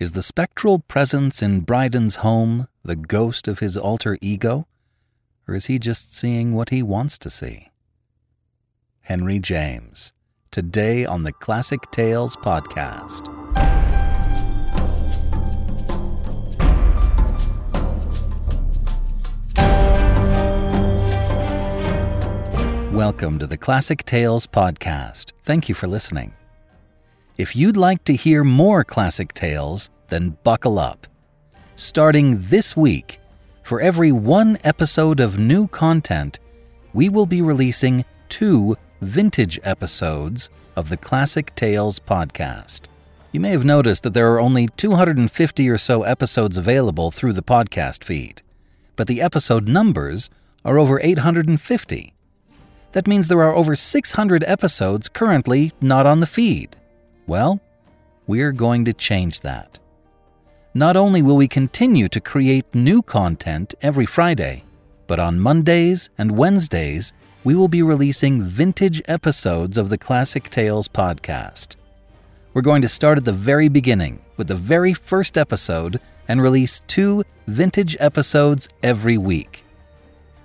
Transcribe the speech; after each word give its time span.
Is 0.00 0.12
the 0.12 0.22
spectral 0.22 0.78
presence 0.78 1.42
in 1.42 1.60
Bryden's 1.60 2.16
home 2.24 2.68
the 2.82 2.96
ghost 2.96 3.46
of 3.46 3.58
his 3.58 3.76
alter 3.76 4.16
ego? 4.22 4.66
Or 5.46 5.54
is 5.54 5.66
he 5.66 5.78
just 5.78 6.14
seeing 6.16 6.54
what 6.54 6.70
he 6.70 6.82
wants 6.82 7.18
to 7.18 7.28
see? 7.28 7.68
Henry 9.02 9.38
James, 9.38 10.14
today 10.50 11.04
on 11.04 11.24
the 11.24 11.34
Classic 11.34 11.82
Tales 11.90 12.34
podcast. 12.36 13.28
Welcome 22.90 23.38
to 23.38 23.46
the 23.46 23.58
Classic 23.58 24.02
Tales 24.06 24.46
podcast. 24.46 25.32
Thank 25.42 25.68
you 25.68 25.74
for 25.74 25.86
listening. 25.86 26.32
If 27.40 27.56
you'd 27.56 27.78
like 27.78 28.04
to 28.04 28.14
hear 28.14 28.44
more 28.44 28.84
classic 28.84 29.32
tales, 29.32 29.88
then 30.08 30.36
buckle 30.44 30.78
up. 30.78 31.06
Starting 31.74 32.36
this 32.38 32.76
week, 32.76 33.18
for 33.62 33.80
every 33.80 34.12
one 34.12 34.58
episode 34.62 35.20
of 35.20 35.38
new 35.38 35.66
content, 35.66 36.38
we 36.92 37.08
will 37.08 37.24
be 37.24 37.40
releasing 37.40 38.04
two 38.28 38.76
vintage 39.00 39.58
episodes 39.64 40.50
of 40.76 40.90
the 40.90 40.98
Classic 40.98 41.54
Tales 41.54 41.98
podcast. 41.98 42.88
You 43.32 43.40
may 43.40 43.52
have 43.52 43.64
noticed 43.64 44.02
that 44.02 44.12
there 44.12 44.30
are 44.34 44.38
only 44.38 44.68
250 44.76 45.70
or 45.70 45.78
so 45.78 46.02
episodes 46.02 46.58
available 46.58 47.10
through 47.10 47.32
the 47.32 47.42
podcast 47.42 48.04
feed, 48.04 48.42
but 48.96 49.06
the 49.06 49.22
episode 49.22 49.66
numbers 49.66 50.28
are 50.62 50.78
over 50.78 51.00
850. 51.02 52.12
That 52.92 53.06
means 53.06 53.28
there 53.28 53.42
are 53.42 53.56
over 53.56 53.74
600 53.74 54.44
episodes 54.46 55.08
currently 55.08 55.72
not 55.80 56.04
on 56.04 56.20
the 56.20 56.26
feed. 56.26 56.76
Well, 57.30 57.60
we're 58.26 58.50
going 58.50 58.84
to 58.86 58.92
change 58.92 59.42
that. 59.42 59.78
Not 60.74 60.96
only 60.96 61.22
will 61.22 61.36
we 61.36 61.46
continue 61.46 62.08
to 62.08 62.20
create 62.20 62.74
new 62.74 63.02
content 63.02 63.72
every 63.82 64.04
Friday, 64.04 64.64
but 65.06 65.20
on 65.20 65.38
Mondays 65.38 66.10
and 66.18 66.36
Wednesdays, 66.36 67.12
we 67.44 67.54
will 67.54 67.68
be 67.68 67.82
releasing 67.82 68.42
vintage 68.42 69.00
episodes 69.06 69.78
of 69.78 69.90
the 69.90 69.96
Classic 69.96 70.50
Tales 70.50 70.88
podcast. 70.88 71.76
We're 72.52 72.62
going 72.62 72.82
to 72.82 72.88
start 72.88 73.16
at 73.16 73.24
the 73.24 73.32
very 73.32 73.68
beginning 73.68 74.20
with 74.36 74.48
the 74.48 74.56
very 74.56 74.92
first 74.92 75.38
episode 75.38 76.00
and 76.26 76.42
release 76.42 76.80
two 76.88 77.22
vintage 77.46 77.96
episodes 78.00 78.68
every 78.82 79.18
week. 79.18 79.62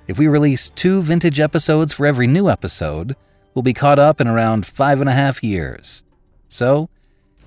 If 0.07 0.19
we 0.19 0.27
release 0.27 0.69
two 0.69 1.01
vintage 1.01 1.39
episodes 1.39 1.93
for 1.93 2.05
every 2.05 2.27
new 2.27 2.47
episode, 2.47 3.15
we'll 3.55 3.63
be 3.63 3.73
caught 3.73 3.97
up 3.97 4.21
in 4.21 4.27
around 4.27 4.67
five 4.67 5.01
and 5.01 5.09
a 5.09 5.13
half 5.13 5.43
years. 5.43 6.03
So, 6.55 6.89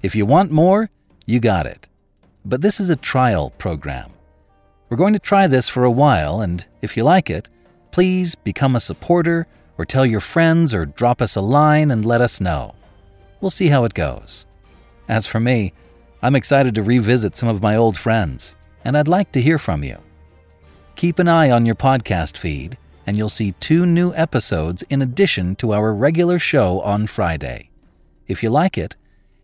if 0.03 0.15
you 0.15 0.27
want 0.27 0.51
more, 0.51 0.91
you 1.25 1.41
got 1.41 1.65
it. 1.65 1.89
But 2.45 2.61
this 2.61 2.79
is 2.79 2.91
a 2.91 2.97
trial 2.97 3.51
program. 3.57 4.11
We're 4.89 4.99
going 4.99 5.15
to 5.15 5.19
try 5.19 5.47
this 5.47 5.67
for 5.67 5.85
a 5.85 5.91
while, 5.91 6.43
and 6.43 6.67
if 6.83 6.95
you 6.95 7.05
like 7.05 7.31
it, 7.31 7.49
please 7.91 8.35
become 8.35 8.77
a 8.77 8.81
supporter 8.81 9.47
or 9.79 9.87
tell 9.87 10.05
your 10.05 10.21
friends 10.21 10.75
or 10.75 10.85
drop 10.85 11.23
us 11.23 11.37
a 11.37 11.41
line 11.41 11.91
and 11.91 12.05
let 12.05 12.21
us 12.21 12.39
know. 12.39 12.75
We'll 13.41 13.51
see 13.51 13.69
how 13.69 13.85
it 13.85 13.95
goes. 13.95 14.45
As 15.09 15.27
for 15.27 15.41
me, 15.41 15.73
I'm 16.21 16.37
excited 16.37 16.75
to 16.75 16.83
revisit 16.83 17.35
some 17.35 17.49
of 17.49 17.63
my 17.63 17.77
old 17.77 17.97
friends, 17.97 18.57
and 18.85 18.95
I'd 18.95 19.09
like 19.09 19.33
to 19.33 19.41
hear 19.41 19.59
from 19.59 19.83
you. 19.85 19.97
Keep 20.97 21.19
an 21.19 21.29
eye 21.29 21.51
on 21.51 21.65
your 21.65 21.77
podcast 21.77 22.37
feed, 22.37 22.77
and 23.07 23.17
you'll 23.17 23.31
see 23.31 23.53
two 23.53 23.87
new 23.87 24.13
episodes 24.13 24.83
in 24.91 25.01
addition 25.01 25.57
to 25.57 25.73
our 25.73 25.95
regular 25.95 26.39
show 26.39 26.83
on 26.83 27.07
Friday. 27.07 27.71
If 28.29 28.43
you 28.43 28.51
like 28.51 28.79
it, 28.79 28.97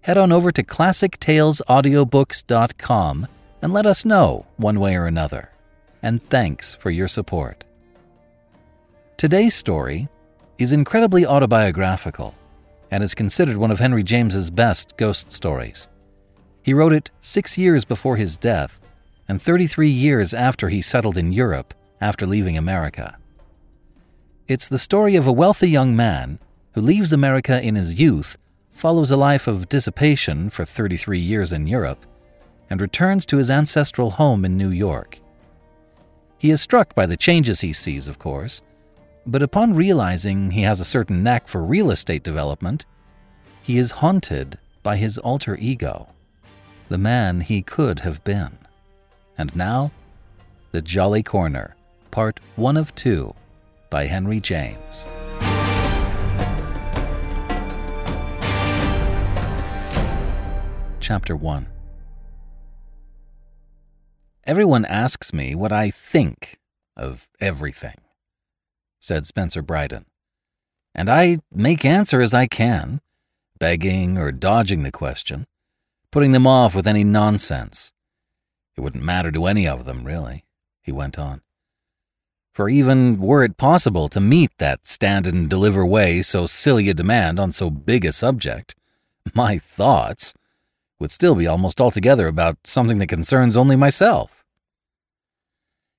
head 0.02 0.18
on 0.18 0.30
over 0.30 0.52
to 0.52 0.62
classictalesaudiobooks.com 0.62 3.27
and 3.62 3.72
let 3.72 3.86
us 3.86 4.04
know 4.04 4.44
one 4.58 4.78
way 4.78 4.94
or 4.94 5.06
another. 5.06 5.50
And 6.02 6.22
thanks 6.28 6.74
for 6.74 6.90
your 6.90 7.08
support. 7.08 7.64
Today's 9.16 9.55
story 9.55 10.08
is 10.58 10.74
incredibly 10.74 11.24
autobiographical 11.24 12.34
and 12.90 13.02
is 13.02 13.14
considered 13.14 13.56
one 13.56 13.70
of 13.70 13.78
Henry 13.78 14.02
James's 14.02 14.50
best 14.50 14.98
ghost 14.98 15.33
stories. 15.33 15.89
He 16.62 16.74
wrote 16.74 16.92
it 16.92 17.11
6 17.20 17.56
years 17.56 17.86
before 17.86 18.16
his 18.16 18.36
death 18.36 18.78
and 19.27 19.40
33 19.40 19.89
years 19.89 20.34
after 20.34 20.68
he 20.68 20.83
settled 20.83 21.16
in 21.16 21.33
Europe 21.33 21.72
after 22.02 22.27
leaving 22.27 22.58
America. 22.58 23.16
It's 24.46 24.68
the 24.68 24.78
story 24.78 25.16
of 25.16 25.27
a 25.27 25.33
wealthy 25.33 25.70
young 25.70 25.96
man 25.96 26.39
who 26.74 26.83
leaves 26.83 27.14
America 27.14 27.62
in 27.62 27.77
his 27.77 27.98
youth 27.98 28.36
follows 28.74 29.11
a 29.11 29.17
life 29.17 29.46
of 29.46 29.68
dissipation 29.68 30.51
for 30.51 30.64
33 30.64 31.18
years 31.18 31.52
in 31.52 31.67
Europe, 31.67 32.05
and 32.68 32.83
returns 32.83 33.24
to 33.24 33.36
his 33.36 33.51
ancestral 33.51 34.11
home 34.11 34.45
in 34.45 34.58
New 34.58 34.70
York. 34.70 35.20
He 36.36 36.51
is 36.51 36.61
struck 36.61 36.95
by 36.95 37.07
the 37.07 37.17
changes 37.17 37.61
he 37.61 37.73
sees, 37.73 38.08
of 38.08 38.18
course, 38.18 38.61
but 39.27 39.42
upon 39.42 39.74
realizing 39.74 40.51
he 40.51 40.63
has 40.63 40.80
a 40.80 40.84
certain 40.84 41.23
knack 41.23 41.48
for 41.48 41.63
real 41.63 41.90
estate 41.90 42.23
development, 42.23 42.84
he 43.63 43.79
is 43.79 43.92
haunted 43.92 44.58
by 44.83 44.96
his 44.96 45.17
alter 45.18 45.57
ego, 45.58 46.08
the 46.89 46.98
man 46.98 47.40
he 47.40 47.63
could 47.63 48.01
have 48.01 48.23
been. 48.24 48.58
And 49.39 49.55
now, 49.57 49.92
The 50.73 50.83
Jolly 50.83 51.23
Corner, 51.23 51.77
Part 52.11 52.40
1 52.57 52.77
of 52.77 52.95
2 52.95 53.34
by 53.89 54.07
Henry 54.07 54.40
James. 54.40 55.07
Chapter 61.04 61.36
1 61.36 61.66
Everyone 64.44 64.86
asks 64.86 65.34
me 65.34 65.54
what 65.54 65.70
I 65.70 65.90
think 65.90 66.56
of 66.96 67.28
everything, 67.38 67.96
said 69.00 69.26
Spencer 69.26 69.60
Bryden. 69.60 70.06
And 70.94 71.10
I 71.10 71.40
make 71.52 71.84
answer 71.84 72.22
as 72.22 72.32
I 72.32 72.46
can, 72.46 73.02
begging 73.58 74.16
or 74.16 74.32
dodging 74.32 74.82
the 74.82 74.90
question, 74.90 75.46
putting 76.10 76.32
them 76.32 76.46
off 76.46 76.74
with 76.74 76.86
any 76.86 77.04
nonsense. 77.04 77.92
It 78.74 78.80
wouldn't 78.80 79.04
matter 79.04 79.30
to 79.30 79.44
any 79.44 79.68
of 79.68 79.84
them, 79.84 80.04
really, 80.04 80.46
he 80.80 80.90
went 80.90 81.18
on. 81.18 81.42
For 82.54 82.70
even 82.70 83.20
were 83.20 83.44
it 83.44 83.58
possible 83.58 84.08
to 84.08 84.22
meet 84.22 84.56
that 84.56 84.86
stand 84.86 85.26
and 85.26 85.50
deliver 85.50 85.84
way 85.84 86.22
so 86.22 86.46
silly 86.46 86.88
a 86.88 86.94
demand 86.94 87.38
on 87.38 87.52
so 87.52 87.68
big 87.68 88.06
a 88.06 88.12
subject, 88.12 88.74
my 89.34 89.58
thoughts, 89.58 90.32
would 90.98 91.10
still 91.10 91.34
be 91.34 91.46
almost 91.46 91.80
altogether 91.80 92.28
about 92.28 92.58
something 92.64 92.98
that 92.98 93.08
concerns 93.08 93.56
only 93.56 93.77
myself. 93.77 94.44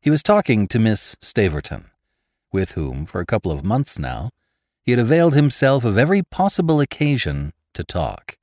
He 0.02 0.10
was 0.10 0.24
talking 0.24 0.68
to 0.68 0.80
Miss 0.80 1.16
Staverton, 1.16 1.86
with 2.52 2.72
whom, 2.72 3.06
for 3.06 3.22
a 3.22 3.26
couple 3.26 3.52
of 3.52 3.66
months 3.66 3.98
now, 3.98 4.30
he 4.84 4.92
had 4.92 5.00
availed 5.00 5.34
himself 5.34 5.84
of 5.84 5.98
every 5.98 6.22
possible 6.22 6.80
occasion 6.80 7.54
to 7.74 7.84
talk. 7.84 8.38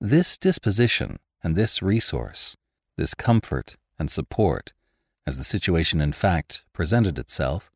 This 0.00 0.36
disposition 0.36 1.18
and 1.42 1.56
this 1.56 1.82
resource, 1.82 2.56
this 2.96 3.14
comfort 3.14 3.76
and 3.98 4.10
support, 4.10 4.72
as 5.26 5.38
the 5.38 5.44
situation 5.44 6.00
in 6.00 6.12
fact 6.12 6.64
presented 6.72 7.18
itself, 7.18 7.70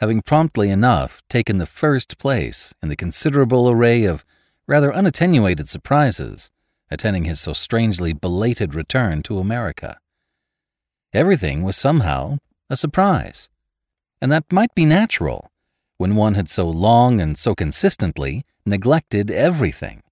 having 0.00 0.22
promptly 0.22 0.70
enough 0.70 1.22
taken 1.28 1.58
the 1.58 1.66
first 1.66 2.18
place 2.18 2.74
in 2.82 2.88
the 2.88 2.96
considerable 2.96 3.70
array 3.70 4.04
of 4.04 4.24
rather 4.66 4.90
unattenuated 4.90 5.68
surprises 5.68 6.50
attending 6.90 7.24
his 7.24 7.40
so 7.40 7.52
strangely 7.52 8.12
belated 8.12 8.74
return 8.74 9.22
to 9.22 9.38
America. 9.38 9.98
Everything 11.12 11.62
was 11.62 11.76
somehow 11.76 12.38
a 12.68 12.76
surprise, 12.76 13.48
and 14.20 14.30
that 14.30 14.52
might 14.52 14.74
be 14.74 14.84
natural 14.84 15.50
when 15.98 16.14
one 16.14 16.34
had 16.34 16.48
so 16.48 16.68
long 16.68 17.20
and 17.20 17.36
so 17.36 17.54
consistently 17.54 18.42
neglected 18.64 19.30
everything, 19.30 20.02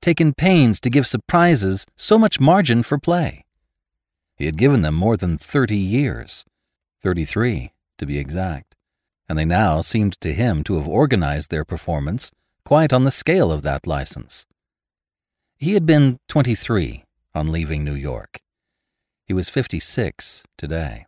taken 0.00 0.34
pains 0.34 0.80
to 0.80 0.90
give 0.90 1.06
surprises 1.06 1.86
so 1.96 2.18
much 2.18 2.40
margin 2.40 2.82
for 2.82 2.98
play. 2.98 3.44
He 4.36 4.46
had 4.46 4.58
given 4.58 4.82
them 4.82 4.94
more 4.94 5.16
than 5.16 5.38
thirty 5.38 5.76
years, 5.76 6.44
thirty 7.02 7.24
three 7.24 7.72
to 7.98 8.06
be 8.06 8.18
exact, 8.18 8.74
and 9.28 9.38
they 9.38 9.44
now 9.44 9.80
seemed 9.80 10.20
to 10.20 10.34
him 10.34 10.64
to 10.64 10.74
have 10.74 10.88
organized 10.88 11.50
their 11.50 11.64
performance 11.64 12.32
quite 12.64 12.92
on 12.92 13.04
the 13.04 13.10
scale 13.10 13.52
of 13.52 13.62
that 13.62 13.86
license. 13.86 14.46
He 15.62 15.74
had 15.74 15.86
been 15.86 16.18
23 16.26 17.04
on 17.36 17.52
leaving 17.52 17.84
New 17.84 17.94
York. 17.94 18.40
He 19.28 19.32
was 19.32 19.48
56 19.48 20.42
today. 20.58 21.06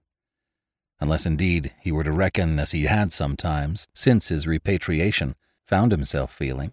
Unless 1.00 1.26
indeed 1.26 1.72
he 1.80 1.90
were 1.90 2.04
to 2.04 2.12
reckon 2.12 2.60
as 2.60 2.70
he 2.70 2.84
had 2.84 3.12
sometimes, 3.12 3.84
since 3.96 4.28
his 4.28 4.46
repatriation, 4.46 5.34
found 5.66 5.90
himself 5.90 6.32
feeling, 6.32 6.72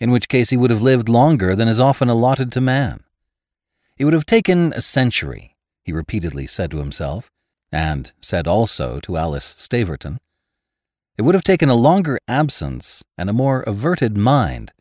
in 0.00 0.10
which 0.10 0.30
case 0.30 0.48
he 0.48 0.56
would 0.56 0.70
have 0.70 0.80
lived 0.80 1.10
longer 1.10 1.54
than 1.54 1.68
is 1.68 1.78
often 1.78 2.08
allotted 2.08 2.50
to 2.52 2.60
man. 2.62 3.04
It 3.98 4.06
would 4.06 4.14
have 4.14 4.24
taken 4.24 4.72
a 4.72 4.80
century, 4.80 5.56
he 5.84 5.92
repeatedly 5.92 6.46
said 6.46 6.70
to 6.70 6.78
himself, 6.78 7.30
and 7.70 8.12
said 8.22 8.48
also 8.48 8.98
to 9.00 9.18
Alice 9.18 9.54
Staverton. 9.58 10.16
It 11.18 11.22
would 11.22 11.34
have 11.34 11.44
taken 11.44 11.68
a 11.68 11.74
longer 11.74 12.18
absence 12.26 13.04
and 13.18 13.28
a 13.28 13.34
more 13.34 13.60
averted 13.66 14.16
mind 14.16 14.72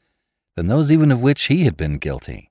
than 0.58 0.66
those 0.66 0.92
even 0.92 1.12
of 1.12 1.22
which 1.22 1.44
he 1.44 1.66
had 1.66 1.78
been 1.78 2.00
guilty, 2.00 2.50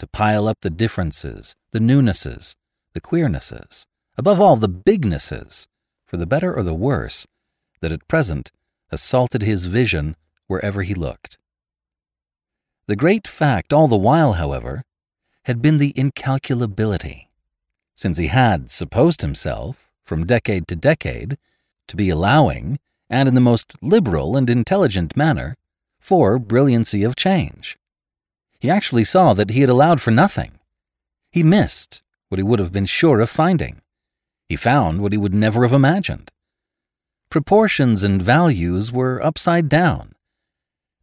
to 0.00 0.08
pile 0.08 0.48
up 0.48 0.58
the 0.60 0.70
differences, 0.70 1.54
the 1.70 1.78
newnesses, 1.78 2.56
the 2.94 3.00
queernesses, 3.00 3.86
above 4.18 4.40
all 4.40 4.56
the 4.56 4.68
bignesses, 4.68 5.68
for 6.04 6.16
the 6.16 6.26
better 6.26 6.52
or 6.52 6.64
the 6.64 6.74
worse, 6.74 7.28
that 7.80 7.92
at 7.92 8.08
present 8.08 8.50
assaulted 8.90 9.42
his 9.42 9.66
vision 9.66 10.16
wherever 10.48 10.82
he 10.82 10.94
looked. 10.94 11.38
The 12.88 12.96
great 12.96 13.28
fact 13.28 13.72
all 13.72 13.86
the 13.86 13.96
while, 13.96 14.32
however, 14.32 14.82
had 15.44 15.62
been 15.62 15.78
the 15.78 15.92
incalculability, 15.92 17.28
since 17.94 18.18
he 18.18 18.26
had 18.26 18.68
supposed 18.68 19.22
himself, 19.22 19.92
from 20.02 20.26
decade 20.26 20.66
to 20.66 20.74
decade, 20.74 21.38
to 21.86 21.94
be 21.94 22.10
allowing, 22.10 22.80
and 23.08 23.28
in 23.28 23.36
the 23.36 23.40
most 23.40 23.74
liberal 23.80 24.36
and 24.36 24.50
intelligent 24.50 25.16
manner, 25.16 25.54
for 26.04 26.38
brilliancy 26.38 27.02
of 27.02 27.16
change. 27.16 27.78
He 28.60 28.68
actually 28.68 29.04
saw 29.04 29.32
that 29.32 29.48
he 29.48 29.62
had 29.62 29.70
allowed 29.70 30.02
for 30.02 30.10
nothing. 30.10 30.58
He 31.32 31.42
missed 31.42 32.02
what 32.28 32.38
he 32.38 32.42
would 32.42 32.58
have 32.58 32.72
been 32.72 32.84
sure 32.84 33.20
of 33.20 33.30
finding. 33.30 33.80
He 34.46 34.54
found 34.54 35.00
what 35.00 35.12
he 35.12 35.18
would 35.18 35.32
never 35.32 35.62
have 35.62 35.72
imagined. 35.72 36.30
Proportions 37.30 38.02
and 38.02 38.20
values 38.20 38.92
were 38.92 39.24
upside 39.24 39.70
down. 39.70 40.12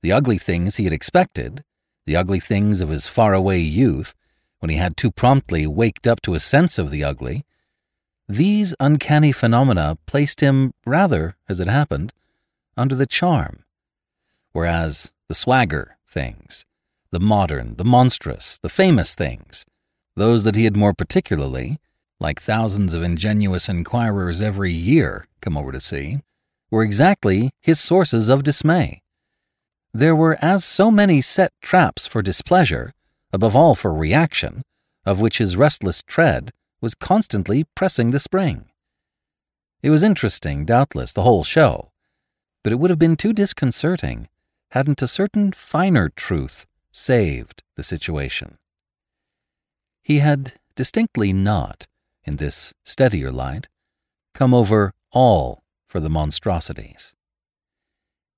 The 0.04 0.12
ugly 0.12 0.38
things 0.38 0.76
he 0.76 0.84
had 0.84 0.94
expected, 0.94 1.64
the 2.06 2.16
ugly 2.16 2.40
things 2.40 2.80
of 2.80 2.90
his 2.90 3.08
faraway 3.08 3.60
youth, 3.60 4.14
when 4.60 4.70
he 4.70 4.78
had 4.78 4.96
too 4.96 5.10
promptly 5.10 5.66
waked 5.66 6.06
up 6.06 6.22
to 6.22 6.36
a 6.36 6.40
sense 6.40 6.78
of 6.78 6.92
the 6.92 7.04
ugly, 7.04 7.44
these 8.30 8.76
uncanny 8.80 9.32
phenomena 9.32 9.98
placed 10.06 10.42
him 10.42 10.76
rather, 10.86 11.38
as 11.50 11.60
it 11.60 11.68
happened, 11.68 12.14
under 12.78 12.94
the 12.94 13.08
charm 13.08 13.64
whereas 14.54 15.14
the 15.30 15.36
swagger 15.36 15.98
things, 16.08 16.66
the 17.12 17.20
modern, 17.20 17.76
the 17.76 17.86
monstrous, 17.86 18.58
the 18.62 18.70
famous 18.70 19.16
things, 19.16 19.66
those 20.16 20.44
that 20.44 20.56
he 20.56 20.66
had 20.66 20.76
more 20.76 20.94
particularly, 20.94 21.78
like 22.20 22.42
thousands 22.42 22.94
of 22.94 23.04
ingenuous 23.04 23.68
inquirers 23.68 24.42
every 24.42 24.72
year 24.72 25.26
come 25.42 25.58
over 25.58 25.72
to 25.72 25.80
see, 25.80 26.20
were 26.70 26.84
exactly 26.84 27.52
his 27.62 27.80
sources 27.80 28.30
of 28.30 28.44
dismay. 28.44 29.02
There 29.94 30.16
were 30.16 30.38
as 30.42 30.64
so 30.64 30.90
many 30.90 31.20
set 31.22 31.52
traps 31.62 32.08
for 32.08 32.22
displeasure, 32.22 32.94
above 33.34 33.56
all 33.56 33.76
for 33.76 33.94
reaction, 33.94 34.62
of 35.06 35.20
which 35.20 35.40
his 35.40 35.58
restless 35.58 36.02
tread 36.02 36.52
was 36.80 36.96
constantly 36.96 37.66
pressing 37.76 38.12
the 38.12 38.20
spring. 38.20 38.70
It 39.84 39.90
was 39.90 40.04
interesting, 40.04 40.66
doubtless, 40.66 41.14
the 41.14 41.24
whole 41.24 41.44
show, 41.44 41.92
but 42.64 42.72
it 42.72 42.78
would 42.80 42.90
have 42.90 43.00
been 43.00 43.18
too 43.18 43.34
disconcerting 43.34 44.28
hadn't 44.72 45.02
a 45.02 45.08
certain 45.08 45.52
finer 45.52 46.10
truth 46.10 46.66
saved 46.92 47.62
the 47.76 47.84
situation. 47.84 48.58
He 50.02 50.20
had 50.20 50.54
distinctly 50.76 51.34
not, 51.34 51.88
in 52.24 52.38
this 52.38 52.74
steadier 52.84 53.32
light, 53.32 53.68
come 54.34 54.54
over 54.54 54.94
all 55.12 55.64
for 55.86 56.00
the 56.00 56.10
monstrosities. 56.10 57.14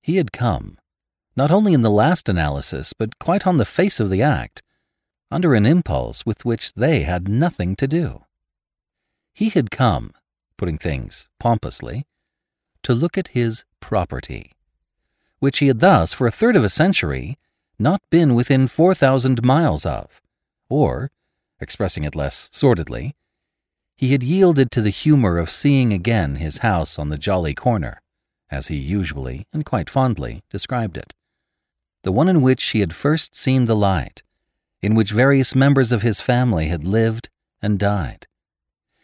He 0.02 0.18
had 0.18 0.32
come, 0.32 0.80
not 1.38 1.52
only 1.52 1.74
in 1.74 1.82
the 1.82 1.92
last 1.92 2.28
analysis, 2.28 2.94
but 2.94 3.20
quite 3.20 3.46
on 3.46 3.58
the 3.58 3.66
face 3.66 4.00
of 4.00 4.10
the 4.10 4.24
act, 4.24 4.64
under 5.30 5.54
an 5.54 5.66
impulse 5.68 6.26
with 6.26 6.46
which 6.46 6.74
they 6.74 7.04
had 7.04 7.28
nothing 7.28 7.76
to 7.76 7.88
do. 7.88 8.24
He 9.34 9.50
had 9.50 9.72
come, 9.72 10.14
putting 10.58 10.80
things 10.80 11.30
pompously, 11.40 12.06
to 12.82 12.94
look 12.94 13.18
at 13.18 13.30
his 13.30 13.66
property 13.80 14.52
which 15.44 15.57
he 15.57 15.68
had 15.68 15.81
thus, 15.81 16.13
for 16.13 16.25
a 16.25 16.31
third 16.31 16.56
of 16.56 16.63
a 16.63 16.69
century, 16.69 17.38
not 17.78 18.01
been 18.10 18.34
within 18.34 18.66
4,000 18.66 19.44
miles 19.44 19.86
of, 19.86 20.22
or, 20.69 21.12
expressing 21.60 22.06
it 22.06 22.16
less 22.16 22.48
sordidly, 22.54 23.13
he 23.98 24.13
had 24.13 24.24
yielded 24.24 24.72
to 24.72 24.80
the 24.80 24.90
humor 24.90 25.38
of 25.38 25.50
seeing 25.50 25.92
again 25.92 26.36
his 26.36 26.60
house 26.60 26.98
on 26.98 27.10
the 27.10 27.18
jolly 27.18 27.54
corner, 27.54 28.01
as 28.50 28.69
he 28.69 28.78
usually 28.78 29.45
and 29.51 29.66
quite 29.66 29.90
fondly 29.90 30.44
described 30.50 30.95
it. 30.95 31.13
The 32.04 32.13
one 32.13 32.30
in 32.30 32.42
which 32.42 32.63
he 32.69 32.80
had 32.80 32.96
first 32.96 33.36
seen 33.36 33.66
the 33.66 33.75
light, 33.75 34.24
in 34.81 34.96
which 34.96 35.12
various 35.12 35.54
members 35.54 35.92
of 35.92 36.04
his 36.04 36.22
family 36.22 36.68
had 36.68 36.88
lived 36.88 37.28
and 37.62 37.78
died, 37.78 38.28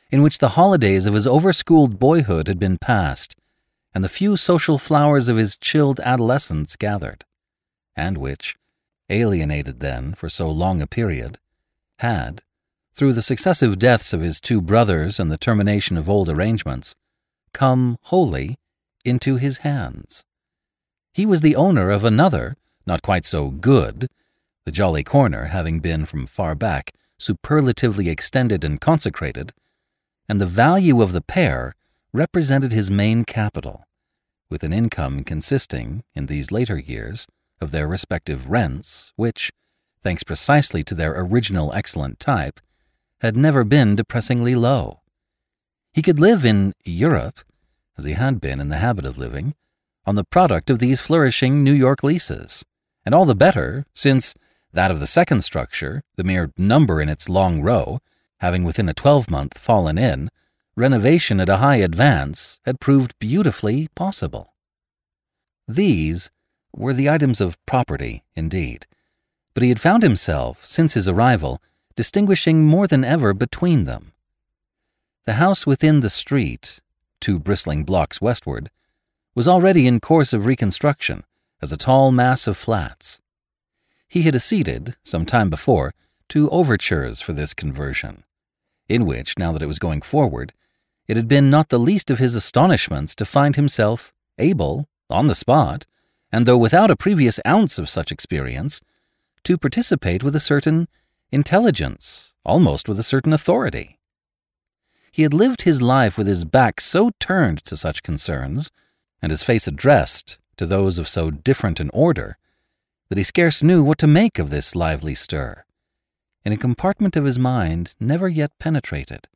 in 0.09 0.21
which 0.21 0.37
the 0.37 0.55
holidays 0.55 1.05
of 1.05 1.15
his 1.15 1.27
overschooled 1.27 1.99
boyhood 1.99 2.47
had 2.47 2.59
been 2.59 2.77
passed, 2.77 3.35
and 3.93 4.03
the 4.03 4.09
few 4.09 4.37
social 4.37 4.77
flowers 4.77 5.27
of 5.27 5.37
his 5.37 5.57
chilled 5.57 5.99
adolescence 6.01 6.75
gathered, 6.75 7.25
and 7.95 8.17
which, 8.17 8.55
alienated 9.09 9.79
then 9.79 10.13
for 10.13 10.29
so 10.29 10.49
long 10.49 10.81
a 10.81 10.87
period, 10.87 11.39
had, 11.99 12.43
through 12.93 13.13
the 13.13 13.21
successive 13.21 13.79
deaths 13.79 14.13
of 14.13 14.21
his 14.21 14.39
two 14.39 14.61
brothers 14.61 15.19
and 15.19 15.31
the 15.31 15.37
termination 15.37 15.97
of 15.97 16.09
old 16.09 16.29
arrangements, 16.29 16.95
come 17.53 17.97
wholly 18.03 18.57
into 19.05 19.37
his 19.37 19.59
hands. 19.59 20.25
He 21.13 21.25
was 21.25 21.41
the 21.41 21.55
owner 21.55 21.89
of 21.89 22.03
another, 22.03 22.57
not 22.85 23.01
quite 23.01 23.25
so 23.25 23.49
good, 23.49 24.07
the 24.65 24.71
Jolly 24.71 25.03
Corner 25.03 25.45
having 25.45 25.79
been 25.79 26.05
from 26.05 26.25
far 26.25 26.55
back 26.55 26.91
superlatively 27.17 28.09
extended 28.09 28.63
and 28.63 28.79
consecrated, 28.79 29.53
and 30.27 30.39
the 30.39 30.45
value 30.45 31.01
of 31.01 31.11
the 31.11 31.21
pair 31.21 31.75
represented 32.11 32.71
his 32.71 32.89
main 32.89 33.23
capital, 33.23 33.83
with 34.49 34.63
an 34.63 34.73
income 34.73 35.23
consisting, 35.23 36.03
in 36.15 36.25
these 36.25 36.51
later 36.51 36.77
years, 36.77 37.27
of 37.61 37.71
their 37.71 37.87
respective 37.87 38.49
rents, 38.49 39.11
which, 39.15 39.51
thanks 40.01 40.23
precisely 40.23 40.83
to 40.83 40.95
their 40.95 41.19
original 41.19 41.73
excellent 41.73 42.19
type, 42.19 42.59
had 43.21 43.35
never 43.35 43.63
been 43.63 43.95
depressingly 43.95 44.55
low. 44.55 45.01
He 45.93 46.01
could 46.01 46.19
live 46.19 46.45
in 46.45 46.73
Europe, 46.85 47.39
as 47.97 48.05
he 48.05 48.13
had 48.13 48.39
been 48.39 48.59
in 48.59 48.69
the 48.69 48.77
habit 48.77 49.05
of 49.05 49.17
living, 49.17 49.53
on 50.05 50.15
the 50.15 50.23
product 50.23 50.69
of 50.69 50.79
these 50.79 51.01
flourishing 51.01 51.63
New 51.63 51.73
York 51.73 52.01
leases, 52.01 52.63
and 53.05 53.13
all 53.13 53.25
the 53.25 53.35
better 53.35 53.85
since 53.93 54.33
that 54.71 54.91
of 54.91 54.99
the 54.99 55.07
second 55.07 55.43
structure, 55.43 56.03
the 56.15 56.23
mere 56.23 56.51
number 56.57 57.01
in 57.01 57.09
its 57.09 57.27
long 57.27 57.61
row, 57.61 57.99
having 58.39 58.63
within 58.63 58.87
a 58.87 58.93
twelvemonth 58.93 59.57
fallen 59.57 59.97
in, 59.97 60.29
renovation 60.79 61.41
at 61.41 61.49
a 61.49 61.57
high 61.57 61.75
advance 61.75 62.59
had 62.65 62.79
proved 62.79 63.19
beautifully 63.19 63.89
possible. 63.95 64.53
These 65.67 66.31
were 66.73 66.93
the 66.93 67.09
items 67.09 67.41
of 67.41 67.63
property, 67.65 68.23
indeed, 68.33 68.87
but 69.53 69.61
he 69.61 69.69
had 69.69 69.81
found 69.81 70.03
himself, 70.03 70.65
since 70.65 70.93
his 70.93 71.07
arrival, 71.07 71.61
distinguishing 71.95 72.65
more 72.65 72.87
than 72.87 73.03
ever 73.03 73.33
between 73.33 73.83
them. 73.83 74.13
The 75.25 75.33
house 75.33 75.67
within 75.67 75.99
the 75.99 76.09
street, 76.09 76.79
two 77.19 77.39
bristling 77.39 77.83
blocks 77.83 78.21
westward, 78.21 78.71
was 79.35 79.47
already 79.47 79.85
in 79.85 79.99
course 79.99 80.31
of 80.31 80.45
reconstruction 80.45 81.25
as 81.61 81.73
a 81.73 81.77
tall 81.77 82.11
mass 82.13 82.47
of 82.47 82.55
flats. 82.55 83.19
He 84.07 84.21
had 84.21 84.33
acceded, 84.33 84.95
some 85.03 85.25
time 85.25 85.49
before, 85.49 85.93
to 86.29 86.49
overtures 86.51 87.19
for 87.19 87.33
this 87.33 87.53
conversion, 87.53 88.23
in 88.87 89.05
which, 89.05 89.37
now 89.37 89.51
that 89.51 89.61
it 89.61 89.67
was 89.67 89.77
going 89.77 90.01
forward, 90.01 90.53
it 91.09 91.17
had 91.17 91.27
been 91.27 91.49
not 91.49 91.69
the 91.69 91.79
least 91.79 92.11
of 92.11 92.19
his 92.19 92.35
astonishments 92.35 93.15
to 93.15 93.25
find 93.25 93.55
himself 93.55 94.13
able, 94.37 94.87
on 95.09 95.25
the 95.25 95.33
spot, 95.33 95.87
and 96.31 96.45
though 96.45 96.55
without 96.55 96.91
a 96.91 96.95
previous 96.95 97.39
ounce 97.47 97.79
of 97.79 97.89
such 97.89 98.11
experience, 98.11 98.79
to 99.43 99.57
participate 99.57 100.23
with 100.23 100.35
a 100.35 100.39
certain 100.39 100.87
intelligence, 101.31 102.35
almost 102.45 102.87
with 102.87 102.99
a 102.99 103.03
certain 103.03 103.33
authority. 103.33 103.97
He 105.11 105.23
had 105.23 105.33
lived 105.33 105.63
his 105.63 105.81
life 105.81 106.15
with 106.15 106.27
his 106.27 106.45
back 106.45 106.79
so 106.79 107.09
turned 107.19 107.65
to 107.65 107.75
such 107.75 108.03
concerns, 108.03 108.69
and 109.19 109.31
his 109.31 109.41
face 109.41 109.67
addressed 109.67 110.37
to 110.57 110.67
those 110.67 110.99
of 110.99 111.07
so 111.07 111.31
different 111.31 111.79
an 111.79 111.89
order, 111.91 112.37
that 113.09 113.17
he 113.17 113.23
scarce 113.23 113.63
knew 113.63 113.83
what 113.83 113.97
to 113.97 114.05
make 114.05 114.37
of 114.37 114.51
this 114.51 114.75
lively 114.75 115.15
stir, 115.15 115.63
in 116.45 116.53
a 116.53 116.57
compartment 116.57 117.15
of 117.15 117.25
his 117.25 117.39
mind 117.39 117.95
never 117.99 118.29
yet 118.29 118.51
penetrated 118.59 119.27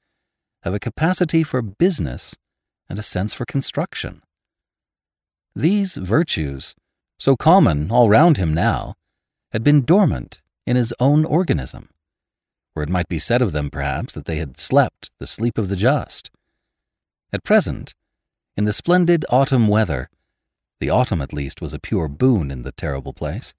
have 0.64 0.74
a 0.74 0.80
capacity 0.80 1.44
for 1.44 1.62
business 1.62 2.38
and 2.90 2.98
a 2.98 3.04
sense 3.04 3.34
for 3.34 3.46
construction. 3.46 4.22
These 5.56 5.98
virtues, 5.98 6.76
so 7.20 7.36
common 7.36 7.92
all 7.92 8.10
round 8.10 8.38
him 8.38 8.54
now, 8.54 8.96
had 9.52 9.64
been 9.64 9.84
dormant 9.84 10.42
in 10.66 10.76
his 10.76 10.94
own 11.00 11.26
organism, 11.26 11.90
or 12.76 12.84
it 12.84 12.90
might 12.90 13.08
be 13.08 13.20
said 13.20 13.42
of 13.42 13.52
them, 13.52 13.70
perhaps, 13.70 14.14
that 14.14 14.26
they 14.26 14.38
had 14.38 14.58
slept 14.58 15.12
the 15.20 15.28
sleep 15.28 15.58
of 15.58 15.68
the 15.70 15.76
just. 15.76 16.32
At 17.32 17.44
present, 17.44 17.94
in 18.56 18.66
the 18.66 18.74
splendid 18.74 19.26
autumn 19.30 19.68
weather, 19.68 20.10
the 20.80 20.90
autumn 20.90 21.22
at 21.22 21.34
least 21.34 21.62
was 21.62 21.74
a 21.74 21.80
pure 21.80 22.08
boon 22.08 22.52
in 22.52 22.64
the 22.64 22.72
terrible 22.72 23.14
place, 23.14 23.54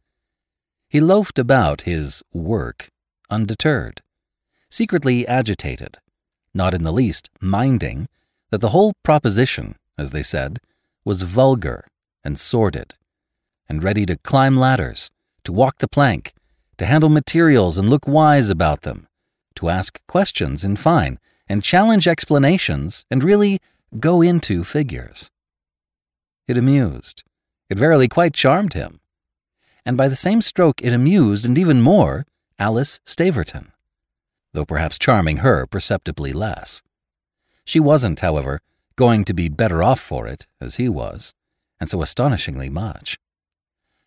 he 0.88 1.00
loafed 1.00 1.38
about 1.38 1.82
his 1.82 2.22
work 2.32 2.88
undeterred, 3.30 4.00
secretly 4.70 5.26
agitated, 5.26 5.98
not 6.54 6.72
in 6.74 6.82
the 6.82 6.92
least 6.92 7.30
minding 7.40 8.08
that 8.50 8.60
the 8.60 8.70
whole 8.70 8.92
proposition, 9.02 9.76
as 9.98 10.12
they 10.12 10.22
said, 10.22 10.60
was 11.04 11.22
vulgar 11.22 11.86
and 12.22 12.38
sordid, 12.38 12.94
and 13.68 13.82
ready 13.82 14.06
to 14.06 14.16
climb 14.16 14.56
ladders, 14.56 15.10
to 15.42 15.52
walk 15.52 15.78
the 15.78 15.88
plank, 15.88 16.32
to 16.78 16.86
handle 16.86 17.10
materials 17.10 17.76
and 17.76 17.90
look 17.90 18.06
wise 18.06 18.48
about 18.48 18.82
them, 18.82 19.06
to 19.56 19.68
ask 19.68 20.00
questions 20.06 20.64
in 20.64 20.76
fine, 20.76 21.18
and 21.48 21.62
challenge 21.62 22.08
explanations, 22.08 23.04
and 23.10 23.22
really 23.22 23.58
go 24.00 24.22
into 24.22 24.64
figures. 24.64 25.30
It 26.48 26.56
amused. 26.56 27.24
It 27.68 27.78
verily 27.78 28.08
quite 28.08 28.34
charmed 28.34 28.72
him. 28.74 29.00
And 29.86 29.96
by 29.96 30.08
the 30.08 30.16
same 30.16 30.40
stroke 30.40 30.80
it 30.82 30.92
amused, 30.92 31.44
and 31.44 31.58
even 31.58 31.82
more, 31.82 32.24
Alice 32.58 33.00
Staverton, 33.04 33.72
though 34.54 34.64
perhaps 34.64 34.98
charming 34.98 35.38
her 35.38 35.66
perceptibly 35.66 36.32
less. 36.32 36.80
She 37.64 37.80
wasn't, 37.80 38.20
however, 38.20 38.60
going 38.96 39.24
to 39.24 39.34
be 39.34 39.48
better 39.48 39.82
off 39.82 40.00
for 40.00 40.26
it, 40.26 40.46
as 40.60 40.76
he 40.76 40.88
was, 40.88 41.34
and 41.78 41.90
so 41.90 42.00
astonishingly 42.00 42.70
much. 42.70 43.18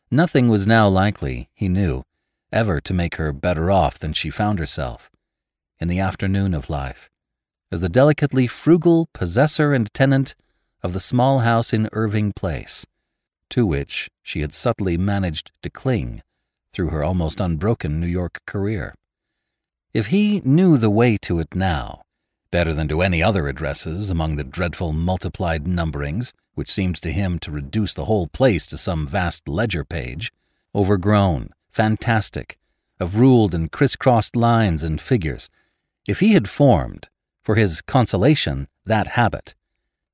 Nothing 0.10 0.48
was 0.48 0.66
now 0.66 0.88
likely, 0.88 1.50
he 1.54 1.68
knew, 1.68 2.04
ever 2.52 2.80
to 2.82 2.94
make 2.94 3.16
her 3.16 3.34
better 3.34 3.70
off 3.70 4.00
than 4.00 4.14
she 4.14 4.30
found 4.30 4.58
herself, 4.58 5.12
in 5.80 5.90
the 5.90 6.00
afternoon 6.00 6.54
of 6.54 6.70
life, 6.70 7.10
as 7.72 7.82
the 7.82 7.90
delicately 7.90 8.48
frugal 8.48 9.10
possessor 9.14 9.74
and 9.74 9.94
tenant 9.94 10.34
of 10.82 10.94
the 10.94 11.02
small 11.02 11.40
house 11.40 11.74
in 11.74 11.90
Irving 11.92 12.32
Place, 12.32 12.86
to 13.50 13.66
which 13.66 14.10
she 14.24 14.40
had 14.40 14.54
subtly 14.54 14.98
managed 14.98 15.52
to 15.62 15.70
cling 15.70 16.22
through 16.72 16.90
her 16.90 17.04
almost 17.04 17.42
unbroken 17.42 18.00
New 18.00 18.08
York 18.08 18.42
career. 18.46 18.94
If 19.94 20.08
he 20.08 20.42
knew 20.44 20.78
the 20.78 20.90
way 20.90 21.18
to 21.24 21.40
it 21.40 21.56
now, 21.56 22.02
better 22.52 22.74
than 22.74 22.88
to 22.90 23.02
any 23.02 23.24
other 23.24 23.48
addresses 23.48 24.10
among 24.10 24.36
the 24.36 24.44
dreadful 24.44 24.94
multiplied 24.94 25.66
numberings, 25.66 26.34
which 26.56 26.72
seemed 26.72 27.02
to 27.02 27.12
him 27.12 27.40
to 27.40 27.52
reduce 27.52 27.94
the 27.94 28.06
whole 28.06 28.28
place 28.28 28.68
to 28.68 28.78
some 28.78 29.08
vast 29.08 29.48
ledger 29.48 29.84
page, 29.84 30.32
overgrown, 30.76 31.50
fantastic, 31.70 32.58
of 33.00 33.20
ruled 33.20 33.54
and 33.54 33.72
crisscrossed 33.72 34.36
lines 34.36 34.84
and 34.84 35.00
figures, 35.00 35.50
if 36.08 36.20
he 36.20 36.34
had 36.34 36.50
formed, 36.50 37.10
for 37.44 37.56
his 37.56 37.82
consolation, 37.82 38.68
that 38.86 39.10
habit, 39.10 39.56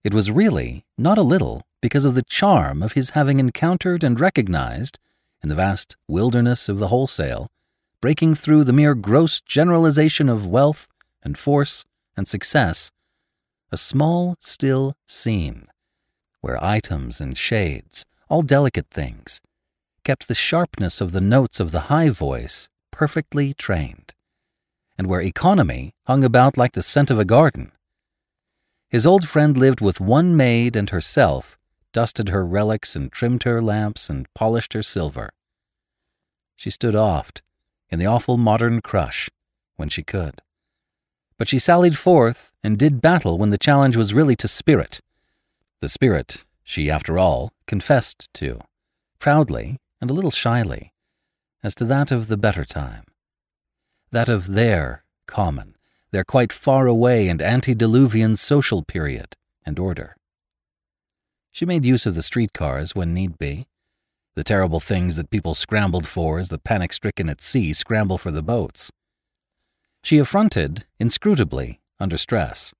it 0.03 0.13
was 0.13 0.29
really, 0.29 0.83
not 0.97 1.17
a 1.17 1.23
little, 1.23 1.63
because 1.79 2.03
of 2.03 2.13
the 2.13 2.23
charm 2.23 2.83
of 2.83 2.93
his 2.93 3.11
having 3.11 3.39
encountered 3.39 4.03
and 4.03 4.19
recognized, 4.19 4.99
in 5.41 5.47
the 5.49 5.55
vast 5.55 5.95
wilderness 6.07 6.67
of 6.67 6.79
the 6.79 6.89
wholesale, 6.89 7.49
breaking 8.03 8.35
through 8.35 8.65
the 8.65 8.73
mere 8.73 8.95
gross 8.95 9.39
generalization 9.39 10.27
of 10.27 10.45
wealth 10.45 10.89
and 11.23 11.37
force 11.37 11.85
and 12.17 12.27
success, 12.27 12.91
a 13.71 13.77
small, 13.77 14.35
still 14.41 14.93
scene, 15.07 15.67
where 16.41 16.61
items 16.61 17.21
and 17.21 17.37
shades, 17.37 18.05
all 18.27 18.41
delicate 18.41 18.87
things, 18.91 19.39
kept 20.03 20.27
the 20.27 20.35
sharpness 20.35 20.99
of 20.99 21.13
the 21.13 21.21
notes 21.21 21.61
of 21.61 21.71
the 21.71 21.87
high 21.87 22.09
voice 22.09 22.67
perfectly 22.91 23.53
trained, 23.53 24.13
and 24.97 25.07
where 25.07 25.21
economy 25.21 25.93
hung 26.05 26.25
about 26.25 26.57
like 26.57 26.73
the 26.73 26.83
scent 26.83 27.09
of 27.09 27.17
a 27.17 27.23
garden. 27.23 27.71
His 28.89 29.05
old 29.05 29.29
friend 29.29 29.55
lived 29.55 29.79
with 29.79 30.01
one 30.01 30.35
maid 30.35 30.75
and 30.75 30.89
herself, 30.89 31.57
dusted 31.93 32.27
her 32.27 32.45
relics 32.45 32.97
and 32.97 33.09
trimmed 33.13 33.43
her 33.43 33.61
lamps 33.61 34.09
and 34.09 34.27
polished 34.33 34.73
her 34.73 34.83
silver. 34.83 35.29
She 36.57 36.69
stood 36.69 36.95
oft, 36.95 37.41
in 37.93 37.99
the 37.99 38.07
awful 38.07 38.37
modern 38.37 38.81
crush, 38.81 39.29
when 39.75 39.87
she 39.87 40.01
could. 40.01 40.41
But 41.37 41.47
she 41.47 41.59
sallied 41.59 41.95
forth 41.95 42.51
and 42.63 42.75
did 42.75 43.03
battle 43.03 43.37
when 43.37 43.51
the 43.51 43.57
challenge 43.57 43.95
was 43.95 44.15
really 44.15 44.35
to 44.37 44.47
spirit. 44.47 44.99
The 45.79 45.87
spirit 45.87 46.43
she, 46.63 46.89
after 46.89 47.19
all, 47.19 47.51
confessed 47.67 48.33
to, 48.33 48.59
proudly 49.19 49.77
and 50.01 50.09
a 50.09 50.13
little 50.13 50.31
shyly, 50.31 50.91
as 51.61 51.75
to 51.75 51.85
that 51.85 52.11
of 52.11 52.29
the 52.29 52.37
better 52.37 52.65
time. 52.65 53.03
That 54.09 54.27
of 54.27 54.53
their 54.53 55.03
common, 55.27 55.75
their 56.09 56.23
quite 56.23 56.51
far 56.51 56.87
away 56.87 57.27
and 57.27 57.43
antediluvian 57.43 58.37
social 58.37 58.81
period 58.81 59.35
and 59.67 59.77
order. 59.77 60.15
She 61.51 61.67
made 61.67 61.85
use 61.85 62.07
of 62.07 62.15
the 62.15 62.23
streetcars 62.23 62.95
when 62.95 63.13
need 63.13 63.37
be, 63.37 63.67
the 64.35 64.43
terrible 64.43 64.79
things 64.79 65.15
that 65.15 65.29
people 65.29 65.53
scrambled 65.53 66.07
for 66.07 66.39
as 66.39 66.49
the 66.49 66.57
panic 66.57 66.93
stricken 66.93 67.29
at 67.29 67.41
sea 67.41 67.73
scramble 67.73 68.17
for 68.17 68.31
the 68.31 68.41
boats. 68.43 68.91
She 70.01 70.17
affronted, 70.17 70.85
inscrutably, 70.99 71.79
under 71.99 72.17
stress, 72.17 72.73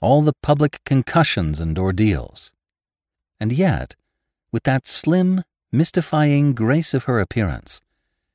all 0.00 0.22
the 0.22 0.36
public 0.42 0.80
concussions 0.84 1.60
and 1.60 1.78
ordeals. 1.78 2.54
And 3.38 3.52
yet, 3.52 3.96
with 4.52 4.62
that 4.64 4.86
slim, 4.86 5.42
mystifying 5.72 6.54
grace 6.54 6.94
of 6.94 7.04
her 7.04 7.20
appearance, 7.20 7.80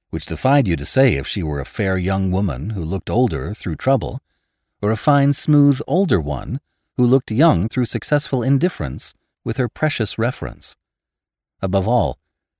which 0.09 0.25
defied 0.25 0.67
you 0.67 0.75
to 0.75 0.85
say 0.85 1.15
if 1.15 1.27
she 1.27 1.43
were 1.43 1.59
a 1.59 1.65
fair 1.65 1.97
young 1.97 2.31
woman 2.31 2.71
who 2.71 2.83
looked 2.83 3.09
older 3.09 3.53
through 3.53 3.75
trouble, 3.75 4.21
or 4.81 4.91
a 4.91 4.97
fine, 4.97 5.33
smooth, 5.33 5.81
older 5.87 6.19
one 6.19 6.59
who 6.97 7.05
looked 7.05 7.31
young 7.31 7.67
through 7.67 7.85
successful 7.85 8.43
indifference 8.43 9.13
with 9.43 9.57
her 9.57 9.67
precious 9.67 10.17
reference. 10.17 10.75
Above 11.61 11.87
all, 11.87 12.17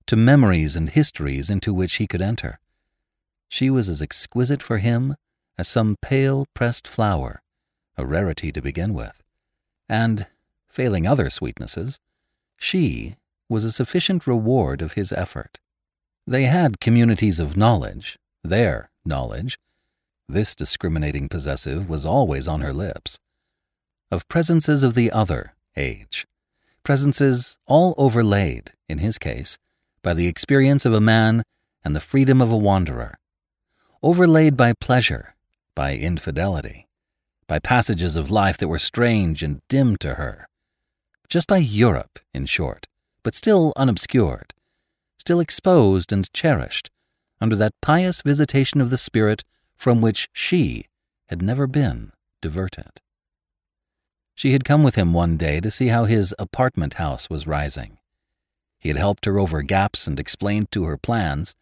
to 0.08 0.16
memories 0.16 0.76
and 0.76 0.90
histories 0.90 1.50
into 1.50 1.74
which 1.74 1.96
he 1.96 2.08
could 2.08 2.22
enter. 2.22 2.60
She 3.50 3.70
was 3.70 3.90
as 3.90 4.02
exquisite 4.02 4.62
for 4.62 4.78
him 4.78 5.16
as 5.58 5.68
some 5.68 5.96
pale 6.02 6.48
pressed 6.54 6.88
flower, 6.88 7.42
a 7.98 8.06
rarity 8.06 8.52
to 8.52 8.62
begin 8.62 8.94
with, 8.94 9.24
and, 9.88 10.28
failing 10.68 11.08
other 11.08 11.30
sweetnesses, 11.30 12.00
she 12.58 13.16
was 13.50 13.64
a 13.64 13.72
sufficient 13.72 14.28
reward 14.28 14.82
of 14.82 14.94
his 14.94 15.12
effort. 15.12 15.60
They 16.28 16.44
had 16.44 16.80
communities 16.80 17.40
of 17.40 17.56
knowledge, 17.56 18.18
their 18.44 18.90
knowledge. 19.06 19.58
This 20.28 20.56
discriminating 20.56 21.30
possessive 21.30 21.88
was 21.90 22.06
always 22.06 22.48
on 22.48 22.62
her 22.62 22.74
lips. 22.74 23.20
Of 24.12 24.28
presences 24.28 24.84
of 24.84 24.96
the 24.96 25.12
other 25.12 25.54
age, 25.78 26.26
presences 26.84 27.58
all 27.68 27.94
overlaid, 27.98 28.74
in 28.90 29.00
his 29.00 29.18
case, 29.18 29.58
by 30.06 30.14
the 30.14 30.28
experience 30.28 30.86
of 30.86 30.94
a 30.94 31.02
man 31.02 31.42
and 31.84 31.96
the 31.96 32.00
freedom 32.00 32.40
of 32.40 32.52
a 32.52 32.58
wanderer, 32.58 33.18
overlaid 34.04 34.56
by 34.56 34.72
pleasure 34.72 35.34
by 35.74 35.96
infidelity, 35.96 36.88
by 37.48 37.58
passages 37.58 38.16
of 38.16 38.30
life 38.30 38.56
that 38.60 38.68
were 38.68 38.78
strange 38.78 39.42
and 39.42 39.62
dim 39.68 39.98
to 39.98 40.14
her. 40.14 40.48
Just 41.28 41.48
by 41.48 41.58
Europe, 41.58 42.20
in 42.36 42.46
short, 42.46 42.88
but 43.24 43.34
still 43.34 43.74
unobscured, 43.76 44.54
still 45.18 45.40
exposed 45.40 46.14
and 46.14 46.32
cherished 46.34 46.92
under 47.42 47.56
that 47.56 47.74
pious 47.82 48.22
visitation 48.22 48.82
of 48.82 48.92
the 48.92 49.00
spirit 49.00 49.44
from 49.76 50.02
which 50.02 50.30
she 50.32 50.86
had 51.30 51.42
never 51.42 51.66
been 51.66 52.12
diverted. 52.44 53.02
She 54.36 54.52
had 54.52 54.64
come 54.64 54.84
with 54.84 54.94
him 54.94 55.14
one 55.14 55.36
day 55.36 55.60
to 55.62 55.72
see 55.72 55.88
how 55.88 56.06
his 56.06 56.36
apartment 56.38 56.94
house 56.94 57.28
was 57.28 57.48
rising. 57.48 57.98
He 58.86 58.90
had 58.90 58.98
helped 58.98 59.26
her 59.26 59.40
over 59.40 59.64
gaps 59.64 60.06
and 60.06 60.20
explained 60.20 60.72
to 60.72 60.84
her 60.84 60.96
plans, 60.96 61.56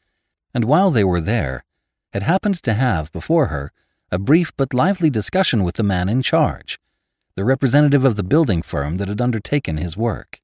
and 0.53 0.65
while 0.65 0.92
they 0.92 1.06
were 1.06 1.22
there, 1.22 1.63
had 2.12 2.24
happened 2.24 2.62
to 2.63 2.74
have 2.74 3.13
before 3.13 3.46
her 3.46 3.72
a 4.12 4.20
brief 4.20 4.51
but 4.58 4.74
lively 4.74 5.10
discussion 5.10 5.63
with 5.63 5.75
the 5.75 5.84
man 5.84 6.10
in 6.10 6.22
charge, 6.22 6.82
the 7.36 7.46
representative 7.46 8.03
of 8.03 8.18
the 8.18 8.25
building 8.25 8.62
firm 8.62 8.98
that 8.98 9.08
had 9.08 9.22
undertaken 9.22 9.77
his 9.77 9.96
work. 9.96 10.42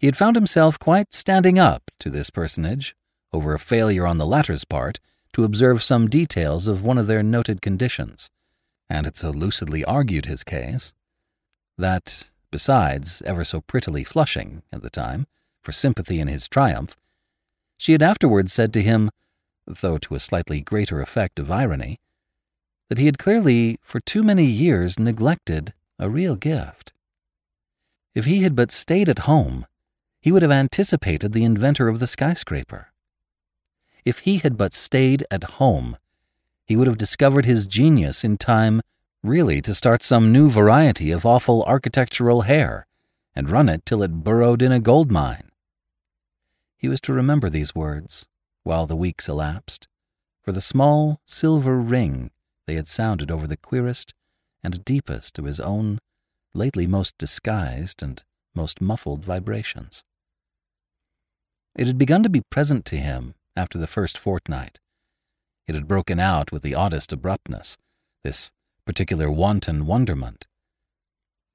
He 0.00 0.08
had 0.08 0.16
found 0.16 0.34
himself 0.34 0.80
quite 0.80 1.12
standing 1.12 1.60
up 1.60 1.92
to 2.00 2.10
this 2.10 2.30
personage 2.30 2.96
over 3.32 3.54
a 3.54 3.60
failure 3.60 4.04
on 4.04 4.18
the 4.18 4.26
latter's 4.26 4.64
part 4.64 4.98
to 5.34 5.44
observe 5.44 5.80
some 5.80 6.08
details 6.08 6.66
of 6.66 6.82
one 6.82 6.98
of 6.98 7.06
their 7.06 7.22
noted 7.22 7.62
conditions, 7.62 8.32
and 8.90 9.06
had 9.06 9.16
so 9.16 9.30
lucidly 9.30 9.84
argued 9.84 10.26
his 10.26 10.42
case 10.42 10.92
that, 11.76 12.30
besides 12.50 13.22
ever 13.24 13.44
so 13.44 13.60
prettily 13.60 14.02
flushing 14.02 14.64
at 14.72 14.82
the 14.82 14.90
time 14.90 15.28
for 15.68 15.72
sympathy 15.72 16.18
in 16.18 16.28
his 16.28 16.48
triumph, 16.48 16.96
she 17.76 17.92
had 17.92 18.00
afterwards 18.00 18.54
said 18.54 18.72
to 18.72 18.80
him, 18.80 19.10
though 19.66 19.98
to 19.98 20.14
a 20.14 20.18
slightly 20.18 20.62
greater 20.62 21.02
effect 21.02 21.38
of 21.38 21.50
irony, 21.50 22.00
that 22.88 22.96
he 22.96 23.04
had 23.04 23.18
clearly 23.18 23.78
for 23.82 24.00
too 24.00 24.22
many 24.22 24.46
years 24.46 24.98
neglected 24.98 25.74
a 25.98 26.08
real 26.08 26.36
gift. 26.36 26.94
If 28.14 28.24
he 28.24 28.44
had 28.44 28.56
but 28.56 28.72
stayed 28.72 29.10
at 29.10 29.26
home, 29.30 29.66
he 30.22 30.32
would 30.32 30.40
have 30.40 30.50
anticipated 30.50 31.34
the 31.34 31.44
inventor 31.44 31.88
of 31.88 31.98
the 31.98 32.06
skyscraper. 32.06 32.90
If 34.06 34.20
he 34.20 34.38
had 34.38 34.56
but 34.56 34.72
stayed 34.72 35.26
at 35.30 35.58
home, 35.60 35.98
he 36.66 36.76
would 36.76 36.86
have 36.86 36.96
discovered 36.96 37.44
his 37.44 37.66
genius 37.66 38.24
in 38.24 38.38
time 38.38 38.80
really 39.22 39.60
to 39.60 39.74
start 39.74 40.02
some 40.02 40.32
new 40.32 40.48
variety 40.48 41.10
of 41.10 41.26
awful 41.26 41.62
architectural 41.64 42.42
hare 42.48 42.86
and 43.36 43.50
run 43.50 43.68
it 43.68 43.84
till 43.84 44.02
it 44.02 44.24
burrowed 44.24 44.62
in 44.62 44.72
a 44.72 44.80
gold 44.80 45.12
mine. 45.12 45.47
He 46.78 46.88
was 46.88 47.00
to 47.02 47.12
remember 47.12 47.50
these 47.50 47.74
words 47.74 48.26
while 48.62 48.86
the 48.86 48.96
weeks 48.96 49.28
elapsed, 49.28 49.88
for 50.40 50.52
the 50.52 50.60
small 50.60 51.20
silver 51.26 51.78
ring 51.78 52.30
they 52.66 52.76
had 52.76 52.86
sounded 52.86 53.30
over 53.30 53.46
the 53.46 53.56
queerest 53.56 54.14
and 54.62 54.84
deepest 54.84 55.38
of 55.38 55.44
his 55.44 55.58
own 55.58 55.98
lately 56.54 56.86
most 56.86 57.18
disguised 57.18 58.02
and 58.02 58.22
most 58.54 58.80
muffled 58.80 59.24
vibrations. 59.24 60.04
It 61.76 61.86
had 61.86 61.98
begun 61.98 62.22
to 62.22 62.28
be 62.28 62.42
present 62.50 62.84
to 62.86 62.96
him 62.96 63.34
after 63.56 63.78
the 63.78 63.86
first 63.86 64.16
fortnight, 64.16 64.78
It 65.66 65.74
had 65.74 65.88
broken 65.88 66.18
out 66.18 66.50
with 66.50 66.62
the 66.62 66.74
oddest 66.74 67.12
abruptness, 67.12 67.76
this 68.22 68.52
particular 68.86 69.30
wanton 69.30 69.84
wonderment. 69.84 70.46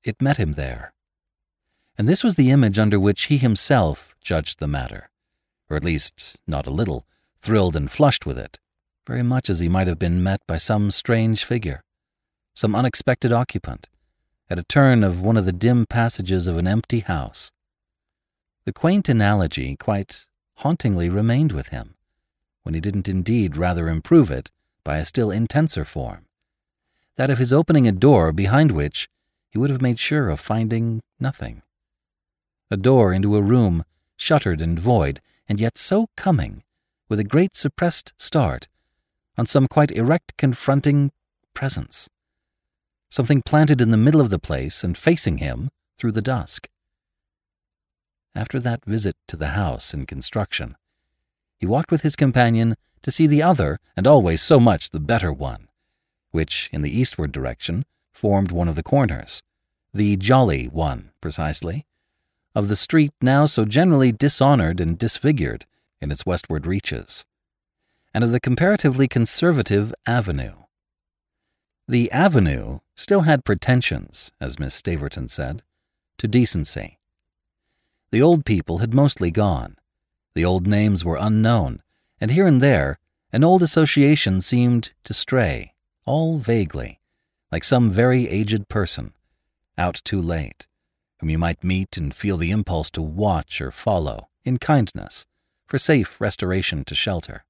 It 0.03 0.21
met 0.21 0.37
him 0.37 0.53
there. 0.53 0.93
And 1.97 2.07
this 2.07 2.23
was 2.23 2.35
the 2.35 2.51
image 2.51 2.77
under 2.77 2.99
which 2.99 3.23
he 3.23 3.37
himself 3.37 4.15
judged 4.21 4.59
the 4.59 4.67
matter, 4.67 5.09
or 5.73 5.75
at 5.75 5.83
least 5.83 6.39
not 6.45 6.67
a 6.67 6.71
little, 6.71 7.07
thrilled 7.41 7.75
and 7.75 7.89
flushed 7.89 8.27
with 8.27 8.37
it, 8.37 8.59
very 9.07 9.23
much 9.23 9.49
as 9.49 9.59
he 9.59 9.67
might 9.67 9.87
have 9.87 9.97
been 9.97 10.21
met 10.21 10.39
by 10.45 10.55
some 10.55 10.91
strange 10.91 11.43
figure, 11.43 11.83
some 12.53 12.75
unexpected 12.75 13.31
occupant, 13.31 13.89
at 14.51 14.59
a 14.59 14.63
turn 14.63 15.03
of 15.03 15.21
one 15.21 15.35
of 15.35 15.45
the 15.45 15.51
dim 15.51 15.87
passages 15.89 16.45
of 16.45 16.59
an 16.59 16.67
empty 16.67 16.99
house. 16.99 17.51
The 18.65 18.71
quaint 18.71 19.09
analogy 19.09 19.75
quite 19.75 20.27
hauntingly 20.57 21.09
remained 21.09 21.51
with 21.51 21.69
him, 21.69 21.95
when 22.61 22.75
he 22.75 22.79
didn't 22.79 23.09
indeed 23.09 23.57
rather 23.57 23.89
improve 23.89 24.29
it 24.29 24.51
by 24.83 24.97
a 24.97 25.05
still 25.05 25.31
intenser 25.31 25.83
form, 25.83 26.27
that 27.15 27.31
of 27.31 27.39
his 27.39 27.51
opening 27.51 27.87
a 27.87 27.91
door 27.91 28.31
behind 28.31 28.69
which 28.69 29.09
he 29.49 29.57
would 29.57 29.71
have 29.71 29.81
made 29.81 29.97
sure 29.97 30.29
of 30.29 30.39
finding 30.39 31.01
nothing. 31.19 31.63
A 32.69 32.77
door 32.77 33.11
into 33.11 33.35
a 33.35 33.41
room, 33.41 33.83
shuttered 34.17 34.61
and 34.61 34.77
void, 34.77 35.19
and 35.47 35.59
yet 35.59 35.77
so 35.77 36.07
coming, 36.15 36.63
with 37.09 37.19
a 37.19 37.23
great 37.23 37.55
suppressed 37.55 38.13
start, 38.17 38.67
on 39.37 39.45
some 39.45 39.67
quite 39.67 39.91
erect 39.91 40.37
confronting 40.37 41.11
presence. 41.53 42.09
Something 43.09 43.41
planted 43.41 43.81
in 43.81 43.91
the 43.91 43.97
middle 43.97 44.21
of 44.21 44.29
the 44.29 44.39
place 44.39 44.83
and 44.83 44.97
facing 44.97 45.37
him 45.37 45.69
through 45.97 46.13
the 46.13 46.21
dusk. 46.21 46.67
After 48.35 48.59
that 48.59 48.85
visit 48.85 49.15
to 49.27 49.37
the 49.37 49.49
house 49.49 49.93
in 49.93 50.05
construction, 50.05 50.75
he 51.59 51.67
walked 51.67 51.91
with 51.91 52.01
his 52.01 52.15
companion 52.15 52.75
to 53.03 53.11
see 53.11 53.27
the 53.27 53.43
other 53.43 53.79
and 53.95 54.07
always 54.07 54.41
so 54.41 54.59
much 54.59 54.89
the 54.89 54.99
better 54.99 55.31
one, 55.31 55.67
which, 56.31 56.69
in 56.73 56.81
the 56.81 56.99
eastward 56.99 57.31
direction, 57.31 57.85
formed 58.11 58.51
one 58.51 58.67
of 58.67 58.75
the 58.75 58.83
corners, 58.83 59.43
the 59.93 60.17
jolly 60.17 60.65
one, 60.65 61.11
precisely, 61.21 61.85
of 62.55 62.67
the 62.67 62.75
street 62.75 63.11
now 63.21 63.45
so 63.45 63.65
generally 63.65 64.11
dishonored 64.11 64.79
and 64.79 64.97
disfigured 64.97 65.65
in 66.01 66.11
its 66.11 66.25
westward 66.25 66.67
reaches, 66.67 67.25
and 68.13 68.23
of 68.23 68.31
the 68.31 68.39
comparatively 68.39 69.07
conservative 69.07 69.93
avenue. 70.05 70.55
The 71.87 72.11
avenue 72.11 72.79
still 72.95 73.21
had 73.21 73.45
pretensions, 73.45 74.31
as 74.39 74.59
Miss 74.59 74.79
Staverton 74.79 75.29
said, 75.29 75.63
to 76.17 76.27
decency. 76.27 76.99
The 78.11 78.21
old 78.21 78.45
people 78.45 78.77
had 78.77 78.93
mostly 78.93 79.31
gone. 79.31 79.77
The 80.35 80.45
old 80.45 80.67
names 80.67 81.03
were 81.03 81.17
unknown, 81.19 81.81
and 82.21 82.31
here 82.31 82.47
and 82.47 82.61
there 82.61 82.99
an 83.31 83.43
old 83.43 83.63
association 83.63 84.41
seemed 84.41 84.93
to 85.03 85.13
stray, 85.13 85.73
all 86.05 86.37
vaguely, 86.37 86.99
like 87.51 87.63
some 87.63 87.89
very 87.89 88.29
aged 88.29 88.69
person, 88.69 89.13
out 89.75 90.01
too 90.05 90.21
late, 90.21 90.67
whom 91.23 91.29
you 91.29 91.37
might 91.37 91.63
meet 91.63 91.95
and 91.95 92.13
feel 92.13 92.35
the 92.35 92.51
impulse 92.51 92.91
to 92.91 93.01
watch 93.01 93.61
or 93.61 93.71
follow, 93.71 94.27
in 94.43 94.57
kindness, 94.57 95.25
for 95.65 95.77
safe 95.77 96.19
restoration 96.19 96.83
to 96.83 96.93
shelter. 96.93 97.45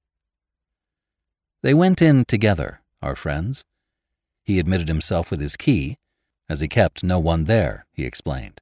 They 1.60 1.74
went 1.74 2.00
in 2.00 2.24
together, 2.24 2.82
our 3.02 3.16
friends. 3.16 3.64
He 4.44 4.60
admitted 4.60 4.86
himself 4.86 5.28
with 5.28 5.40
his 5.40 5.56
key, 5.56 5.96
as 6.48 6.60
he 6.60 6.68
kept 6.68 7.02
no 7.02 7.18
one 7.18 7.44
there, 7.44 7.84
he 7.92 8.04
explained, 8.04 8.60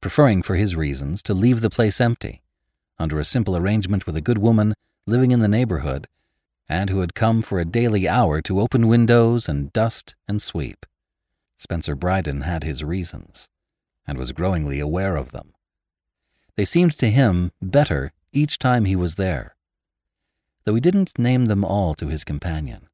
preferring 0.00 0.42
for 0.42 0.56
his 0.56 0.74
reasons 0.74 1.22
to 1.22 1.32
leave 1.32 1.60
the 1.60 1.70
place 1.70 2.00
empty, 2.00 2.42
under 2.98 3.20
a 3.20 3.24
simple 3.24 3.56
arrangement 3.56 4.04
with 4.04 4.16
a 4.16 4.20
good 4.20 4.38
woman 4.38 4.74
living 5.06 5.30
in 5.30 5.38
the 5.38 5.46
neighborhood 5.46 6.08
and 6.68 6.90
who 6.90 6.98
had 6.98 7.14
come 7.14 7.40
for 7.40 7.60
a 7.60 7.64
daily 7.64 8.08
hour 8.08 8.42
to 8.42 8.58
open 8.58 8.88
windows 8.88 9.48
and 9.48 9.72
dust 9.72 10.16
and 10.26 10.42
sweep. 10.42 10.86
Spencer 11.56 11.94
Bryden 11.94 12.40
had 12.40 12.64
his 12.64 12.82
reasons, 12.82 13.48
and 14.10 14.18
was 14.18 14.32
growingly 14.32 14.80
aware 14.80 15.14
of 15.14 15.30
them. 15.30 15.54
They 16.56 16.64
seemed 16.64 16.98
to 16.98 17.08
him 17.08 17.52
better 17.62 18.12
each 18.32 18.58
time 18.58 18.84
he 18.84 18.96
was 18.96 19.14
there, 19.14 19.54
though 20.64 20.74
he 20.74 20.80
didn't 20.80 21.16
name 21.16 21.46
them 21.46 21.64
all 21.64 21.94
to 21.94 22.08
his 22.08 22.24
companion, 22.24 22.88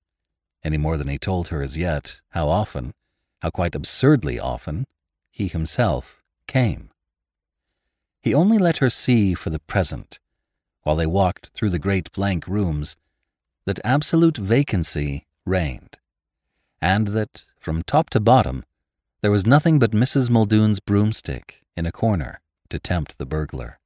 any 0.63 0.77
more 0.77 0.99
than 0.99 1.09
he 1.09 1.17
told 1.17 1.49
her 1.49 1.63
as 1.63 1.79
yet 1.79 2.21
how 2.33 2.51
often, 2.51 2.93
how 3.41 3.49
quite 3.49 3.75
absurdly 3.75 4.39
often, 4.39 4.85
he 5.31 5.49
himself 5.49 6.23
came. 6.47 6.91
He 8.21 8.35
only 8.35 8.59
let 8.59 8.79
her 8.79 8.91
see 8.91 9.33
for 9.33 9.49
the 9.49 9.61
present, 9.61 10.21
while 10.83 10.97
they 10.97 11.07
walked 11.07 11.49
through 11.55 11.71
the 11.71 11.79
great 11.79 12.13
blank 12.13 12.47
rooms, 12.47 12.95
that 13.65 13.81
absolute 13.83 14.37
vacancy 14.37 15.25
reigned, 15.47 15.97
and 16.79 17.09
that, 17.09 17.47
from 17.59 17.83
top 17.83 18.11
to 18.11 18.21
bottom, 18.21 18.65
there 19.27 19.33
was 19.33 19.45
nothing 19.45 19.81
but 19.81 19.91
Mrs. 19.91 20.31
Muldoon's 20.31 20.79
broomstick 20.79 21.61
in 21.77 21.85
a 21.85 21.91
corner 21.91 22.39
to 22.71 22.79
tempt 22.79 23.19
the 23.19 23.27
burglar. 23.27 23.81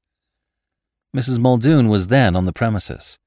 Mrs. 1.17 1.39
Muldoon 1.39 1.89
was 1.89 2.09
then 2.09 2.37
on 2.37 2.45
the 2.45 2.53
premises, 2.53 3.19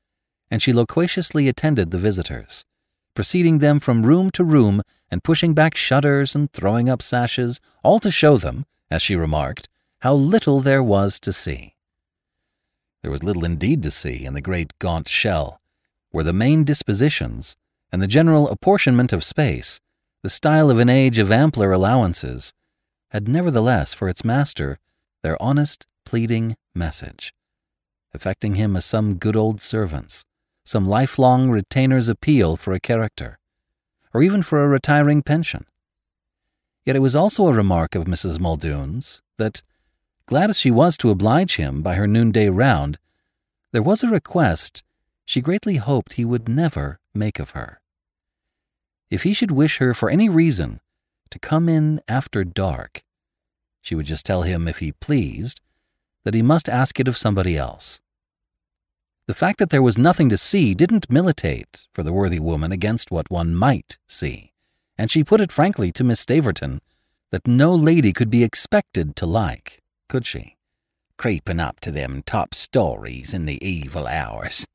and 0.52 0.62
she 0.62 0.72
loquaciously 0.72 1.48
attended 1.48 1.90
the 1.90 1.98
visitors, 1.98 2.66
preceding 3.16 3.58
them 3.58 3.80
from 3.80 4.06
room 4.06 4.30
to 4.30 4.44
room 4.44 4.84
and 5.10 5.24
pushing 5.24 5.56
back 5.56 5.76
shutters 5.76 6.36
and 6.36 6.54
throwing 6.54 6.88
up 6.88 7.02
sashes, 7.02 7.60
all 7.84 7.98
to 7.98 8.12
show 8.12 8.38
them, 8.38 8.68
as 8.92 9.02
she 9.02 9.16
remarked, 9.16 9.68
how 10.02 10.14
little 10.14 10.60
there 10.60 10.84
was 10.84 11.20
to 11.20 11.34
see. 11.34 11.74
There 13.02 13.10
was 13.10 13.24
little 13.24 13.44
indeed 13.44 13.82
to 13.82 13.90
see 13.90 14.24
in 14.24 14.36
the 14.36 14.40
great 14.40 14.78
gaunt 14.78 15.08
shell, 15.08 15.60
where 16.12 16.24
the 16.24 16.32
main 16.32 16.64
dispositions 16.64 17.56
and 17.92 18.04
the 18.04 18.08
general 18.08 18.50
apportionment 18.50 19.12
of 19.14 19.24
space, 19.24 19.80
the 20.24 20.30
style 20.30 20.72
of 20.72 20.80
an 20.80 20.90
age 20.90 21.20
of 21.20 21.32
ampler 21.32 21.72
allowances, 21.72 22.54
had 23.12 23.28
nevertheless 23.28 23.94
for 23.94 24.10
its 24.10 24.26
master 24.26 24.80
their 25.22 25.40
honest, 25.42 25.86
pleading 26.06 26.56
message 26.74 27.34
affecting 28.14 28.56
him 28.56 28.76
as 28.76 28.86
some 28.86 29.16
good 29.16 29.36
old 29.36 29.62
servant's, 29.62 30.26
some 30.64 30.88
lifelong 30.88 31.50
retainer's 31.50 32.08
appeal 32.08 32.56
for 32.56 32.74
a 32.74 32.80
character, 32.80 33.40
or 34.14 34.22
even 34.22 34.44
for 34.44 34.64
a 34.64 34.68
retiring 34.68 35.22
pension. 35.22 35.66
Yet 36.86 36.96
it 36.96 37.00
was 37.02 37.16
also 37.16 37.48
a 37.48 37.54
remark 37.54 37.96
of 37.96 38.06
Mrs. 38.06 38.40
Muldoon's 38.40 39.22
that, 39.38 39.62
glad 40.26 40.50
as 40.50 40.60
she 40.60 40.72
was 40.72 40.98
to 40.98 41.10
oblige 41.10 41.56
him 41.56 41.82
by 41.82 41.96
her 41.96 42.08
noonday 42.08 42.50
round, 42.50 43.00
there 43.72 43.84
was 43.84 44.04
a 44.04 44.10
request 44.10 44.84
she 45.26 45.42
greatly 45.42 45.78
hoped 45.78 46.14
he 46.14 46.26
would 46.26 46.48
never 46.48 47.00
make 47.14 47.40
of 47.40 47.52
her. 47.52 47.80
If 49.10 49.24
he 49.24 49.34
should 49.34 49.52
wish 49.52 49.78
her 49.78 49.94
for 49.94 50.10
any 50.10 50.30
reason 50.30 50.80
to 51.30 51.40
come 51.40 51.70
in 51.70 52.02
after 52.08 52.44
dark, 52.44 53.04
she 53.82 53.96
would 53.96 54.06
just 54.06 54.26
tell 54.26 54.44
him, 54.44 54.68
if 54.68 54.80
he 54.80 54.92
pleased, 54.94 55.60
that 56.24 56.34
he 56.34 56.42
must 56.42 56.70
ask 56.70 57.00
it 57.00 57.08
of 57.08 57.18
somebody 57.18 57.58
else. 57.58 58.02
The 59.28 59.34
fact 59.34 59.60
that 59.60 59.70
there 59.70 59.82
was 59.82 59.98
nothing 59.98 60.30
to 60.30 60.38
see 60.38 60.74
didn't 60.74 61.10
militate 61.10 61.88
for 61.94 62.04
the 62.04 62.14
worthy 62.14 62.40
woman 62.40 62.72
against 62.72 63.12
what 63.12 63.32
one 63.32 63.56
might 63.56 63.98
see, 64.08 64.52
and 64.98 65.10
she 65.10 65.24
put 65.24 65.42
it 65.42 65.52
frankly 65.52 65.92
to 65.94 66.04
Miss 66.04 66.26
Staverton 66.26 66.80
that 67.32 67.48
no 67.48 67.74
lady 67.74 68.14
could 68.14 68.30
be 68.30 68.44
expected 68.44 69.16
to 69.16 69.26
like, 69.26 69.82
could 70.08 70.26
she? 70.26 70.58
Creeping 71.18 71.60
up 71.60 71.80
to 71.80 71.92
them 71.92 72.22
top 72.26 72.54
stories 72.54 73.34
in 73.34 73.46
the 73.46 73.66
evil 73.66 74.08
hours. 74.08 74.68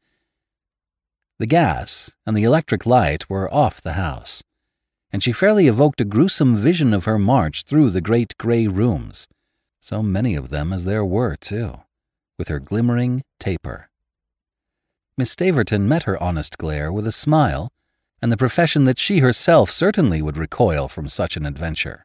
The 1.39 1.47
gas 1.47 2.17
and 2.27 2.37
the 2.37 2.43
electric 2.43 2.85
light 2.85 3.31
were 3.31 3.53
off 3.55 3.81
the 3.81 3.93
house, 3.93 4.43
and 5.13 5.23
she 5.23 5.31
fairly 5.31 5.69
evoked 5.69 6.01
a 6.01 6.05
gruesome 6.05 6.57
vision 6.57 6.93
of 6.93 7.05
her 7.05 7.19
march 7.19 7.63
through 7.63 7.91
the 7.91 8.01
great 8.01 8.37
grey 8.39 8.67
rooms, 8.67 9.29
so 9.81 10.03
many 10.03 10.35
of 10.35 10.49
them 10.49 10.73
as 10.73 10.85
there 10.85 11.05
were, 11.05 11.37
too, 11.37 11.75
with 12.39 12.49
her 12.49 12.59
glimmering 12.59 13.23
taper. 13.39 13.89
Miss 15.17 15.31
Staverton 15.35 15.83
met 15.83 16.05
her 16.05 16.21
honest 16.21 16.59
glare 16.59 16.93
with 16.93 17.07
a 17.07 17.13
smile 17.13 17.73
and 18.21 18.33
the 18.33 18.37
profession 18.37 18.83
that 18.85 18.99
she 18.99 19.21
herself 19.21 19.71
certainly 19.71 20.21
would 20.21 20.37
recoil 20.37 20.89
from 20.89 21.07
such 21.07 21.37
an 21.37 21.47
adventure. 21.47 22.05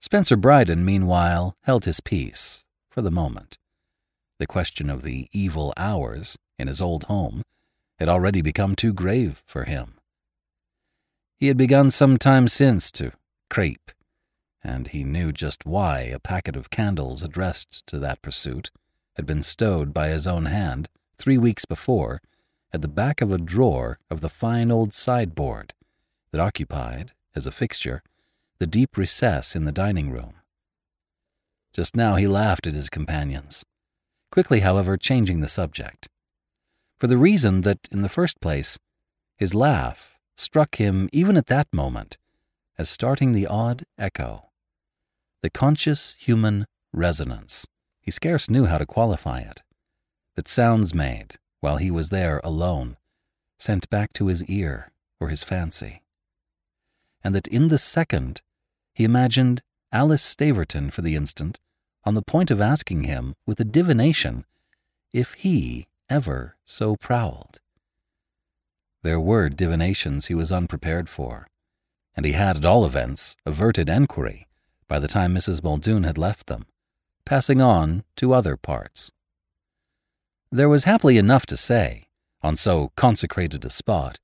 Spencer 0.00 0.36
Bryden, 0.36 0.84
meanwhile, 0.84 1.54
held 1.62 1.84
his 1.84 2.00
peace, 2.00 2.64
for 2.90 3.00
the 3.00 3.12
moment. 3.12 3.58
The 4.38 4.46
question 4.48 4.90
of 4.90 5.02
the 5.02 5.28
evil 5.30 5.72
hours 5.76 6.36
in 6.58 6.66
his 6.66 6.80
old 6.80 7.04
home 7.04 7.42
had 8.02 8.08
already 8.08 8.42
become 8.42 8.74
too 8.74 8.92
grave 8.92 9.44
for 9.46 9.62
him. 9.62 9.94
He 11.36 11.46
had 11.46 11.56
begun 11.56 11.88
some 11.92 12.16
time 12.16 12.48
since 12.48 12.90
to 12.92 13.12
creep, 13.48 13.92
and 14.60 14.88
he 14.88 15.04
knew 15.04 15.30
just 15.30 15.64
why 15.64 16.00
a 16.00 16.18
packet 16.18 16.56
of 16.56 16.68
candles 16.68 17.22
addressed 17.22 17.86
to 17.86 18.00
that 18.00 18.20
pursuit 18.20 18.72
had 19.14 19.24
been 19.24 19.44
stowed 19.44 19.94
by 19.94 20.08
his 20.08 20.26
own 20.26 20.46
hand 20.46 20.88
three 21.16 21.38
weeks 21.38 21.64
before 21.64 22.20
at 22.72 22.82
the 22.82 22.88
back 22.88 23.20
of 23.20 23.30
a 23.30 23.38
drawer 23.38 24.00
of 24.10 24.20
the 24.20 24.28
fine 24.28 24.72
old 24.72 24.92
sideboard 24.92 25.72
that 26.32 26.40
occupied, 26.40 27.12
as 27.36 27.46
a 27.46 27.52
fixture, 27.52 28.02
the 28.58 28.66
deep 28.66 28.96
recess 28.96 29.54
in 29.54 29.64
the 29.64 29.70
dining 29.70 30.10
room. 30.10 30.34
Just 31.72 31.94
now 31.94 32.16
he 32.16 32.26
laughed 32.26 32.66
at 32.66 32.74
his 32.74 32.90
companions, 32.90 33.64
quickly, 34.32 34.58
however, 34.58 34.96
changing 34.96 35.38
the 35.38 35.46
subject. 35.46 36.08
For 37.02 37.08
the 37.08 37.18
reason 37.18 37.62
that, 37.62 37.88
in 37.90 38.02
the 38.02 38.08
first 38.08 38.40
place, 38.40 38.78
His 39.36 39.56
laugh 39.56 40.20
struck 40.36 40.76
him 40.76 41.08
even 41.12 41.36
at 41.36 41.48
that 41.48 41.66
moment 41.72 42.16
as 42.78 42.88
starting 42.88 43.32
the 43.32 43.44
odd 43.44 43.82
echo. 43.98 44.50
The 45.40 45.50
conscious 45.50 46.14
human 46.20 46.64
resonance. 46.92 47.66
He 48.00 48.12
scarce 48.12 48.48
knew 48.48 48.66
how 48.66 48.78
to 48.78 48.86
qualify 48.86 49.40
it. 49.40 49.64
That 50.36 50.46
sounds 50.46 50.94
made 50.94 51.38
while 51.58 51.78
he 51.78 51.90
was 51.90 52.10
there 52.10 52.40
alone, 52.44 52.96
sent 53.58 53.90
back 53.90 54.12
to 54.12 54.28
his 54.28 54.44
ear 54.44 54.92
or 55.18 55.28
his 55.28 55.42
fancy. 55.42 56.02
And 57.24 57.34
that 57.34 57.48
in 57.48 57.66
the 57.66 57.78
second, 57.78 58.42
he 58.94 59.02
imagined 59.02 59.62
Alice 59.90 60.22
Staverton 60.22 60.92
for 60.92 61.02
the 61.02 61.16
instant 61.16 61.58
on 62.04 62.14
the 62.14 62.22
point 62.22 62.52
of 62.52 62.60
asking 62.60 63.02
him 63.02 63.34
with 63.44 63.58
a 63.58 63.64
divination 63.64 64.44
if 65.12 65.34
he 65.34 65.88
ever 66.08 66.56
so 66.64 66.96
prowled. 66.96 67.60
There 69.02 69.20
were 69.20 69.48
divinations 69.48 70.26
he 70.26 70.34
was 70.34 70.52
unprepared 70.52 71.08
for, 71.08 71.48
and 72.14 72.24
he 72.24 72.32
had 72.32 72.56
at 72.56 72.64
all 72.64 72.84
events 72.84 73.36
averted 73.44 73.88
enquiry 73.88 74.46
by 74.88 74.98
the 74.98 75.08
time 75.08 75.34
Mrs. 75.34 75.62
Muldoon 75.62 76.04
had 76.04 76.18
left 76.18 76.46
them, 76.46 76.66
passing 77.24 77.60
on 77.60 78.04
to 78.16 78.34
other 78.34 78.56
parts. 78.56 79.10
There 80.50 80.68
was 80.68 80.84
happily 80.84 81.18
enough 81.18 81.46
to 81.46 81.56
say, 81.56 82.08
on 82.42 82.56
so 82.56 82.92
consecrated 82.96 83.64
a 83.64 83.70
spot, 83.70 84.20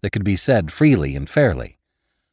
that 0.00 0.10
could 0.10 0.24
be 0.24 0.36
said 0.36 0.70
freely 0.72 1.16
and 1.16 1.28
fairly, 1.28 1.78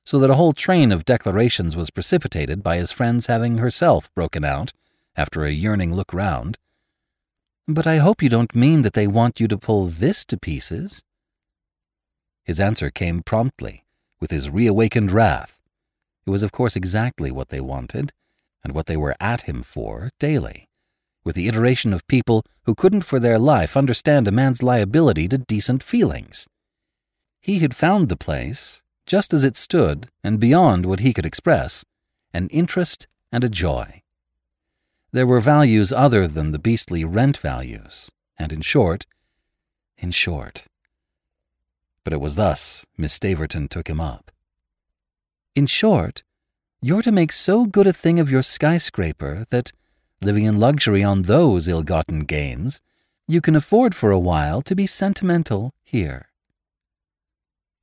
so 0.05 0.19
that 0.19 0.29
a 0.29 0.35
whole 0.35 0.53
train 0.53 0.91
of 0.91 1.05
declarations 1.05 1.75
was 1.75 1.89
precipitated 1.89 2.63
by 2.63 2.77
his 2.77 2.91
friend's 2.91 3.27
having 3.27 3.57
herself 3.57 4.13
broken 4.13 4.43
out, 4.43 4.71
after 5.15 5.43
a 5.43 5.51
yearning 5.51 5.93
look 5.93 6.13
round. 6.13 6.57
But 7.71 7.85
I 7.85 7.97
hope 7.97 8.23
you 8.23 8.29
don't 8.29 8.55
mean 8.55 8.81
that 8.81 8.93
they 8.93 9.05
want 9.05 9.39
you 9.39 9.47
to 9.47 9.55
pull 9.55 9.85
this 9.85 10.25
to 10.25 10.39
pieces. 10.39 11.03
His 12.43 12.59
answer 12.59 12.89
came 12.89 13.21
promptly, 13.21 13.85
with 14.19 14.31
his 14.31 14.49
reawakened 14.49 15.11
wrath. 15.11 15.59
It 16.25 16.31
was, 16.31 16.41
of 16.41 16.51
course, 16.51 16.75
exactly 16.75 17.29
what 17.29 17.49
they 17.49 17.61
wanted, 17.61 18.11
and 18.63 18.73
what 18.73 18.87
they 18.87 18.97
were 18.97 19.15
at 19.19 19.43
him 19.43 19.61
for 19.61 20.09
daily, 20.19 20.67
with 21.23 21.35
the 21.35 21.47
iteration 21.47 21.93
of 21.93 22.07
people 22.07 22.43
who 22.63 22.73
couldn't 22.73 23.03
for 23.03 23.19
their 23.19 23.37
life 23.37 23.77
understand 23.77 24.27
a 24.27 24.31
man's 24.31 24.63
liability 24.63 25.27
to 25.27 25.37
decent 25.37 25.83
feelings. 25.83 26.47
He 27.39 27.59
had 27.59 27.75
found 27.75 28.09
the 28.09 28.17
place, 28.17 28.81
just 29.05 29.31
as 29.31 29.43
it 29.43 29.55
stood 29.55 30.07
and 30.23 30.39
beyond 30.39 30.87
what 30.87 31.01
he 31.01 31.13
could 31.13 31.25
express, 31.25 31.85
an 32.33 32.47
interest 32.47 33.07
and 33.31 33.43
a 33.43 33.49
joy. 33.49 34.01
There 35.11 35.25
were 35.25 35.39
values 35.39 35.91
other 35.91 36.27
than 36.27 36.51
the 36.51 36.59
beastly 36.59 37.03
rent 37.03 37.37
values, 37.37 38.11
and 38.37 38.51
in 38.51 38.61
short, 38.61 39.07
in 39.97 40.11
short. 40.11 40.67
But 42.03 42.13
it 42.13 42.21
was 42.21 42.35
thus 42.35 42.85
Miss 42.95 43.17
Staverton 43.17 43.69
took 43.69 43.89
him 43.89 43.99
up. 43.99 44.31
In 45.55 45.65
short, 45.65 46.23
you're 46.81 47.01
to 47.01 47.11
make 47.11 47.31
so 47.31 47.65
good 47.65 47.87
a 47.87 47.93
thing 47.93 48.19
of 48.19 48.29
your 48.29 48.43
skyscraper 48.43 49.45
that, 49.49 49.71
living 50.21 50.45
in 50.45 50.59
luxury 50.59 51.03
on 51.03 51.23
those 51.23 51.67
ill 51.67 51.83
gotten 51.83 52.21
gains, 52.21 52.81
you 53.27 53.41
can 53.41 53.55
afford 53.55 53.95
for 53.95 54.11
a 54.11 54.19
while 54.19 54.61
to 54.61 54.75
be 54.75 54.85
sentimental 54.85 55.73
here. 55.83 56.29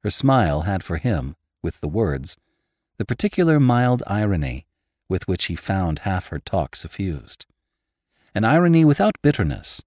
Her 0.02 0.10
smile 0.10 0.62
had 0.62 0.84
for 0.84 0.98
him, 0.98 1.34
with 1.60 1.80
the 1.80 1.88
words, 1.88 2.36
the 2.98 3.04
particular 3.04 3.58
mild 3.58 4.02
irony 4.06 4.65
with 5.08 5.28
which 5.28 5.46
he 5.46 5.56
found 5.56 6.00
half 6.00 6.28
her 6.28 6.38
talk 6.38 6.76
suffused. 6.76 7.46
An 8.34 8.44
irony 8.44 8.84
without 8.84 9.20
bitterness, 9.22 9.82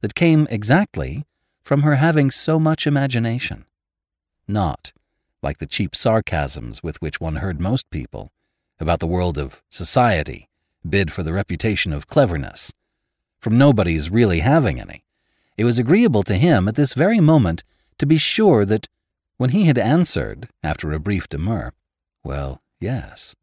that 0.00 0.14
came 0.14 0.46
exactly 0.50 1.24
from 1.62 1.82
her 1.82 1.94
having 1.94 2.30
so 2.30 2.58
much 2.58 2.86
imagination. 2.86 3.64
Not 4.46 4.92
like 5.42 5.58
the 5.58 5.66
cheap 5.66 5.94
sarcasms 5.94 6.82
with 6.82 7.00
which 7.00 7.20
one 7.20 7.36
heard 7.36 7.60
most 7.60 7.88
people 7.90 8.32
about 8.78 9.00
the 9.00 9.06
world 9.06 9.38
of 9.38 9.62
society 9.70 10.48
bid 10.86 11.12
for 11.12 11.22
the 11.22 11.32
reputation 11.32 11.92
of 11.92 12.06
cleverness, 12.06 12.72
from 13.38 13.56
nobody's 13.56 14.10
really 14.10 14.40
having 14.40 14.80
any. 14.80 15.04
It 15.56 15.64
was 15.64 15.78
agreeable 15.78 16.22
to 16.24 16.34
him 16.34 16.68
at 16.68 16.74
this 16.74 16.94
very 16.94 17.20
moment 17.20 17.64
to 17.98 18.06
be 18.06 18.18
sure 18.18 18.64
that 18.64 18.88
when 19.36 19.50
he 19.50 19.64
had 19.64 19.78
answered, 19.78 20.48
after 20.62 20.92
a 20.92 21.00
brief 21.00 21.28
demur, 21.28 21.72
well, 22.22 22.60
yes, 22.80 23.34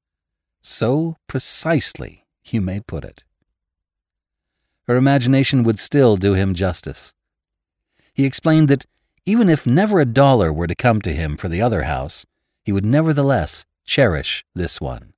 so 0.62 1.18
precisely 1.28 2.26
you 2.46 2.62
may 2.62 2.80
put 2.80 3.04
it. 3.04 3.24
Her 4.88 4.96
imagination 4.96 5.64
would 5.64 5.80
still 5.80 6.18
do 6.18 6.34
him 6.34 6.54
justice. 6.54 7.14
He 8.14 8.26
explained 8.26 8.68
that 8.68 8.86
even 9.26 9.50
if 9.50 9.68
never 9.68 10.00
a 10.00 10.06
dollar 10.06 10.52
were 10.52 10.68
to 10.68 10.76
come 10.76 11.02
to 11.02 11.14
him 11.14 11.38
for 11.38 11.48
the 11.48 11.62
other 11.62 11.84
house, 11.84 12.26
he 12.64 12.72
would 12.72 12.86
nevertheless 12.86 13.66
cherish 13.86 14.44
this 14.56 14.82
one. 14.82 15.14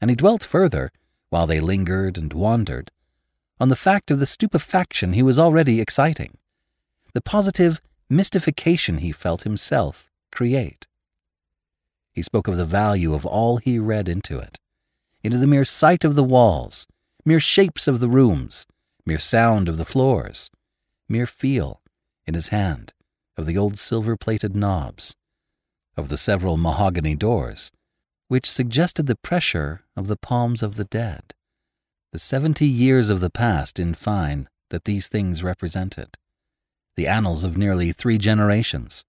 And 0.00 0.10
he 0.10 0.16
dwelt 0.16 0.42
further, 0.42 0.90
while 1.28 1.46
they 1.46 1.60
lingered 1.60 2.18
and 2.18 2.32
wandered, 2.32 2.90
on 3.58 3.68
the 3.68 3.76
fact 3.76 4.10
of 4.10 4.20
the 4.20 4.26
stupefaction 4.26 5.12
he 5.12 5.22
was 5.22 5.38
already 5.38 5.80
exciting, 5.80 6.38
the 7.12 7.20
positive 7.20 7.80
mystification 8.08 8.98
he 8.98 9.12
felt 9.12 9.42
himself 9.42 10.10
create. 10.32 10.86
He 12.12 12.22
spoke 12.22 12.48
of 12.48 12.56
the 12.56 12.66
value 12.66 13.14
of 13.14 13.24
all 13.24 13.58
he 13.58 13.78
read 13.78 14.08
into 14.08 14.38
it, 14.38 14.58
into 15.22 15.38
the 15.38 15.46
mere 15.46 15.64
sight 15.64 16.04
of 16.04 16.14
the 16.14 16.24
walls, 16.24 16.86
mere 17.24 17.40
shapes 17.40 17.86
of 17.86 18.00
the 18.00 18.08
rooms, 18.08 18.66
mere 19.06 19.18
sound 19.18 19.68
of 19.68 19.76
the 19.76 19.84
floors, 19.84 20.50
mere 21.08 21.26
feel, 21.26 21.82
in 22.26 22.34
his 22.34 22.48
hand, 22.48 22.92
of 23.36 23.46
the 23.46 23.56
old 23.56 23.78
silver 23.78 24.16
plated 24.16 24.56
knobs, 24.56 25.14
of 25.96 26.08
the 26.08 26.16
several 26.16 26.56
mahogany 26.56 27.14
doors, 27.14 27.70
which 28.28 28.50
suggested 28.50 29.06
the 29.06 29.16
pressure 29.16 29.82
of 29.96 30.06
the 30.06 30.16
palms 30.16 30.62
of 30.62 30.76
the 30.76 30.84
dead, 30.84 31.34
the 32.12 32.18
seventy 32.18 32.66
years 32.66 33.10
of 33.10 33.20
the 33.20 33.30
past, 33.30 33.78
in 33.78 33.94
fine, 33.94 34.48
that 34.70 34.84
these 34.84 35.08
things 35.08 35.42
represented, 35.42 36.16
the 36.96 37.06
annals 37.06 37.44
of 37.44 37.56
nearly 37.58 37.92
three 37.92 38.18
generations, 38.18 39.04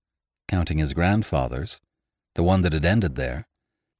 counting 0.47 0.77
his 0.77 0.93
grandfather's, 0.93 1.81
the 2.35 2.43
one 2.43 2.61
that 2.61 2.73
had 2.73 2.85
ended 2.85 3.15
there, 3.15 3.47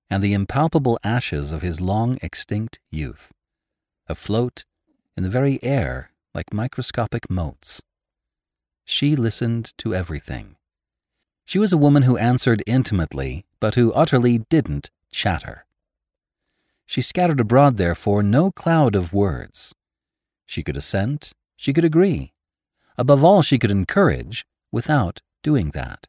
and 0.10 0.24
the 0.24 0.34
impalpable 0.34 1.00
ashes 1.04 1.52
of 1.52 1.62
his 1.62 1.82
long 1.82 2.18
extinct 2.22 2.80
youth, 2.90 3.32
afloat 4.08 4.66
in 5.16 5.24
the 5.24 5.30
very 5.30 5.62
air 5.64 6.12
like 6.34 6.54
microscopic 6.54 7.30
motes. 7.30 7.82
She 8.86 9.16
listened 9.16 9.74
to 9.78 9.96
everything. 9.96 10.56
She 11.46 11.60
was 11.60 11.74
a 11.74 11.78
woman 11.78 12.04
who 12.04 12.18
answered 12.18 12.64
intimately, 12.66 13.46
but 13.60 13.76
who 13.76 13.94
utterly 13.94 14.40
didn't 14.50 14.90
chatter. 15.12 15.66
She 16.86 17.02
scattered 17.02 17.40
abroad, 17.40 17.78
therefore, 17.78 18.24
no 18.24 18.52
cloud 18.52 18.96
of 18.96 19.14
words. 19.14 19.74
She 20.46 20.64
could 20.64 20.76
assent, 20.76 21.32
she 21.56 21.74
could 21.74 21.86
agree. 21.86 22.34
Above 22.98 23.24
all, 23.24 23.42
she 23.42 23.58
could 23.58 23.72
encourage 23.72 24.46
without 24.72 25.22
doing 25.42 25.72
that. 25.72 26.08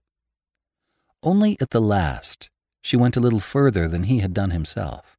Only 1.22 1.56
at 1.60 1.70
the 1.70 1.80
last, 1.80 2.50
she 2.82 2.96
went 2.96 3.16
a 3.16 3.20
little 3.20 3.40
further 3.40 3.86
than 3.86 4.04
he 4.04 4.18
had 4.18 4.34
done 4.34 4.50
himself. 4.50 5.16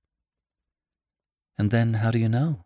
And 1.57 1.71
then 1.71 1.95
how 1.95 2.11
do 2.11 2.19
you 2.19 2.27
know? 2.27 2.65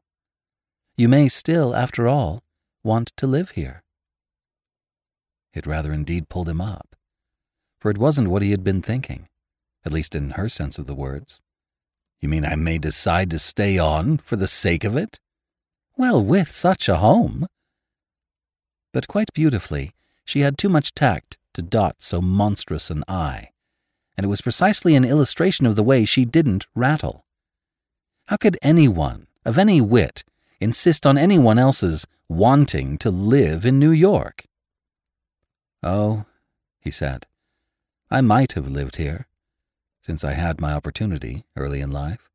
You 0.95 1.08
may 1.08 1.30
still, 1.30 1.76
after 1.76 2.08
all, 2.08 2.41
want 2.84 3.12
to 3.17 3.28
live 3.28 3.52
here. 3.52 3.84
It 5.54 5.67
rather 5.67 5.93
indeed 5.93 6.30
pulled 6.30 6.50
him 6.50 6.62
up, 6.62 6.95
for 7.80 7.91
it 7.91 8.00
wasn't 8.00 8.30
what 8.30 8.41
he 8.41 8.52
had 8.52 8.63
been 8.63 8.82
thinking, 8.82 9.28
at 9.86 9.93
least 9.93 10.15
in 10.15 10.32
her 10.32 10.50
sense 10.50 10.80
of 10.80 10.88
the 10.88 10.95
words. 10.95 11.41
You 12.19 12.30
mean 12.30 12.43
I 12.43 12.56
may 12.56 12.80
decide 12.80 13.30
to 13.32 13.39
stay 13.39 13.78
on 13.78 14.17
for 14.17 14.36
the 14.36 14.47
sake 14.47 14.84
of 14.84 14.97
it? 14.97 15.19
Well, 15.95 16.23
with 16.23 16.50
such 16.50 16.89
a 16.89 16.97
home. 16.97 17.45
But 18.93 19.08
quite 19.08 19.34
beautifully, 19.34 19.91
she 20.26 20.39
had 20.39 20.58
too 20.58 20.69
much 20.69 20.95
tact 20.95 21.37
to 21.58 21.63
dot 21.63 21.96
so 22.04 22.22
monstrous 22.22 22.91
an 22.91 23.04
I, 23.08 23.50
and 24.15 24.24
it 24.24 24.28
was 24.28 24.41
precisely 24.41 24.93
an 24.93 25.04
illustration 25.04 25.65
of 25.65 25.76
the 25.76 25.84
way 25.84 26.06
she 26.06 26.24
didn't 26.24 26.67
rattle. 26.76 27.26
How 28.28 28.38
could 28.38 28.60
anyone, 28.62 29.26
of 29.43 29.58
any 29.58 29.82
wit, 29.82 30.24
insist 30.62 31.08
on 31.08 31.17
anyone 31.17 31.58
else's 31.58 32.06
wanting 32.30 33.00
to 33.00 33.10
live 33.10 33.65
in 33.65 33.80
New 33.80 33.89
York? 33.89 34.46
Oh, 35.82 36.26
he 36.80 36.91
said, 36.91 37.26
I 38.12 38.22
might 38.22 38.54
have 38.54 38.70
lived 38.70 38.98
here, 38.98 39.26
since 40.04 40.24
I 40.24 40.34
had 40.34 40.62
my 40.62 40.74
opportunity 40.74 41.43
early 41.56 41.82
in 41.82 41.89
life. 41.89 42.30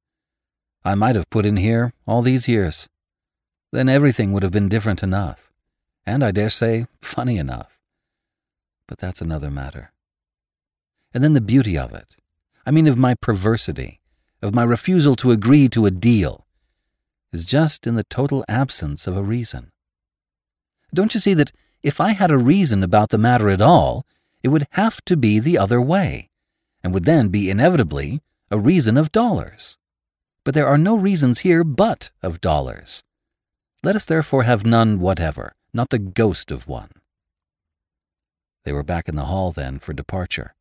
I 0.84 0.96
might 0.96 1.14
have 1.14 1.30
put 1.30 1.46
in 1.46 1.58
here 1.58 1.92
all 2.08 2.22
these 2.22 2.48
years. 2.48 2.88
Then 3.70 3.88
everything 3.88 4.32
would 4.32 4.42
have 4.42 4.50
been 4.50 4.68
different 4.68 5.04
enough, 5.04 5.52
and 6.04 6.24
I 6.24 6.32
dare 6.32 6.50
say 6.50 6.86
funny 7.00 7.38
enough 7.38 7.78
but 8.86 8.98
that's 8.98 9.20
another 9.20 9.50
matter. 9.50 9.92
And 11.14 11.22
then 11.22 11.32
the 11.32 11.40
beauty 11.40 11.76
of 11.76 11.92
it. 11.92 12.16
I 12.64 12.70
mean, 12.70 12.86
of 12.86 12.96
my 12.96 13.14
perversity, 13.14 14.00
of 14.40 14.54
my 14.54 14.64
refusal 14.64 15.14
to 15.16 15.30
agree 15.30 15.68
to 15.68 15.86
a 15.86 15.90
deal, 15.90 16.46
is 17.32 17.46
just 17.46 17.86
in 17.86 17.94
the 17.94 18.04
total 18.04 18.44
absence 18.48 19.06
of 19.06 19.16
a 19.16 19.22
reason. 19.22 19.72
Don't 20.94 21.14
you 21.14 21.20
see 21.20 21.34
that 21.34 21.52
if 21.82 22.00
I 22.00 22.12
had 22.12 22.30
a 22.30 22.38
reason 22.38 22.82
about 22.82 23.10
the 23.10 23.18
matter 23.18 23.50
at 23.50 23.60
all, 23.60 24.06
it 24.42 24.48
would 24.48 24.66
have 24.72 25.04
to 25.06 25.16
be 25.16 25.38
the 25.38 25.58
other 25.58 25.80
way, 25.80 26.30
and 26.82 26.92
would 26.92 27.04
then 27.04 27.28
be 27.28 27.50
inevitably 27.50 28.20
a 28.50 28.58
reason 28.58 28.96
of 28.96 29.12
dollars. 29.12 29.78
But 30.44 30.54
there 30.54 30.66
are 30.66 30.78
no 30.78 30.96
reasons 30.96 31.40
here 31.40 31.64
but 31.64 32.10
of 32.22 32.40
dollars. 32.40 33.02
Let 33.82 33.96
us 33.96 34.04
therefore 34.04 34.44
have 34.44 34.66
none 34.66 35.00
whatever, 35.00 35.54
not 35.72 35.90
the 35.90 35.98
ghost 35.98 36.50
of 36.52 36.68
one. 36.68 36.90
They 38.64 38.72
were 38.72 38.82
back 38.82 39.08
in 39.08 39.16
the 39.16 39.24
hall 39.24 39.52
then 39.52 39.78
for 39.78 39.92
departure. 39.92 40.54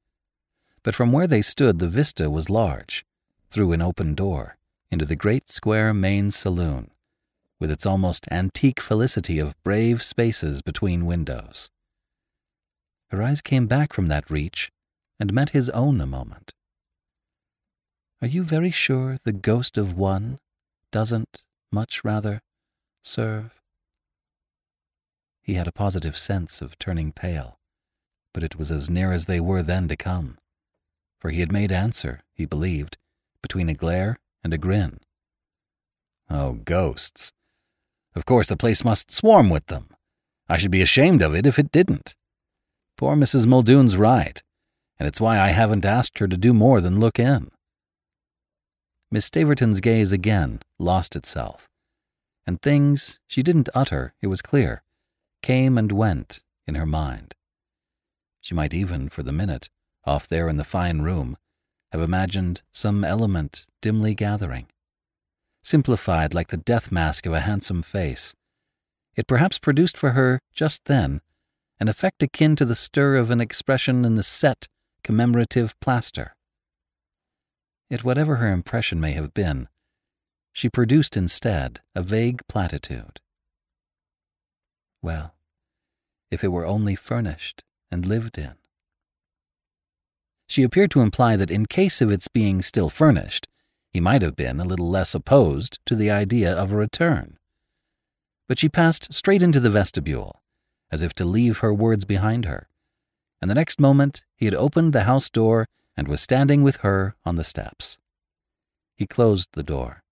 But 0.84 0.96
from 0.96 1.12
where 1.12 1.28
they 1.28 1.42
stood, 1.42 1.80
the 1.80 1.88
vista 1.88 2.30
was 2.30 2.50
large, 2.50 3.06
through 3.52 3.72
an 3.74 3.82
open 3.82 4.16
door, 4.16 4.58
into 4.90 5.06
the 5.06 5.16
great 5.16 5.50
square 5.50 5.94
main 5.94 6.32
saloon, 6.32 6.92
with 7.60 7.70
its 7.70 7.86
almost 7.86 8.26
antique 8.32 8.80
felicity 8.80 9.38
of 9.38 9.62
brave 9.64 10.02
spaces 10.02 10.62
between 10.62 11.06
windows. 11.06 11.70
Her 13.10 13.22
eyes 13.22 13.42
came 13.42 13.68
back 13.68 13.94
from 13.94 14.08
that 14.08 14.32
reach 14.32 14.72
and 15.20 15.34
met 15.34 15.52
his 15.52 15.70
own 15.70 16.02
a 16.02 16.08
moment. 16.08 16.54
Are 18.22 18.28
you 18.28 18.44
very 18.44 18.72
sure 18.72 19.20
the 19.24 19.34
ghost 19.34 19.78
of 19.78 19.98
one 19.98 20.40
doesn't, 20.92 21.44
much 21.72 22.04
rather, 22.04 22.42
serve? 23.02 23.62
He 25.42 25.56
had 25.56 25.68
a 25.68 25.72
positive 25.72 26.18
sense 26.18 26.62
of 26.62 26.80
turning 26.80 27.12
pale, 27.12 27.60
but 28.34 28.44
it 28.44 28.58
was 28.58 28.72
as 28.72 28.90
near 28.90 29.12
as 29.12 29.26
they 29.26 29.40
were 29.40 29.64
then 29.64 29.88
to 29.88 29.96
come, 29.96 30.38
for 31.20 31.30
he 31.30 31.40
had 31.40 31.52
made 31.52 31.72
answer, 31.72 32.22
he 32.34 32.46
believed, 32.46 32.98
between 33.42 33.70
a 33.70 33.74
glare 33.74 34.20
and 34.44 34.54
a 34.54 34.58
grin. 34.58 35.00
Oh, 36.30 36.54
ghosts. 36.54 37.32
Of 38.16 38.26
course, 38.26 38.48
the 38.48 38.58
place 38.58 38.84
must 38.84 39.12
swarm 39.12 39.50
with 39.50 39.68
them. 39.68 39.90
I 40.48 40.58
should 40.58 40.72
be 40.72 40.82
ashamed 40.82 41.22
of 41.22 41.36
it 41.36 41.46
if 41.46 41.60
it 41.60 41.72
didn't. 41.72 42.16
Poor 42.98 43.16
Mrs. 43.16 43.48
Muldoon's 43.48 43.98
right, 43.98 44.42
and 45.00 45.08
it's 45.08 45.22
why 45.22 45.40
I 45.40 45.50
haven't 45.50 45.86
asked 45.86 46.20
her 46.20 46.28
to 46.28 46.38
do 46.38 46.54
more 46.54 46.82
than 46.82 47.00
look 47.00 47.20
in. 47.20 47.52
Miss 49.10 49.26
Staverton's 49.26 49.80
gaze 49.80 50.12
again 50.12 50.60
lost 50.80 51.16
itself, 51.16 51.68
and 52.46 52.62
things 52.62 53.20
she 53.28 53.44
didn't 53.44 53.70
utter, 53.74 54.14
it 54.22 54.28
was 54.28 54.42
clear, 54.42 54.84
came 55.42 55.78
and 55.78 55.92
went 55.92 56.44
in 56.66 56.76
her 56.76 56.86
mind. 56.86 57.36
She 58.42 58.56
might 58.56 58.74
even, 58.74 59.10
for 59.10 59.24
the 59.24 59.32
minute, 59.32 59.70
off 60.04 60.28
there 60.28 60.50
in 60.50 60.58
the 60.58 60.64
fine 60.64 61.00
room, 61.00 61.38
have 61.92 62.02
imagined 62.02 62.64
some 62.72 63.04
element 63.04 63.68
dimly 63.82 64.16
gathering. 64.16 64.68
Simplified 65.64 66.34
like 66.34 66.48
the 66.48 66.58
death 66.58 66.92
mask 66.92 67.26
of 67.26 67.34
a 67.34 67.42
handsome 67.42 67.84
face, 67.84 68.34
it 69.16 69.28
perhaps 69.28 69.60
produced 69.60 69.98
for 69.98 70.12
her, 70.12 70.40
just 70.52 70.86
then, 70.86 71.22
an 71.80 71.88
effect 71.88 72.24
akin 72.24 72.56
to 72.56 72.66
the 72.66 72.76
stir 72.76 73.16
of 73.16 73.30
an 73.30 73.42
expression 73.42 74.06
in 74.06 74.16
the 74.16 74.24
set, 74.24 74.68
commemorative 75.04 75.80
plaster. 75.80 76.36
Yet, 77.90 78.04
whatever 78.04 78.38
her 78.38 78.52
impression 78.52 79.02
may 79.02 79.12
have 79.12 79.34
been, 79.34 79.68
she 80.54 80.70
produced 80.70 81.18
instead 81.18 81.82
a 81.94 82.02
vague 82.02 82.42
platitude. 82.48 83.20
Well, 85.02 85.36
if 86.30 86.44
it 86.44 86.50
were 86.50 86.66
only 86.66 86.96
furnished 86.96 87.64
and 87.92 88.06
lived 88.06 88.38
in. 88.38 88.54
She 90.48 90.64
appeared 90.64 90.92
to 90.92 91.02
imply 91.02 91.36
that 91.36 91.52
in 91.52 91.66
case 91.66 92.02
of 92.02 92.12
its 92.12 92.28
being 92.28 92.62
still 92.62 92.90
furnished, 92.90 93.48
he 93.92 94.00
might 94.00 94.22
have 94.22 94.36
been 94.36 94.60
a 94.60 94.66
little 94.66 94.90
less 94.90 95.14
opposed 95.14 95.80
to 95.86 95.96
the 95.96 96.10
idea 96.10 96.54
of 96.54 96.72
a 96.72 96.78
return. 96.78 97.38
But 98.48 98.60
she 98.60 98.70
passed 98.70 99.14
straight 99.14 99.42
into 99.42 99.60
the 99.60 99.70
vestibule, 99.70 100.42
as 100.92 101.02
if 101.02 101.14
to 101.16 101.26
leave 101.26 101.60
her 101.60 101.74
words 101.74 102.06
behind 102.06 102.46
her, 102.46 102.68
and 103.42 103.50
the 103.50 103.56
next 103.56 103.80
moment 103.80 104.24
he 104.36 104.46
had 104.46 104.56
opened 104.56 104.94
the 104.94 105.04
house 105.04 105.30
door 105.30 105.68
and 105.96 106.08
was 106.08 106.22
standing 106.22 106.64
with 106.64 106.78
her 106.78 107.16
on 107.26 107.36
the 107.36 107.44
steps. 107.44 107.98
He 108.98 109.08
closed 109.08 109.50
the 109.54 109.64
door, 109.64 110.04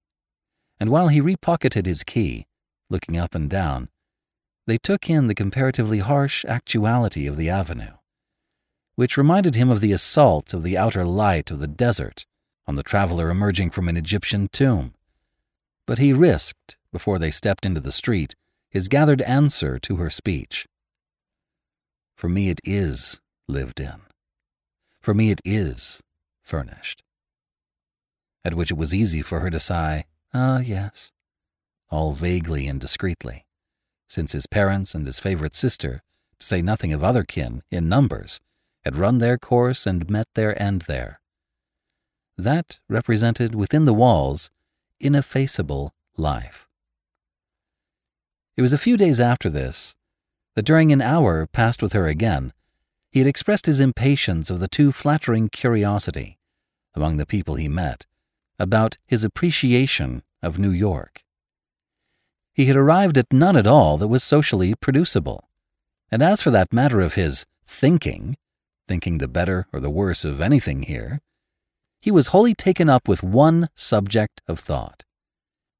and 0.79 0.89
while 0.89 1.09
he 1.09 1.21
repocketed 1.21 1.85
his 1.85 2.03
key, 2.03 2.47
looking 2.89 3.17
up 3.17 3.35
and 3.35 3.49
down, 3.49 3.89
they 4.69 4.77
took 4.77 5.09
in 5.09 5.25
the 5.25 5.33
comparatively 5.33 5.97
harsh 5.97 6.45
actuality 6.45 7.25
of 7.25 7.37
the 7.37 7.49
avenue, 7.49 7.93
which 8.93 9.17
reminded 9.17 9.55
him 9.55 9.67
of 9.67 9.81
the 9.81 9.91
assault 9.91 10.53
of 10.53 10.61
the 10.61 10.77
outer 10.77 11.03
light 11.03 11.49
of 11.49 11.57
the 11.57 11.67
desert 11.67 12.27
on 12.67 12.75
the 12.75 12.83
traveler 12.83 13.31
emerging 13.31 13.71
from 13.71 13.89
an 13.89 13.97
Egyptian 13.97 14.47
tomb. 14.47 14.93
But 15.87 15.97
he 15.97 16.13
risked, 16.13 16.77
before 16.93 17.17
they 17.17 17.31
stepped 17.31 17.65
into 17.65 17.81
the 17.81 17.91
street, 17.91 18.35
his 18.69 18.87
gathered 18.87 19.23
answer 19.23 19.79
to 19.79 19.95
her 19.95 20.11
speech. 20.11 20.67
For 22.15 22.29
me 22.29 22.49
it 22.49 22.61
is 22.63 23.21
lived 23.47 23.79
in. 23.79 24.01
For 25.01 25.15
me 25.15 25.31
it 25.31 25.41
is 25.43 26.03
furnished. 26.43 27.01
At 28.45 28.53
which 28.53 28.69
it 28.69 28.77
was 28.77 28.93
easy 28.93 29.23
for 29.23 29.39
her 29.39 29.49
to 29.49 29.59
sigh, 29.59 30.03
Ah, 30.31 30.59
yes, 30.59 31.11
all 31.89 32.13
vaguely 32.13 32.67
and 32.67 32.79
discreetly 32.79 33.45
since 34.09 34.33
his 34.33 34.47
parents 34.47 34.93
and 34.95 35.05
his 35.05 35.19
favorite 35.19 35.55
sister, 35.55 36.01
to 36.39 36.45
say 36.45 36.61
nothing 36.61 36.91
of 36.91 37.03
other 37.03 37.23
kin, 37.23 37.61
in 37.71 37.87
numbers, 37.87 38.41
had 38.83 38.97
run 38.97 39.19
their 39.19 39.37
course 39.37 39.85
and 39.85 40.09
met 40.09 40.27
their 40.33 40.59
end 40.61 40.83
there. 40.83 41.21
That 42.37 42.79
represented 42.89 43.53
within 43.53 43.85
the 43.85 43.93
walls 43.93 44.49
ineffaceable 44.99 45.93
life. 46.17 46.67
It 48.57 48.61
was 48.61 48.73
a 48.73 48.77
few 48.77 48.97
days 48.97 49.19
after 49.19 49.49
this 49.49 49.95
that 50.55 50.65
during 50.65 50.91
an 50.91 51.01
hour 51.01 51.45
passed 51.45 51.81
with 51.81 51.93
her 51.93 52.07
again, 52.07 52.51
he 53.11 53.19
had 53.19 53.27
expressed 53.27 53.65
his 53.65 53.79
impatience 53.79 54.49
of 54.49 54.59
the 54.59 54.67
too 54.67 54.91
flattering 54.91 55.49
curiosity, 55.49 56.37
among 56.93 57.17
the 57.17 57.25
people 57.25 57.55
he 57.55 57.67
met, 57.67 58.05
about 58.57 58.97
his 59.05 59.23
appreciation 59.23 60.23
of 60.41 60.59
New 60.59 60.71
York 60.71 61.23
he 62.59 62.65
had 62.65 62.75
arrived 62.75 63.17
at 63.17 63.31
none 63.31 63.55
at 63.55 63.65
all 63.65 63.95
that 63.95 64.09
was 64.09 64.21
socially 64.21 64.75
producible. 64.75 65.47
And 66.11 66.21
as 66.21 66.41
for 66.41 66.51
that 66.51 66.73
matter 66.73 66.99
of 66.99 67.13
his 67.13 67.45
thinking, 67.65 68.35
thinking 68.85 69.17
the 69.17 69.29
better 69.29 69.65
or 69.71 69.79
the 69.79 69.89
worse 69.89 70.25
of 70.25 70.41
anything 70.41 70.83
here, 70.83 71.21
he 72.01 72.11
was 72.11 72.27
wholly 72.27 72.53
taken 72.53 72.89
up 72.89 73.07
with 73.07 73.23
one 73.23 73.69
subject 73.75 74.41
of 74.45 74.59
thought. 74.59 75.05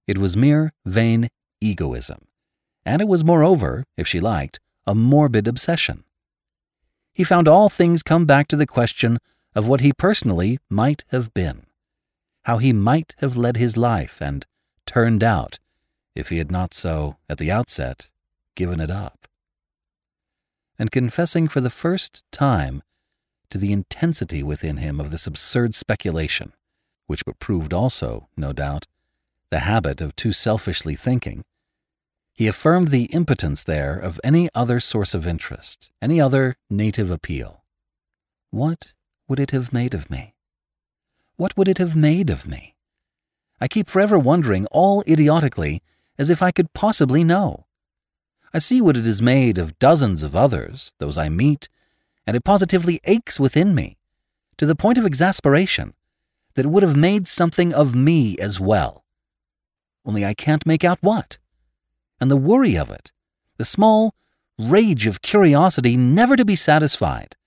It 0.07 0.17
was 0.17 0.37
mere 0.37 0.71
vain 0.85 1.27
egoism, 1.59 2.29
and 2.85 3.01
it 3.01 3.09
was 3.09 3.25
moreover, 3.25 3.83
if 3.97 4.07
she 4.07 4.21
liked, 4.21 4.61
a 4.87 4.95
morbid 4.95 5.49
obsession. 5.49 6.05
He 7.13 7.25
found 7.25 7.49
all 7.49 7.67
things 7.67 8.03
come 8.03 8.25
back 8.25 8.47
to 8.47 8.55
the 8.55 8.65
question 8.65 9.17
of 9.53 9.67
what 9.67 9.81
he 9.81 9.91
personally 9.91 10.59
might 10.69 11.03
have 11.09 11.33
been, 11.33 11.65
how 12.43 12.57
he 12.57 12.71
might 12.71 13.15
have 13.17 13.35
led 13.35 13.57
his 13.57 13.75
life 13.75 14.21
and 14.21 14.45
turned 14.85 15.25
out 15.25 15.59
if 16.15 16.30
he 16.30 16.38
had 16.38 16.52
not 16.52 16.74
so, 16.74 17.17
at 17.30 17.38
the 17.38 17.52
outset, 17.52 18.10
given 18.56 18.80
it 18.80 18.91
up. 18.91 19.28
And 20.78 20.91
confessing 20.91 21.48
for 21.48 21.62
the 21.62 21.69
first 21.69 22.24
time 22.32 22.82
to 23.50 23.58
the 23.58 23.74
intensity 23.74 24.43
within 24.43 24.78
him 24.78 25.00
of 25.00 25.12
this 25.12 25.28
absurd 25.28 25.74
speculation, 25.74 26.54
which 27.08 27.26
but 27.26 27.39
proved 27.39 27.74
also, 27.74 28.28
no 28.38 28.54
doubt, 28.54 28.86
the 29.50 29.60
habit 29.60 30.02
of 30.02 30.15
too 30.15 30.32
selfishly 30.32 30.95
thinking, 30.95 31.43
he 32.34 32.48
affirmed 32.48 32.88
the 32.88 33.06
impotence 33.06 33.65
there 33.65 34.00
of 34.00 34.19
any 34.24 34.48
other 34.56 34.80
source 34.80 35.13
of 35.13 35.28
interest, 35.28 35.91
any 36.02 36.22
other 36.22 36.56
native 36.69 37.12
appeal. 37.12 37.65
What 38.50 38.93
would 39.28 39.39
it 39.41 39.52
have 39.52 39.74
made 39.74 39.93
of 39.93 40.10
me? 40.10 40.36
What 41.36 41.58
would 41.58 41.67
it 41.67 41.80
have 41.80 41.95
made 41.95 42.30
of 42.30 42.48
me? 42.48 42.76
I 43.60 43.67
keep 43.67 43.88
forever 43.88 44.17
wondering, 44.17 44.65
all 44.72 45.04
idiotically, 45.06 45.82
as 46.19 46.29
if 46.29 46.43
I 46.43 46.51
could 46.51 46.73
possibly 46.73 47.23
know. 47.23 47.65
I 48.53 48.60
see 48.60 48.82
what 48.82 48.97
it 48.97 49.08
is 49.08 49.21
made 49.21 49.58
of 49.58 49.79
dozens 49.79 50.21
of 50.21 50.36
others, 50.36 50.93
those 50.99 51.17
I 51.17 51.29
meet, 51.29 51.69
and 52.27 52.36
it 52.36 52.43
positively 52.43 52.99
aches 53.05 53.39
within 53.39 53.73
me, 53.73 53.97
to 54.58 54.65
the 54.65 54.75
point 54.75 54.97
of 54.97 55.05
exasperation, 55.05 55.93
that 56.55 56.65
it 56.65 56.69
would 56.69 56.84
have 56.84 56.97
made 56.97 57.25
something 57.27 57.73
of 57.73 57.95
me 57.95 58.38
as 58.38 58.60
well. 58.60 59.05
Only 60.05 60.25
I 60.25 60.34
can't 60.34 60.65
make 60.65 60.84
out 60.84 60.97
what. 61.01 61.38
And 62.19 62.29
the 62.29 62.36
worry 62.36 62.77
of 62.77 62.91
it, 62.91 63.13
the 63.58 63.65
small 63.65 64.13
rage 64.58 65.08
of 65.08 65.21
curiosity 65.21 65.95
never 65.95 66.36
to 66.36 66.43
be 66.43 66.55
satisfied, 66.58 67.38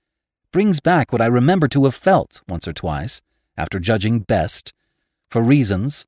brings 0.50 0.80
back 0.80 1.12
what 1.12 1.20
I 1.20 1.26
remember 1.26 1.68
to 1.68 1.84
have 1.84 1.94
felt 1.94 2.40
once 2.48 2.66
or 2.66 2.72
twice, 2.72 3.20
after 3.54 3.78
judging 3.78 4.20
best, 4.20 4.72
for 5.28 5.42
reasons, 5.42 6.06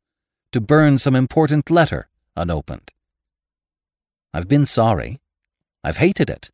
to 0.52 0.62
burn 0.62 0.96
some 0.96 1.14
important 1.14 1.70
letter 1.70 2.08
unopened. 2.36 2.92
I've 4.32 4.48
been 4.48 4.66
sorry. 4.66 5.20
I've 5.82 5.98
hated 5.98 6.28
it. 6.30 6.50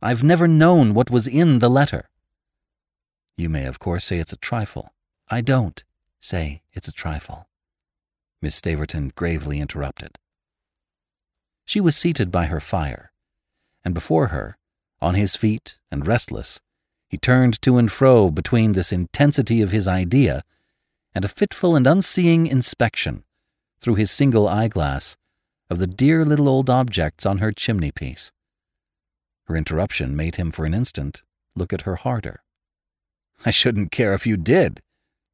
I've 0.00 0.22
never 0.22 0.46
known 0.46 0.94
what 0.94 1.10
was 1.10 1.26
in 1.26 1.58
the 1.58 1.70
letter. 1.70 2.08
You 3.36 3.48
may, 3.48 3.66
of 3.66 3.78
course, 3.78 4.04
say 4.04 4.18
it's 4.18 4.32
a 4.32 4.36
trifle. 4.36 4.92
I 5.28 5.40
don't 5.40 5.82
say 6.20 6.62
it's 6.72 6.88
a 6.88 6.92
trifle. 6.92 7.48
Miss 8.40 8.60
Staverton 8.60 9.14
gravely 9.14 9.60
interrupted. 9.60 10.18
She 11.64 11.80
was 11.80 11.96
seated 11.96 12.30
by 12.30 12.46
her 12.46 12.60
fire, 12.60 13.12
and 13.84 13.94
before 13.94 14.28
her, 14.28 14.58
on 15.00 15.14
his 15.14 15.36
feet 15.36 15.78
and 15.90 16.06
restless, 16.06 16.60
He 17.08 17.16
turned 17.16 17.60
to 17.62 17.78
and 17.78 17.90
fro 17.90 18.30
between 18.30 18.72
this 18.72 18.92
intensity 18.92 19.62
of 19.62 19.70
his 19.70 19.86
idea 19.86 20.42
and 21.14 21.24
a 21.24 21.28
fitful 21.28 21.76
and 21.76 21.86
unseeing 21.86 22.46
inspection, 22.46 23.24
through 23.82 23.96
his 23.96 24.10
single 24.10 24.48
eyeglass, 24.48 25.16
of 25.68 25.78
the 25.78 25.86
dear 25.86 26.24
little 26.24 26.48
old 26.48 26.70
objects 26.70 27.26
on 27.26 27.38
her 27.38 27.50
chimney 27.50 27.90
piece. 27.90 28.30
Her 29.46 29.56
interruption 29.56 30.14
made 30.14 30.36
him 30.36 30.50
for 30.50 30.64
an 30.64 30.72
instant 30.72 31.22
look 31.56 31.72
at 31.72 31.82
her 31.82 31.96
harder. 31.96 32.42
I 33.44 33.50
shouldn't 33.50 33.90
care 33.90 34.14
if 34.14 34.26
you 34.26 34.36
did, 34.36 34.80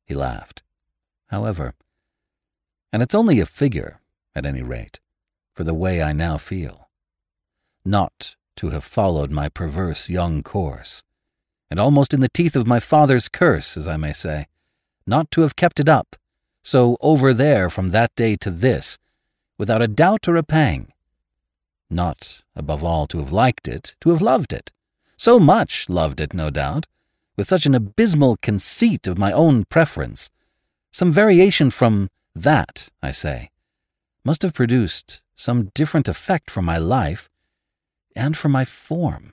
he 0.06 0.14
laughed. 0.14 0.62
However, 1.26 1.74
and 2.92 3.02
it's 3.02 3.14
only 3.14 3.38
a 3.38 3.46
figure, 3.46 4.00
at 4.34 4.46
any 4.46 4.62
rate, 4.62 4.98
for 5.54 5.62
the 5.62 5.74
way 5.74 6.02
I 6.02 6.12
now 6.12 6.38
feel. 6.38 6.88
Not 7.84 8.36
to 8.56 8.70
have 8.70 8.84
followed 8.84 9.30
my 9.30 9.48
perverse 9.48 10.08
young 10.08 10.42
course, 10.42 11.02
and 11.70 11.78
almost 11.78 12.14
in 12.14 12.20
the 12.20 12.30
teeth 12.32 12.56
of 12.56 12.66
my 12.66 12.80
father's 12.80 13.28
curse, 13.28 13.76
as 13.76 13.86
I 13.86 13.98
may 13.98 14.14
say, 14.14 14.46
not 15.06 15.30
to 15.32 15.42
have 15.42 15.56
kept 15.56 15.80
it 15.80 15.88
up, 15.88 16.16
so 16.62 16.96
over 17.00 17.32
there 17.32 17.70
from 17.70 17.90
that 17.90 18.14
day 18.16 18.36
to 18.36 18.50
this, 18.50 18.98
without 19.58 19.82
a 19.82 19.88
doubt 19.88 20.28
or 20.28 20.36
a 20.36 20.42
pang. 20.42 20.92
Not, 21.90 22.42
above 22.54 22.84
all, 22.84 23.06
to 23.08 23.18
have 23.18 23.32
liked 23.32 23.66
it, 23.66 23.94
to 24.00 24.10
have 24.10 24.20
loved 24.20 24.52
it. 24.52 24.70
So 25.16 25.40
much 25.40 25.88
loved 25.88 26.20
it, 26.20 26.34
no 26.34 26.50
doubt, 26.50 26.86
with 27.36 27.48
such 27.48 27.66
an 27.66 27.74
abysmal 27.74 28.36
conceit 28.42 29.06
of 29.06 29.18
my 29.18 29.32
own 29.32 29.64
preference. 29.64 30.30
Some 30.92 31.10
variation 31.10 31.70
from 31.70 32.08
that, 32.34 32.88
I 33.02 33.12
say, 33.12 33.50
must 34.24 34.42
have 34.42 34.54
produced 34.54 35.22
some 35.34 35.70
different 35.74 36.08
effect 36.08 36.50
for 36.50 36.62
my 36.62 36.78
life 36.78 37.28
and 38.14 38.36
for 38.36 38.48
my 38.48 38.64
form. 38.64 39.32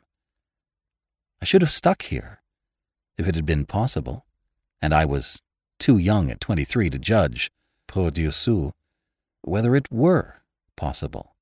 I 1.41 1.45
should 1.45 1.61
have 1.61 1.71
stuck 1.71 2.03
here, 2.03 2.41
if 3.17 3.27
it 3.27 3.35
had 3.35 3.45
been 3.45 3.65
possible, 3.65 4.25
and 4.81 4.93
I 4.93 5.05
was 5.05 5.41
too 5.79 5.97
young 5.97 6.29
at 6.29 6.41
twenty 6.41 6.63
three 6.63 6.89
to 6.89 6.99
judge, 6.99 7.51
pour 7.87 8.11
deux 8.11 8.31
sous, 8.31 8.71
whether 9.41 9.75
it 9.75 9.91
were 9.91 10.41
possible. 10.75 11.35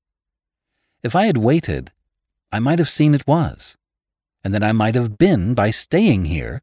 If 1.02 1.14
I 1.14 1.26
had 1.26 1.36
waited, 1.36 1.92
I 2.52 2.60
might 2.60 2.78
have 2.78 2.88
seen 2.88 3.14
it 3.14 3.26
was, 3.26 3.76
and 4.42 4.54
then 4.54 4.62
I 4.62 4.72
might 4.72 4.94
have 4.94 5.18
been, 5.18 5.54
by 5.54 5.70
staying 5.70 6.26
here, 6.26 6.62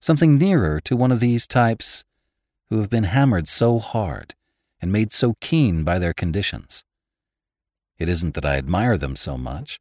something 0.00 0.38
nearer 0.38 0.80
to 0.80 0.96
one 0.96 1.12
of 1.12 1.20
these 1.20 1.46
types 1.46 2.04
who 2.68 2.78
have 2.78 2.90
been 2.90 3.04
hammered 3.04 3.48
so 3.48 3.78
hard 3.78 4.34
and 4.80 4.92
made 4.92 5.12
so 5.12 5.34
keen 5.40 5.84
by 5.84 5.98
their 5.98 6.12
conditions. 6.12 6.84
It 7.98 8.08
isn't 8.08 8.34
that 8.34 8.44
I 8.44 8.56
admire 8.56 8.98
them 8.98 9.16
so 9.16 9.38
much. 9.38 9.80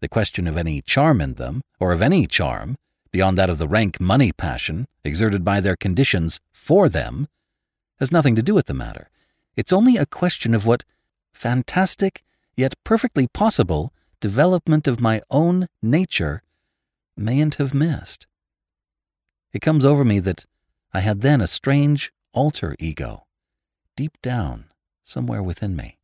The 0.00 0.08
question 0.08 0.46
of 0.46 0.56
any 0.56 0.80
charm 0.80 1.20
in 1.20 1.34
them, 1.34 1.60
or 1.78 1.92
of 1.92 2.00
any 2.00 2.26
charm, 2.26 2.76
beyond 3.12 3.36
that 3.36 3.50
of 3.50 3.58
the 3.58 3.68
rank 3.68 4.00
money 4.00 4.32
passion 4.32 4.86
exerted 5.04 5.44
by 5.44 5.60
their 5.60 5.76
conditions 5.76 6.40
for 6.52 6.88
them, 6.88 7.28
has 7.98 8.12
nothing 8.12 8.36
to 8.36 8.42
do 8.42 8.54
with 8.54 8.66
the 8.66 8.74
matter. 8.74 9.10
It's 9.56 9.72
only 9.72 9.96
a 9.96 10.06
question 10.06 10.54
of 10.54 10.66
what 10.66 10.84
fantastic, 11.32 12.22
yet 12.56 12.74
perfectly 12.84 13.26
possible, 13.26 13.92
development 14.20 14.86
of 14.86 15.00
my 15.00 15.22
own 15.30 15.66
nature 15.82 16.42
mayn't 17.16 17.56
have 17.56 17.74
missed. 17.74 18.26
It 19.52 19.60
comes 19.60 19.84
over 19.84 20.04
me 20.04 20.20
that 20.20 20.46
I 20.92 21.00
had 21.00 21.20
then 21.20 21.40
a 21.40 21.46
strange 21.46 22.12
alter 22.32 22.76
ego, 22.78 23.26
deep 23.96 24.20
down, 24.22 24.66
somewhere 25.02 25.42
within 25.42 25.74
me, 25.74 25.98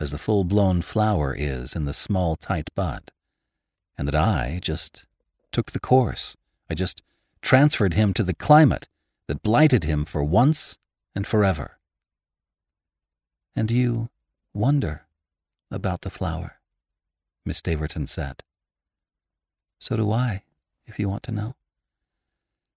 as 0.00 0.10
the 0.10 0.18
full 0.18 0.44
blown 0.44 0.82
flower 0.82 1.34
is 1.36 1.76
in 1.76 1.84
the 1.84 1.92
small, 1.92 2.36
tight 2.36 2.70
bud, 2.74 3.12
and 3.96 4.08
that 4.08 4.14
I 4.14 4.58
just 4.60 5.06
took 5.54 5.72
the 5.72 5.80
course. 5.80 6.36
I 6.68 6.74
just 6.74 7.02
transferred 7.40 7.94
him 7.94 8.12
to 8.14 8.22
the 8.22 8.34
climate 8.34 8.88
that 9.28 9.42
blighted 9.42 9.84
him 9.84 10.04
for 10.04 10.22
once 10.22 10.76
and 11.14 11.26
forever. 11.26 11.78
And 13.56 13.70
you 13.70 14.10
wonder 14.52 15.06
about 15.70 16.02
the 16.02 16.10
flower, 16.10 16.58
Miss 17.46 17.62
Staverton 17.62 18.08
said. 18.08 18.42
So 19.78 19.96
do 19.96 20.10
I, 20.10 20.42
if 20.86 20.98
you 20.98 21.08
want 21.08 21.22
to 21.24 21.32
know. 21.32 21.54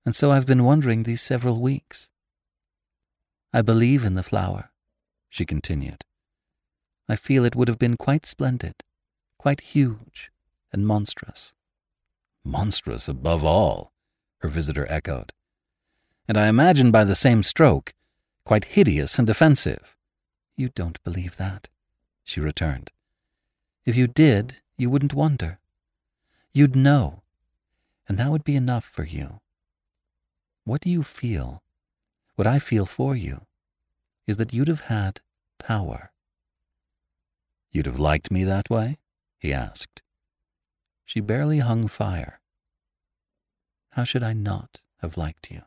And 0.06 0.16
so 0.16 0.32
I've 0.32 0.46
been 0.46 0.64
wondering 0.64 1.04
these 1.04 1.22
several 1.22 1.60
weeks. 1.60 2.10
I 3.52 3.62
believe 3.62 4.06
in 4.06 4.14
the 4.14 4.24
flower, 4.24 4.72
she 5.30 5.46
continued. 5.46 6.04
I 7.10 7.16
feel 7.16 7.44
it 7.44 7.56
would 7.56 7.70
have 7.70 7.80
been 7.80 7.98
quite 7.98 8.26
splendid, 8.26 8.76
quite 9.40 9.62
huge 9.62 10.32
and 10.72 10.86
monstrous. 10.86 11.54
Monstrous 12.48 13.10
above 13.10 13.44
all, 13.44 13.92
her 14.38 14.48
visitor 14.48 14.88
echoed. 14.90 15.34
And 16.30 16.38
I 16.38 16.48
imagine 16.48 16.92
by 16.92 17.04
the 17.04 17.16
same 17.16 17.44
stroke, 17.44 17.94
quite 18.46 18.66
hideous 18.66 19.20
and 19.20 19.30
offensive. 19.30 19.98
You 20.56 20.70
don't 20.70 21.04
believe 21.04 21.36
that, 21.36 21.68
she 22.24 22.40
returned. 22.40 22.92
If 23.86 23.98
you 23.98 24.08
did, 24.08 24.62
you 24.78 24.90
wouldn't 24.90 25.14
wonder. 25.14 25.60
You'd 26.54 26.76
know, 26.76 27.24
and 28.08 28.18
that 28.18 28.32
would 28.32 28.46
be 28.46 28.56
enough 28.56 28.86
for 28.86 29.04
you. 29.04 29.42
What 30.64 30.82
do 30.82 30.90
you 30.90 31.04
feel 31.04 31.64
what 32.36 32.48
I 32.48 32.60
feel 32.60 32.86
for 32.86 33.16
you 33.16 33.46
is 34.26 34.38
that 34.38 34.54
you'd 34.54 34.68
have 34.68 34.82
had 34.82 35.22
power. 35.60 36.12
You'd 37.72 37.88
have 37.88 38.00
liked 38.00 38.32
me 38.32 38.44
that 38.44 38.70
way? 38.70 39.00
he 39.40 39.52
asked. 39.52 40.02
She 41.04 41.20
barely 41.20 41.60
hung 41.60 41.88
fire. 41.88 42.37
How 43.98 44.04
should 44.04 44.22
I 44.22 44.34
not 44.34 44.84
have 45.02 45.18
liked 45.18 45.50
you? 45.50 45.64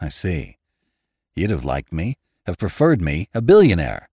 I 0.00 0.08
see. 0.08 0.58
You'd 1.34 1.50
have 1.50 1.64
liked 1.64 1.92
me, 1.92 2.16
have 2.46 2.58
preferred 2.58 3.02
me, 3.02 3.28
a 3.34 3.42
billionaire. 3.42 4.08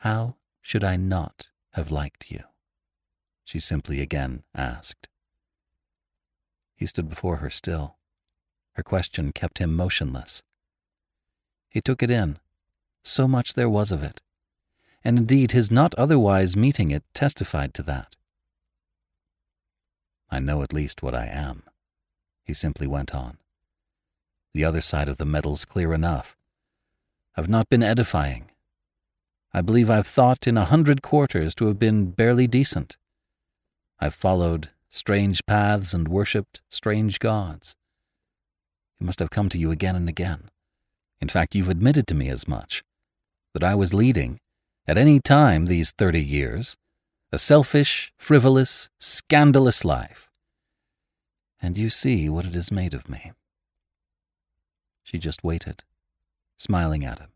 How 0.00 0.36
should 0.60 0.84
I 0.84 0.96
not 0.96 1.48
have 1.72 1.90
liked 1.90 2.30
you? 2.30 2.40
She 3.42 3.58
simply 3.58 4.02
again 4.02 4.42
asked. 4.54 5.08
He 6.76 6.84
stood 6.84 7.08
before 7.08 7.36
her 7.36 7.48
still. 7.48 7.96
Her 8.72 8.82
question 8.82 9.32
kept 9.32 9.56
him 9.58 9.74
motionless. 9.74 10.42
He 11.70 11.80
took 11.80 12.02
it 12.02 12.10
in. 12.10 12.38
So 13.00 13.26
much 13.26 13.54
there 13.54 13.70
was 13.70 13.92
of 13.92 14.02
it. 14.02 14.20
And 15.02 15.16
indeed, 15.16 15.52
his 15.52 15.70
not 15.70 15.94
otherwise 15.94 16.54
meeting 16.54 16.90
it 16.90 17.04
testified 17.14 17.72
to 17.72 17.82
that. 17.84 18.14
I 20.30 20.38
know 20.38 20.60
at 20.60 20.74
least 20.74 21.02
what 21.02 21.14
I 21.14 21.24
am, 21.24 21.62
he 22.48 22.54
simply 22.54 22.86
went 22.86 23.14
on. 23.14 23.36
The 24.54 24.64
other 24.64 24.80
side 24.80 25.08
of 25.08 25.18
the 25.18 25.26
medal's 25.26 25.66
clear 25.66 25.92
enough. 25.92 26.34
I've 27.36 27.48
not 27.48 27.68
been 27.68 27.82
edifying. 27.82 28.50
I 29.52 29.60
believe 29.60 29.90
I've 29.90 30.06
thought 30.06 30.46
in 30.46 30.56
a 30.56 30.64
hundred 30.64 31.02
quarters 31.02 31.54
to 31.56 31.66
have 31.66 31.78
been 31.78 32.10
barely 32.10 32.46
decent. 32.46 32.96
I've 34.00 34.14
followed 34.14 34.70
strange 34.88 35.44
paths 35.44 35.92
and 35.92 36.08
worshipped 36.08 36.62
strange 36.70 37.18
gods. 37.18 37.76
It 38.98 39.04
must 39.04 39.20
have 39.20 39.30
come 39.30 39.50
to 39.50 39.58
you 39.58 39.70
again 39.70 39.94
and 39.94 40.08
again. 40.08 40.50
In 41.20 41.28
fact, 41.28 41.54
you've 41.54 41.68
admitted 41.68 42.06
to 42.06 42.14
me 42.14 42.30
as 42.30 42.48
much 42.48 42.82
that 43.52 43.62
I 43.62 43.74
was 43.74 43.92
leading, 43.92 44.40
at 44.86 44.96
any 44.96 45.20
time 45.20 45.66
these 45.66 45.90
thirty 45.90 46.24
years, 46.24 46.76
a 47.30 47.38
selfish, 47.38 48.10
frivolous, 48.16 48.88
scandalous 48.98 49.84
life. 49.84 50.27
And 51.60 51.76
you 51.76 51.90
see 51.90 52.28
what 52.28 52.46
it 52.46 52.54
has 52.54 52.70
made 52.70 52.94
of 52.94 53.08
me. 53.08 53.32
She 55.02 55.18
just 55.18 55.42
waited, 55.42 55.84
smiling 56.56 57.04
at 57.04 57.18
him. 57.18 57.30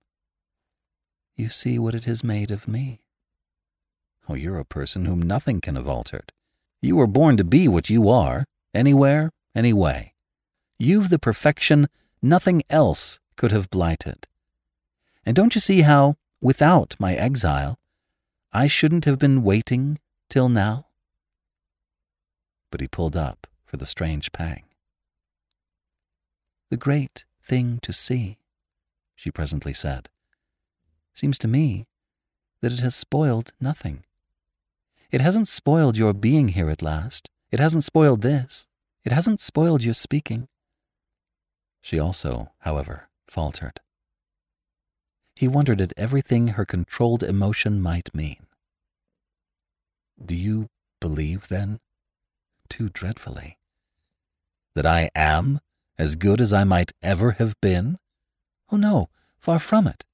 You 1.36 1.48
see 1.48 1.78
what 1.78 1.94
it 1.94 2.04
has 2.04 2.22
made 2.22 2.50
of 2.50 2.68
me. 2.68 3.00
Oh, 4.28 4.34
you're 4.34 4.58
a 4.58 4.64
person 4.64 5.06
whom 5.06 5.22
nothing 5.22 5.60
can 5.60 5.74
have 5.74 5.88
altered. 5.88 6.32
You 6.80 6.96
were 6.96 7.06
born 7.06 7.36
to 7.38 7.44
be 7.44 7.66
what 7.66 7.90
you 7.90 8.08
are, 8.08 8.44
anywhere, 8.74 9.32
anyway. 9.54 10.12
You've 10.78 11.10
the 11.10 11.18
perfection 11.18 11.88
nothing 12.20 12.62
else 12.70 13.20
could 13.36 13.52
have 13.52 13.70
blighted. 13.70 14.26
And 15.24 15.34
don't 15.34 15.54
you 15.54 15.60
see 15.60 15.82
how, 15.82 16.16
without 16.40 16.96
my 16.98 17.14
exile, 17.14 17.78
I 18.52 18.66
shouldn't 18.66 19.04
have 19.04 19.18
been 19.18 19.42
waiting 19.42 19.98
till 20.28 20.48
now? 20.48 20.86
But 22.70 22.80
he 22.80 22.88
pulled 22.88 23.16
up 23.16 23.46
for 23.72 23.78
the 23.78 23.86
strange 23.86 24.32
pang. 24.32 24.64
The 26.68 26.76
great 26.76 27.24
thing 27.42 27.78
to 27.80 27.90
see, 27.90 28.36
she 29.16 29.30
presently 29.30 29.72
said, 29.72 30.10
seems 31.14 31.38
to 31.38 31.48
me 31.48 31.86
that 32.60 32.74
it 32.74 32.80
has 32.80 32.94
spoiled 32.94 33.52
nothing. 33.58 34.04
It 35.10 35.22
hasn't 35.22 35.48
spoiled 35.48 35.96
your 35.96 36.12
being 36.12 36.48
here 36.48 36.68
at 36.68 36.82
last. 36.82 37.30
It 37.50 37.60
hasn't 37.60 37.84
spoiled 37.84 38.20
this. 38.20 38.68
It 39.06 39.12
hasn't 39.12 39.40
spoiled 39.40 39.82
your 39.82 39.94
speaking. 39.94 40.48
She 41.80 41.98
also, 41.98 42.52
however, 42.58 43.08
faltered. 43.26 43.80
He 45.34 45.48
wondered 45.48 45.80
at 45.80 45.94
everything 45.96 46.48
her 46.48 46.66
controlled 46.66 47.22
emotion 47.22 47.80
might 47.80 48.14
mean. 48.14 48.46
Do 50.22 50.36
you 50.36 50.68
believe, 51.00 51.48
then? 51.48 51.78
Too 52.68 52.90
dreadfully. 52.90 53.56
That 54.74 54.86
I 54.86 55.10
am 55.14 55.60
as 55.98 56.14
good 56.16 56.40
as 56.40 56.52
I 56.52 56.64
might 56.64 56.92
ever 57.02 57.32
have 57.32 57.54
been? 57.60 57.98
Oh, 58.70 58.76
no, 58.76 59.08
far 59.38 59.58
from 59.58 59.86
it. 59.86 60.04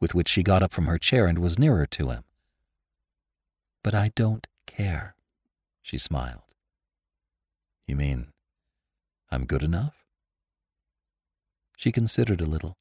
With 0.00 0.14
which 0.14 0.28
she 0.28 0.42
got 0.42 0.62
up 0.62 0.72
from 0.72 0.86
her 0.86 0.98
chair 0.98 1.26
and 1.26 1.38
was 1.38 1.58
nearer 1.58 1.86
to 1.86 2.10
him. 2.10 2.24
But 3.82 3.94
I 3.94 4.12
don't 4.14 4.46
care, 4.66 5.14
she 5.82 5.98
smiled. 5.98 6.54
You 7.86 7.96
mean 7.96 8.28
I'm 9.30 9.44
good 9.44 9.62
enough? 9.62 10.04
She 11.76 11.92
considered 11.92 12.40
a 12.40 12.46
little. 12.46 12.78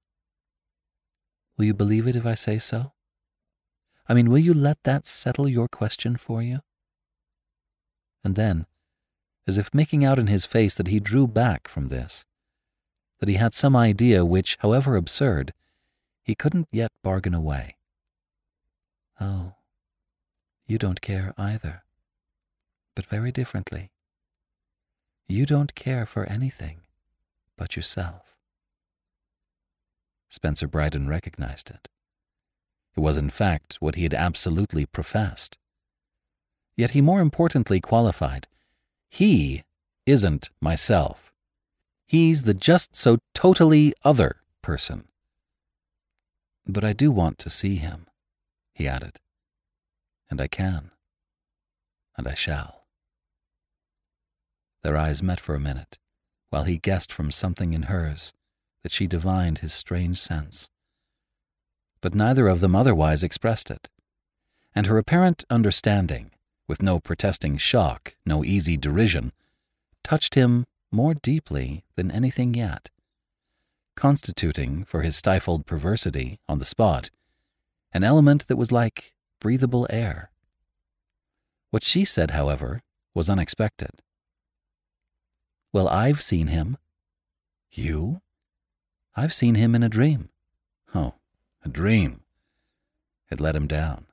Will 1.57 1.65
you 1.65 1.73
believe 1.73 2.07
it 2.07 2.15
if 2.15 2.25
I 2.25 2.35
say 2.35 2.59
so? 2.59 2.93
I 4.07 4.13
mean, 4.13 4.29
will 4.29 4.39
you 4.39 4.53
let 4.53 4.83
that 4.83 5.05
settle 5.05 5.47
your 5.47 5.67
question 5.67 6.15
for 6.15 6.41
you? 6.41 6.59
And 8.23 8.35
then, 8.35 8.65
as 9.47 9.57
if 9.57 9.73
making 9.73 10.05
out 10.05 10.19
in 10.19 10.27
his 10.27 10.45
face 10.45 10.75
that 10.75 10.87
he 10.87 10.99
drew 10.99 11.27
back 11.27 11.67
from 11.67 11.87
this, 11.87 12.25
that 13.19 13.29
he 13.29 13.35
had 13.35 13.53
some 13.53 13.75
idea 13.75 14.25
which, 14.25 14.57
however 14.61 14.95
absurd, 14.95 15.53
he 16.23 16.35
couldn't 16.35 16.67
yet 16.71 16.91
bargain 17.03 17.33
away. 17.33 17.75
Oh, 19.19 19.55
you 20.65 20.77
don't 20.77 21.01
care 21.01 21.33
either, 21.37 21.83
but 22.95 23.05
very 23.05 23.31
differently. 23.31 23.91
You 25.27 25.45
don't 25.45 25.75
care 25.75 26.05
for 26.05 26.25
anything 26.25 26.81
but 27.57 27.75
yourself. 27.75 28.35
Spencer 30.29 30.67
Bryden 30.67 31.07
recognized 31.07 31.69
it. 31.69 31.89
It 32.95 32.99
was, 32.99 33.17
in 33.17 33.29
fact, 33.29 33.75
what 33.79 33.95
he 33.95 34.03
had 34.03 34.13
absolutely 34.13 34.85
professed. 34.85 35.57
Yet 36.75 36.91
he 36.91 37.01
more 37.01 37.21
importantly 37.21 37.79
qualified 37.79 38.47
he 39.14 39.61
isn't 40.07 40.49
myself. 40.59 41.32
He's 42.07 42.43
the 42.43 42.55
just 42.55 42.95
so 42.95 43.20
totally 43.36 43.93
other 44.03 44.38
person. 44.64 45.07
But 46.66 46.84
I 46.84 46.93
do 46.93 47.11
want 47.11 47.38
to 47.39 47.51
see 47.51 47.76
him, 47.76 48.07
he 48.74 48.88
added. 48.88 49.20
And 50.32 50.41
I 50.41 50.47
can. 50.47 50.89
And 52.18 52.28
I 52.28 52.34
shall. 52.34 52.88
Their 54.82 54.97
eyes 54.97 55.22
met 55.22 55.39
for 55.39 55.53
a 55.53 55.59
minute, 55.59 55.99
while 56.49 56.64
he 56.64 56.78
guessed 56.78 57.14
from 57.14 57.30
something 57.30 57.74
in 57.74 57.84
hers 57.84 58.34
that 58.82 58.91
she 58.91 59.05
divined 59.05 59.59
his 59.59 59.74
strange 59.74 60.20
sense. 60.20 60.72
But 62.01 62.16
neither 62.16 62.47
of 62.47 62.61
them 62.61 62.76
otherwise 62.76 63.24
expressed 63.24 63.70
it, 63.70 63.91
and 64.74 64.88
her 64.88 64.97
apparent 64.97 65.43
understanding 65.51 66.32
with 66.68 66.82
no 66.82 66.99
protesting 66.99 67.57
shock, 67.57 68.16
no 68.26 68.43
easy 68.43 68.78
derision, 68.78 69.32
touched 70.03 70.36
him 70.36 70.66
more 70.91 71.14
deeply 71.14 71.84
than 71.95 72.11
anything 72.11 72.53
yet, 72.53 72.89
constituting, 73.95 74.86
for 74.86 75.01
his 75.01 75.16
stifled 75.16 75.66
perversity 75.66 76.39
on 76.47 76.59
the 76.59 76.66
spot, 76.66 77.09
an 77.93 78.03
element 78.03 78.47
that 78.47 78.57
was 78.57 78.72
like 78.72 79.14
breathable 79.39 79.88
air. 79.89 80.30
What 81.72 81.84
she 81.84 82.05
said, 82.05 82.32
however, 82.32 82.84
was 83.14 83.30
unexpected. 83.30 84.01
Well, 85.72 85.88
I've 85.88 86.22
seen 86.22 86.47
him. 86.47 86.78
You? 87.72 88.22
I've 89.16 89.34
seen 89.34 89.55
him 89.55 89.74
in 89.74 89.84
a 89.84 89.89
dream. 89.89 90.30
Oh, 90.93 91.16
a 91.66 91.70
dream. 91.70 92.22
It 93.32 93.39
let 93.39 93.55
him 93.55 93.68
down. 93.68 94.05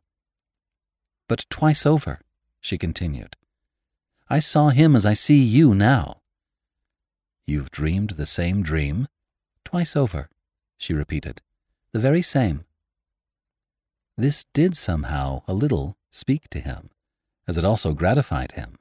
But 1.28 1.44
twice 1.50 1.84
over 1.84 2.20
she 2.60 2.78
continued. 2.78 3.36
I 4.28 4.38
saw 4.38 4.68
him 4.68 4.94
as 4.94 5.06
I 5.06 5.14
see 5.14 5.42
you 5.42 5.74
now. 5.74 6.20
You've 7.46 7.70
dreamed 7.70 8.10
the 8.10 8.26
same 8.26 8.62
dream? 8.62 9.08
Twice 9.64 9.96
over, 9.96 10.28
she 10.78 10.92
repeated. 10.92 11.42
The 11.92 11.98
very 11.98 12.22
same. 12.22 12.64
This 14.16 14.44
did 14.52 14.76
somehow, 14.76 15.42
a 15.48 15.54
little, 15.54 15.96
speak 16.10 16.48
to 16.50 16.60
him, 16.60 16.90
as 17.48 17.56
it 17.56 17.64
also 17.64 17.94
gratified 17.94 18.52
him. 18.52 18.76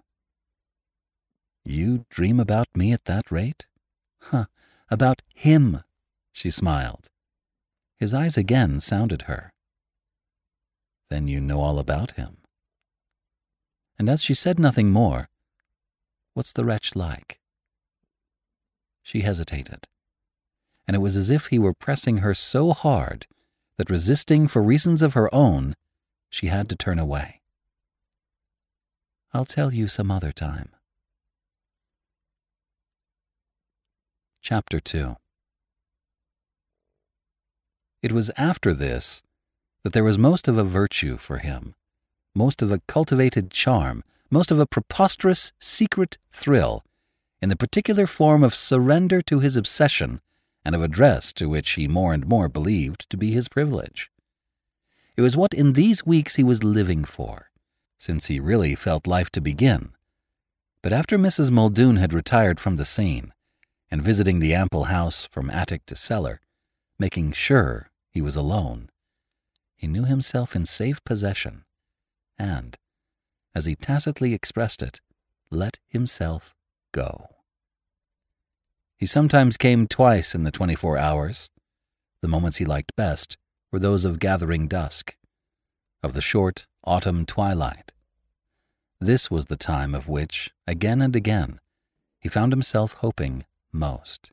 You 1.63 2.05
dream 2.09 2.39
about 2.39 2.67
me 2.75 2.91
at 2.91 3.05
that 3.05 3.31
rate? 3.31 3.65
Huh, 4.21 4.45
about 4.89 5.21
him, 5.33 5.81
she 6.31 6.49
smiled. 6.49 7.09
His 7.97 8.13
eyes 8.13 8.37
again 8.37 8.79
sounded 8.79 9.23
her. 9.23 9.53
Then 11.09 11.27
you 11.27 11.39
know 11.39 11.61
all 11.61 11.79
about 11.79 12.13
him 12.13 12.38
and 13.99 14.09
as 14.09 14.23
she 14.23 14.33
said 14.33 14.57
nothing 14.57 14.89
more, 14.89 15.29
What's 16.33 16.53
the 16.53 16.63
wretch 16.63 16.95
like? 16.95 17.39
She 19.03 19.21
hesitated, 19.21 19.87
and 20.87 20.95
it 20.95 20.99
was 20.99 21.17
as 21.17 21.29
if 21.29 21.47
he 21.47 21.59
were 21.59 21.73
pressing 21.73 22.19
her 22.19 22.33
so 22.33 22.71
hard 22.71 23.27
that, 23.77 23.89
resisting 23.89 24.47
for 24.47 24.61
reasons 24.61 25.01
of 25.01 25.15
her 25.15 25.33
own, 25.35 25.75
she 26.29 26.47
had 26.47 26.69
to 26.69 26.75
turn 26.75 26.97
away. 26.97 27.41
I'll 29.33 29.45
tell 29.45 29.73
you 29.73 29.87
some 29.87 30.11
other 30.11 30.31
time. 30.31 30.69
Chapter 34.41 34.79
2 34.79 35.17
It 38.01 38.11
was 38.13 38.31
after 38.37 38.73
this 38.73 39.23
that 39.83 39.93
there 39.93 40.03
was 40.03 40.17
most 40.17 40.47
of 40.47 40.57
a 40.57 40.63
virtue 40.63 41.17
for 41.17 41.39
him 41.39 41.75
most 42.35 42.61
of 42.61 42.71
a 42.71 42.81
cultivated 42.87 43.51
charm, 43.51 44.03
most 44.29 44.51
of 44.51 44.59
a 44.59 44.65
preposterous 44.65 45.51
secret 45.59 46.17
thrill, 46.31 46.83
in 47.41 47.49
the 47.49 47.55
particular 47.55 48.05
form 48.05 48.43
of 48.43 48.53
surrender 48.53 49.21
to 49.21 49.39
his 49.39 49.55
obsession 49.55 50.21
and 50.63 50.75
of 50.75 50.83
address 50.83 51.33
to 51.33 51.49
which 51.49 51.71
he 51.71 51.87
more 51.87 52.13
and 52.13 52.27
more 52.27 52.49
believed 52.49 53.09
to 53.09 53.17
be 53.17 53.31
his 53.31 53.47
privilege. 53.47 54.11
It 55.15 55.21
was 55.21 55.35
what 55.35 55.53
in 55.53 55.73
these 55.73 56.05
weeks 56.05 56.35
he 56.35 56.43
was 56.43 56.63
living 56.63 57.03
for, 57.03 57.49
since 57.97 58.27
he 58.27 58.39
really 58.39 58.75
felt 58.75 59.07
life 59.07 59.29
to 59.31 59.41
begin. 59.41 59.91
But 60.81 60.93
after 60.93 61.17
Mrs. 61.17 61.51
Muldoon 61.51 61.97
had 61.97 62.13
retired 62.13 62.59
from 62.59 62.77
the 62.77 62.85
scene, 62.85 63.33
and 63.91 64.01
visiting 64.01 64.39
the 64.39 64.53
ample 64.53 64.85
house 64.85 65.27
from 65.27 65.49
attic 65.49 65.85
to 65.87 65.95
cellar, 65.95 66.39
making 66.97 67.31
sure 67.31 67.89
he 68.11 68.21
was 68.21 68.35
alone, 68.35 68.89
he 69.75 69.87
knew 69.87 70.05
himself 70.05 70.55
in 70.55 70.65
safe 70.65 71.03
possession 71.03 71.65
and, 72.39 72.77
as 73.53 73.65
he 73.65 73.75
tacitly 73.75 74.33
expressed 74.33 74.81
it, 74.81 75.01
let 75.51 75.79
himself 75.87 76.55
go. 76.91 77.27
He 78.97 79.05
sometimes 79.05 79.57
came 79.57 79.87
twice 79.87 80.33
in 80.33 80.43
the 80.43 80.51
24 80.51 80.97
hours. 80.97 81.51
The 82.21 82.27
moments 82.27 82.57
he 82.57 82.65
liked 82.65 82.95
best 82.95 83.37
were 83.71 83.79
those 83.79 84.05
of 84.05 84.19
gathering 84.19 84.67
dusk, 84.67 85.15
of 86.01 86.13
the 86.13 86.21
short 86.21 86.65
autumn 86.83 87.25
twilight. 87.25 87.91
This 88.99 89.31
was 89.31 89.45
the 89.45 89.55
time 89.55 89.95
of 89.95 90.09
which, 90.09 90.51
again 90.67 91.01
and 91.01 91.15
again, 91.15 91.59
he 92.19 92.29
found 92.29 92.51
himself 92.51 92.93
hoping 92.95 93.45
most. 93.71 94.31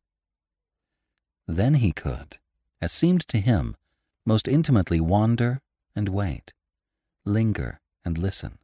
Then 1.47 1.75
he 1.75 1.93
could, 1.93 2.39
as 2.81 2.93
seemed 2.93 3.27
to 3.29 3.39
him, 3.39 3.77
most 4.25 4.49
intimately 4.49 5.01
wander 5.01 5.61
and 5.95 6.09
wait, 6.09 6.53
linger 7.25 7.81
and 8.07 8.17
listen. 8.17 8.59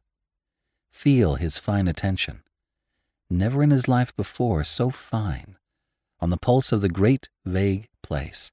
Feel 0.89 1.35
his 1.35 1.57
fine 1.57 1.87
attention. 1.87 2.41
Never 3.29 3.61
in 3.61 3.71
his 3.71 3.87
life 3.87 4.15
before 4.15 4.63
so 4.63 4.89
fine, 4.89 5.57
on 6.21 6.29
the 6.29 6.37
pulse 6.37 6.71
of 6.71 6.81
the 6.81 6.89
great 6.89 7.29
vague 7.45 7.89
place. 8.01 8.51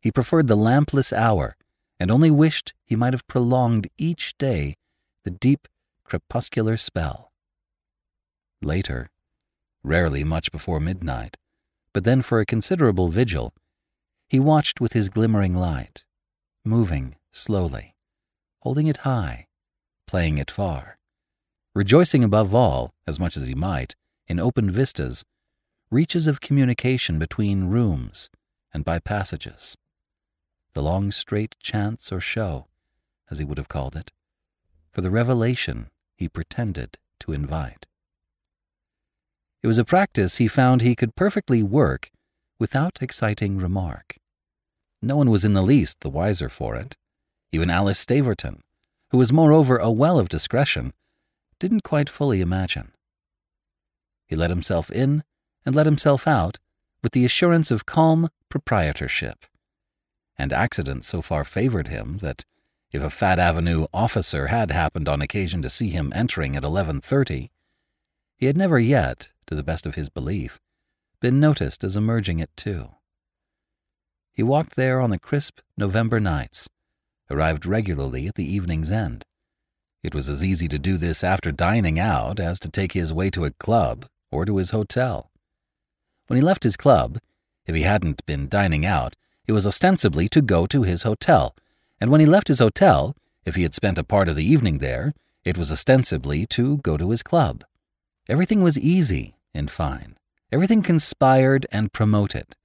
He 0.00 0.12
preferred 0.12 0.48
the 0.48 0.56
lampless 0.56 1.12
hour 1.12 1.56
and 1.98 2.10
only 2.10 2.30
wished 2.30 2.74
he 2.84 2.94
might 2.94 3.14
have 3.14 3.26
prolonged 3.26 3.88
each 3.96 4.36
day 4.38 4.76
the 5.24 5.30
deep 5.30 5.66
crepuscular 6.04 6.76
spell. 6.76 7.32
Later, 8.62 9.10
rarely 9.82 10.24
much 10.24 10.52
before 10.52 10.80
midnight, 10.80 11.36
but 11.94 12.04
then 12.04 12.20
for 12.20 12.40
a 12.40 12.46
considerable 12.46 13.08
vigil, 13.08 13.54
he 14.28 14.38
watched 14.38 14.80
with 14.80 14.92
his 14.92 15.08
glimmering 15.08 15.54
light, 15.54 16.04
moving 16.64 17.16
slowly, 17.30 17.94
holding 18.60 18.86
it 18.86 18.98
high, 18.98 19.46
playing 20.10 20.38
it 20.38 20.50
far, 20.50 20.98
rejoicing 21.72 22.24
above 22.24 22.52
all, 22.52 22.90
as 23.06 23.20
much 23.20 23.36
as 23.36 23.46
he 23.46 23.54
might, 23.54 23.94
in 24.26 24.40
open 24.40 24.68
vistas, 24.68 25.24
reaches 25.88 26.26
of 26.26 26.40
communication 26.40 27.16
between 27.16 27.68
rooms 27.68 28.28
and 28.74 28.84
by 28.84 28.98
passages, 28.98 29.76
the 30.72 30.82
long 30.82 31.12
straight 31.12 31.54
chance 31.60 32.10
or 32.10 32.20
show, 32.20 32.66
as 33.30 33.38
he 33.38 33.44
would 33.44 33.56
have 33.56 33.68
called 33.68 33.94
it, 33.94 34.10
for 34.90 35.00
the 35.00 35.12
revelation 35.12 35.86
he 36.16 36.28
pretended 36.28 36.98
to 37.20 37.32
invite. 37.32 37.86
It 39.62 39.68
was 39.68 39.78
a 39.78 39.84
practice 39.84 40.38
he 40.38 40.48
found 40.48 40.82
he 40.82 40.96
could 40.96 41.14
perfectly 41.14 41.62
work 41.62 42.10
without 42.58 43.00
exciting 43.00 43.58
remark. 43.58 44.16
No 45.00 45.14
one 45.14 45.30
was 45.30 45.44
in 45.44 45.54
the 45.54 45.62
least 45.62 46.00
the 46.00 46.10
wiser 46.10 46.48
for 46.48 46.74
it. 46.74 46.96
Even 47.52 47.70
Alice 47.70 48.04
Staverton, 48.04 48.58
who 49.10 49.18
was 49.18 49.32
moreover 49.32 49.76
a 49.76 49.90
well 49.90 50.18
of 50.18 50.28
discretion, 50.28 50.92
didn't 51.58 51.82
quite 51.82 52.08
fully 52.08 52.40
imagine. 52.40 52.92
He 54.26 54.36
let 54.36 54.50
himself 54.50 54.90
in 54.90 55.24
and 55.66 55.74
let 55.74 55.86
himself 55.86 56.26
out 56.26 56.58
with 57.02 57.12
the 57.12 57.24
assurance 57.24 57.70
of 57.70 57.86
calm 57.86 58.28
proprietorship. 58.48 59.46
And 60.38 60.52
accident 60.52 61.04
so 61.04 61.22
far 61.22 61.44
favored 61.44 61.88
him 61.88 62.18
that 62.18 62.44
if 62.92 63.02
a 63.02 63.10
Fifth 63.10 63.38
Avenue 63.38 63.86
officer 63.92 64.48
had 64.48 64.70
happened 64.70 65.08
on 65.08 65.20
occasion 65.22 65.62
to 65.62 65.70
see 65.70 65.90
him 65.90 66.12
entering 66.14 66.56
at 66.56 66.62
11:30, 66.62 67.50
he 68.36 68.46
had 68.46 68.56
never 68.56 68.78
yet, 68.78 69.32
to 69.46 69.54
the 69.54 69.62
best 69.62 69.86
of 69.86 69.96
his 69.96 70.08
belief, 70.08 70.58
been 71.20 71.38
noticed 71.38 71.84
as 71.84 71.96
emerging 71.96 72.40
at 72.40 72.56
2. 72.56 72.94
He 74.32 74.42
walked 74.42 74.76
there 74.76 75.00
on 75.00 75.10
the 75.10 75.18
crisp 75.18 75.60
November 75.76 76.18
nights, 76.20 76.68
arrived 77.30 77.66
regularly 77.66 78.26
at 78.26 78.34
the 78.34 78.44
evening's 78.44 78.90
end. 78.90 79.24
It 80.02 80.14
was 80.14 80.28
as 80.28 80.42
easy 80.42 80.68
to 80.68 80.78
do 80.78 80.96
this 80.96 81.22
after 81.22 81.52
dining 81.52 81.98
out 81.98 82.40
as 82.40 82.58
to 82.60 82.70
take 82.70 82.92
his 82.92 83.12
way 83.12 83.30
to 83.30 83.44
a 83.44 83.50
club 83.52 84.06
or 84.32 84.44
to 84.44 84.56
his 84.56 84.70
hotel. 84.70 85.30
When 86.26 86.36
he 86.36 86.42
left 86.42 86.64
his 86.64 86.76
club, 86.76 87.18
if 87.66 87.74
he 87.74 87.82
hadn't 87.82 88.24
been 88.26 88.48
dining 88.48 88.86
out, 88.86 89.14
it 89.46 89.52
was 89.52 89.66
ostensibly 89.66 90.28
to 90.28 90.42
go 90.42 90.66
to 90.66 90.82
his 90.82 91.02
hotel 91.02 91.54
and 92.00 92.10
when 92.10 92.20
he 92.20 92.26
left 92.26 92.48
his 92.48 92.60
hotel, 92.60 93.14
if 93.44 93.56
he 93.56 93.62
had 93.62 93.74
spent 93.74 93.98
a 93.98 94.04
part 94.04 94.28
of 94.28 94.36
the 94.36 94.44
evening 94.44 94.78
there, 94.78 95.12
it 95.44 95.58
was 95.58 95.70
ostensibly 95.70 96.46
to 96.46 96.78
go 96.78 96.96
to 96.96 97.10
his 97.10 97.22
club. 97.22 97.64
Everything 98.28 98.62
was 98.62 98.78
easy 98.78 99.36
and 99.54 99.70
fine. 99.70 100.16
Everything 100.50 100.82
conspired 100.82 101.66
and 101.70 101.92
promoted. 101.92 102.56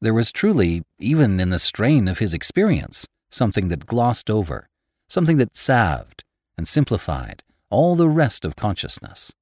There 0.00 0.14
was 0.14 0.32
truly, 0.32 0.82
even 0.98 1.38
in 1.40 1.50
the 1.50 1.58
strain 1.58 2.08
of 2.08 2.18
his 2.18 2.34
experience, 2.34 3.06
something 3.34 3.68
that 3.68 3.86
glossed 3.86 4.30
over, 4.30 4.68
something 5.08 5.36
that 5.38 5.56
salved 5.56 6.24
and 6.56 6.68
simplified 6.68 7.42
all 7.68 7.96
the 7.96 8.08
rest 8.08 8.44
of 8.44 8.56
consciousness. 8.56 9.32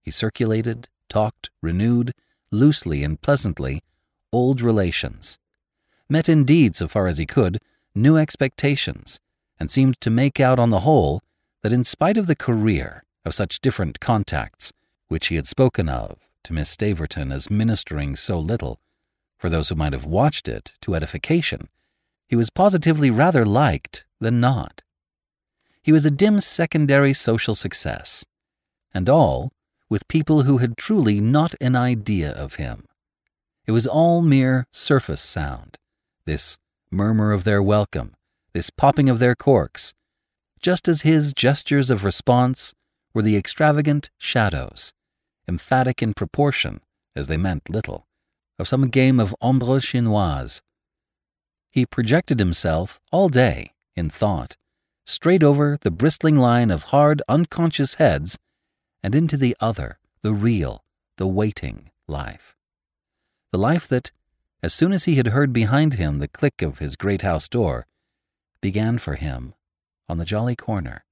He 0.00 0.10
circulated, 0.10 0.88
talked, 1.08 1.50
renewed, 1.60 2.12
loosely 2.50 3.02
and 3.02 3.20
pleasantly, 3.20 3.82
old 4.32 4.60
relations. 4.60 5.38
Met 6.08 6.28
indeed, 6.28 6.76
so 6.76 6.86
far 6.88 7.06
as 7.06 7.18
he 7.18 7.26
could, 7.26 7.58
new 7.94 8.16
expectations, 8.16 9.20
and 9.58 9.70
seemed 9.70 10.00
to 10.00 10.10
make 10.10 10.40
out 10.40 10.58
on 10.58 10.70
the 10.70 10.80
whole 10.80 11.20
that 11.62 11.72
in 11.72 11.84
spite 11.84 12.16
of 12.16 12.26
the 12.26 12.36
career 12.36 13.04
of 13.24 13.34
such 13.34 13.60
different 13.60 14.00
contacts, 14.00 14.72
which 15.08 15.28
he 15.28 15.36
had 15.36 15.46
spoken 15.46 15.88
of 15.88 16.30
to 16.44 16.52
Miss 16.52 16.74
Staverton 16.74 17.32
as 17.32 17.50
ministering 17.50 18.16
so 18.16 18.38
little, 18.38 18.80
for 19.38 19.48
those 19.48 19.68
who 19.68 19.74
might 19.74 19.92
have 19.92 20.06
watched 20.06 20.48
it, 20.48 20.72
to 20.80 20.94
edification, 20.94 21.68
he 22.32 22.36
was 22.36 22.48
positively 22.48 23.10
rather 23.10 23.44
liked 23.44 24.06
than 24.18 24.40
not. 24.40 24.82
He 25.82 25.92
was 25.92 26.06
a 26.06 26.10
dim 26.10 26.40
secondary 26.40 27.12
social 27.12 27.54
success, 27.54 28.24
and 28.94 29.06
all 29.06 29.52
with 29.90 30.08
people 30.08 30.44
who 30.44 30.56
had 30.56 30.78
truly 30.78 31.20
not 31.20 31.54
an 31.60 31.76
idea 31.76 32.32
of 32.32 32.54
him. 32.54 32.86
It 33.66 33.72
was 33.72 33.86
all 33.86 34.22
mere 34.22 34.66
surface 34.70 35.20
sound, 35.20 35.76
this 36.24 36.56
murmur 36.90 37.32
of 37.32 37.44
their 37.44 37.62
welcome, 37.62 38.14
this 38.54 38.70
popping 38.70 39.10
of 39.10 39.18
their 39.18 39.34
corks, 39.34 39.92
just 40.58 40.88
as 40.88 41.02
his 41.02 41.34
gestures 41.34 41.90
of 41.90 42.02
response 42.02 42.72
were 43.12 43.20
the 43.20 43.36
extravagant 43.36 44.08
shadows, 44.16 44.94
emphatic 45.46 46.02
in 46.02 46.14
proportion, 46.14 46.80
as 47.14 47.26
they 47.26 47.36
meant 47.36 47.68
little, 47.68 48.06
of 48.58 48.68
some 48.68 48.88
game 48.88 49.20
of 49.20 49.36
ombre 49.42 49.82
chinoise. 49.82 50.62
He 51.72 51.86
projected 51.86 52.38
himself 52.38 53.00
all 53.10 53.30
day, 53.30 53.72
in 53.96 54.10
thought, 54.10 54.58
straight 55.06 55.42
over 55.42 55.78
the 55.80 55.90
bristling 55.90 56.36
line 56.36 56.70
of 56.70 56.84
hard, 56.84 57.22
unconscious 57.28 57.94
heads 57.94 58.38
and 59.02 59.14
into 59.14 59.38
the 59.38 59.56
other, 59.58 59.98
the 60.20 60.34
real, 60.34 60.84
the 61.16 61.26
waiting 61.26 61.90
life. 62.06 62.54
The 63.52 63.58
life 63.58 63.88
that, 63.88 64.12
as 64.62 64.74
soon 64.74 64.92
as 64.92 65.04
he 65.04 65.14
had 65.14 65.28
heard 65.28 65.52
behind 65.52 65.94
him 65.94 66.18
the 66.18 66.28
click 66.28 66.60
of 66.60 66.78
his 66.78 66.94
great 66.94 67.22
house 67.22 67.48
door, 67.48 67.86
began 68.60 68.98
for 68.98 69.14
him 69.14 69.54
on 70.10 70.18
the 70.18 70.26
jolly 70.26 70.54
corner, 70.54 71.06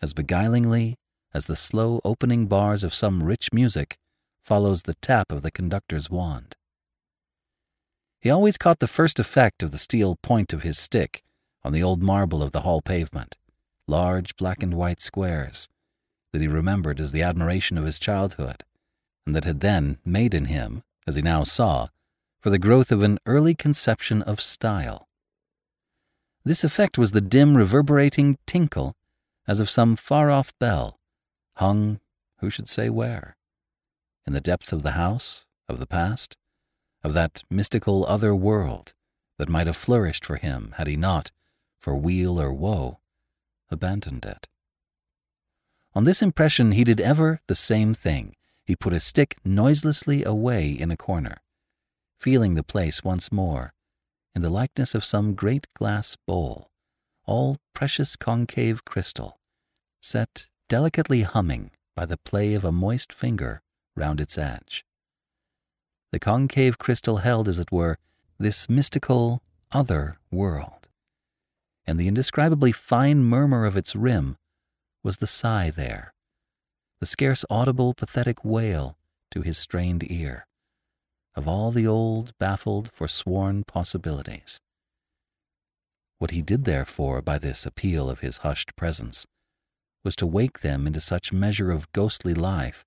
as 0.00 0.14
beguilingly 0.14 0.94
as 1.34 1.46
the 1.46 1.56
slow 1.56 2.00
opening 2.04 2.46
bars 2.46 2.84
of 2.84 2.94
some 2.94 3.24
rich 3.24 3.52
music 3.52 3.98
follows 4.40 4.84
the 4.84 4.94
tap 4.94 5.32
of 5.32 5.42
the 5.42 5.50
conductor's 5.50 6.08
wand. 6.08 6.54
He 8.20 8.30
always 8.30 8.58
caught 8.58 8.80
the 8.80 8.86
first 8.88 9.20
effect 9.20 9.62
of 9.62 9.70
the 9.70 9.78
steel 9.78 10.16
point 10.16 10.52
of 10.52 10.62
his 10.62 10.78
stick 10.78 11.22
on 11.62 11.72
the 11.72 11.82
old 11.82 12.02
marble 12.02 12.42
of 12.42 12.52
the 12.52 12.62
hall 12.62 12.80
pavement, 12.80 13.36
large 13.86 14.36
black 14.36 14.62
and 14.62 14.74
white 14.74 15.00
squares 15.00 15.68
that 16.32 16.42
he 16.42 16.48
remembered 16.48 17.00
as 17.00 17.12
the 17.12 17.22
admiration 17.22 17.78
of 17.78 17.84
his 17.84 17.98
childhood, 17.98 18.64
and 19.24 19.34
that 19.34 19.44
had 19.44 19.60
then 19.60 19.98
made 20.04 20.34
in 20.34 20.46
him, 20.46 20.82
as 21.06 21.16
he 21.16 21.22
now 21.22 21.42
saw, 21.42 21.88
for 22.40 22.50
the 22.50 22.58
growth 22.58 22.92
of 22.92 23.02
an 23.02 23.18
early 23.24 23.54
conception 23.54 24.22
of 24.22 24.40
style. 24.40 25.08
This 26.44 26.64
effect 26.64 26.98
was 26.98 27.12
the 27.12 27.20
dim, 27.20 27.56
reverberating 27.56 28.38
tinkle 28.46 28.94
as 29.46 29.60
of 29.60 29.70
some 29.70 29.96
far 29.96 30.30
off 30.30 30.52
bell, 30.58 30.98
hung, 31.56 32.00
who 32.38 32.50
should 32.50 32.68
say 32.68 32.90
where? 32.90 33.36
In 34.26 34.32
the 34.32 34.40
depths 34.40 34.72
of 34.72 34.82
the 34.82 34.92
house, 34.92 35.46
of 35.68 35.80
the 35.80 35.86
past, 35.86 36.36
of 37.02 37.14
that 37.14 37.42
mystical 37.50 38.04
other 38.06 38.34
world 38.34 38.94
that 39.38 39.48
might 39.48 39.66
have 39.66 39.76
flourished 39.76 40.24
for 40.24 40.36
him 40.36 40.74
had 40.76 40.86
he 40.86 40.96
not, 40.96 41.30
for 41.78 41.96
weal 41.96 42.40
or 42.40 42.52
woe, 42.52 42.98
abandoned 43.70 44.24
it. 44.24 44.48
On 45.94 46.04
this 46.04 46.22
impression, 46.22 46.72
he 46.72 46.84
did 46.84 47.00
ever 47.00 47.40
the 47.46 47.54
same 47.54 47.94
thing. 47.94 48.34
He 48.64 48.76
put 48.76 48.92
a 48.92 49.00
stick 49.00 49.36
noiselessly 49.44 50.24
away 50.24 50.70
in 50.70 50.90
a 50.90 50.96
corner 50.96 51.38
feeling 52.18 52.54
the 52.54 52.64
place 52.64 53.04
once 53.04 53.30
more, 53.30 53.72
in 54.34 54.42
the 54.42 54.50
likeness 54.50 54.94
of 54.94 55.04
some 55.04 55.34
great 55.34 55.66
glass 55.74 56.16
bowl, 56.26 56.68
all 57.26 57.56
precious 57.74 58.16
concave 58.16 58.84
crystal, 58.84 59.38
set 60.02 60.48
delicately 60.68 61.22
humming 61.22 61.70
by 61.94 62.04
the 62.04 62.18
play 62.18 62.54
of 62.54 62.64
a 62.64 62.72
moist 62.72 63.12
finger 63.12 63.62
round 63.96 64.20
its 64.20 64.36
edge. 64.36 64.84
The 66.12 66.18
concave 66.18 66.78
crystal 66.78 67.18
held, 67.18 67.48
as 67.48 67.58
it 67.58 67.70
were, 67.70 67.98
this 68.38 68.68
mystical 68.68 69.42
other 69.72 70.18
world, 70.30 70.88
and 71.86 71.98
the 71.98 72.08
indescribably 72.08 72.72
fine 72.72 73.22
murmur 73.22 73.64
of 73.64 73.76
its 73.76 73.94
rim 73.94 74.36
was 75.02 75.18
the 75.18 75.26
sigh 75.26 75.70
there, 75.70 76.14
the 77.00 77.06
scarce 77.06 77.44
audible 77.50 77.94
pathetic 77.94 78.44
wail 78.44 78.96
to 79.30 79.42
his 79.42 79.58
strained 79.58 80.10
ear 80.10 80.46
of 81.34 81.46
all 81.46 81.70
the 81.70 81.86
old, 81.86 82.32
baffled, 82.40 82.90
forsworn 82.92 83.62
possibilities. 83.62 84.60
What 86.18 86.32
he 86.32 86.42
did 86.42 86.64
therefore 86.64 87.22
by 87.22 87.38
this 87.38 87.64
appeal 87.64 88.10
of 88.10 88.20
his 88.20 88.38
hushed 88.38 88.74
presence 88.74 89.24
was 90.02 90.16
to 90.16 90.26
wake 90.26 90.60
them 90.60 90.84
into 90.86 91.00
such 91.00 91.32
measure 91.32 91.70
of 91.70 91.92
ghostly 91.92 92.34
life 92.34 92.84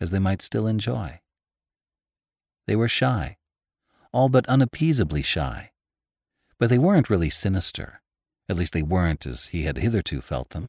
as 0.00 0.10
they 0.10 0.20
might 0.20 0.40
still 0.40 0.68
enjoy. 0.68 1.20
They 2.70 2.76
were 2.76 2.86
shy, 2.86 3.36
all 4.12 4.28
but 4.28 4.46
unappeasably 4.46 5.22
shy, 5.22 5.72
but 6.56 6.70
they 6.70 6.78
weren't 6.78 7.10
really 7.10 7.28
sinister, 7.28 8.00
at 8.48 8.54
least 8.54 8.74
they 8.74 8.82
weren't 8.84 9.26
as 9.26 9.46
he 9.46 9.64
had 9.64 9.78
hitherto 9.78 10.20
felt 10.20 10.50
them, 10.50 10.68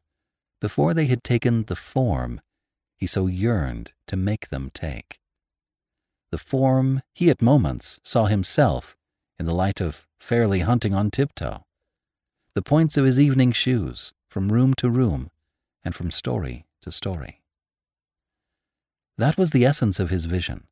before 0.60 0.96
they 0.96 1.06
had 1.06 1.24
taken 1.24 1.66
the 1.66 1.76
form 1.76 2.42
he 2.98 3.06
so 3.06 3.28
yearned 3.28 3.92
to 4.08 4.18
make 4.18 4.50
them 4.50 4.72
take. 4.74 5.20
The 6.32 6.40
form 6.40 7.04
he 7.14 7.30
at 7.30 7.40
moments 7.40 8.00
saw 8.04 8.26
himself 8.26 8.98
in 9.38 9.46
the 9.46 9.54
light 9.54 9.80
of 9.80 10.08
fairly 10.20 10.62
hunting 10.62 10.96
on 10.96 11.12
tiptoe, 11.12 11.68
the 12.56 12.64
points 12.64 12.98
of 12.98 13.06
his 13.06 13.20
evening 13.20 13.52
shoes 13.52 14.12
from 14.28 14.52
room 14.52 14.74
to 14.78 14.90
room 14.90 15.30
and 15.84 15.94
from 15.94 16.10
story 16.10 16.66
to 16.82 16.92
story. 16.92 17.44
That 19.20 19.38
was 19.38 19.52
the 19.52 19.66
essence 19.66 20.00
of 20.00 20.10
his 20.10 20.26
vision, 20.26 20.66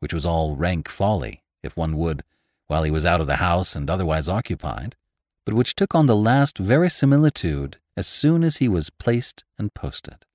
which 0.00 0.12
was 0.12 0.26
all 0.26 0.56
rank 0.56 0.88
folly, 0.88 1.42
if 1.62 1.76
one 1.76 1.96
would, 1.96 2.22
while 2.66 2.82
he 2.82 2.90
was 2.90 3.06
out 3.06 3.20
of 3.20 3.26
the 3.26 3.36
house 3.36 3.76
and 3.76 3.88
otherwise 3.88 4.28
occupied, 4.28 4.96
but 5.44 5.54
which 5.54 5.74
took 5.74 5.94
on 5.94 6.06
the 6.06 6.16
last 6.16 6.58
verisimilitude 6.58 7.78
as 7.96 8.06
soon 8.06 8.42
as 8.42 8.56
he 8.56 8.68
was 8.68 8.90
placed 8.90 9.44
and 9.58 9.72
posted. 9.74 10.26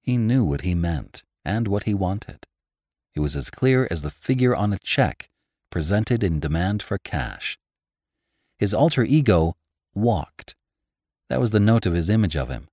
He 0.00 0.16
knew 0.16 0.44
what 0.44 0.62
he 0.62 0.74
meant 0.74 1.24
and 1.44 1.68
what 1.68 1.84
he 1.84 1.94
wanted. 1.94 2.46
It 3.14 3.20
was 3.20 3.36
as 3.36 3.50
clear 3.50 3.88
as 3.90 4.02
the 4.02 4.10
figure 4.10 4.54
on 4.54 4.72
a 4.72 4.78
check 4.78 5.28
presented 5.70 6.22
in 6.22 6.40
demand 6.40 6.82
for 6.82 6.98
cash. 6.98 7.58
His 8.58 8.72
alter 8.72 9.02
ego 9.02 9.56
walked. 9.94 10.54
That 11.28 11.40
was 11.40 11.50
the 11.50 11.60
note 11.60 11.84
of 11.84 11.92
his 11.92 12.08
image 12.08 12.36
of 12.36 12.48
him, 12.48 12.68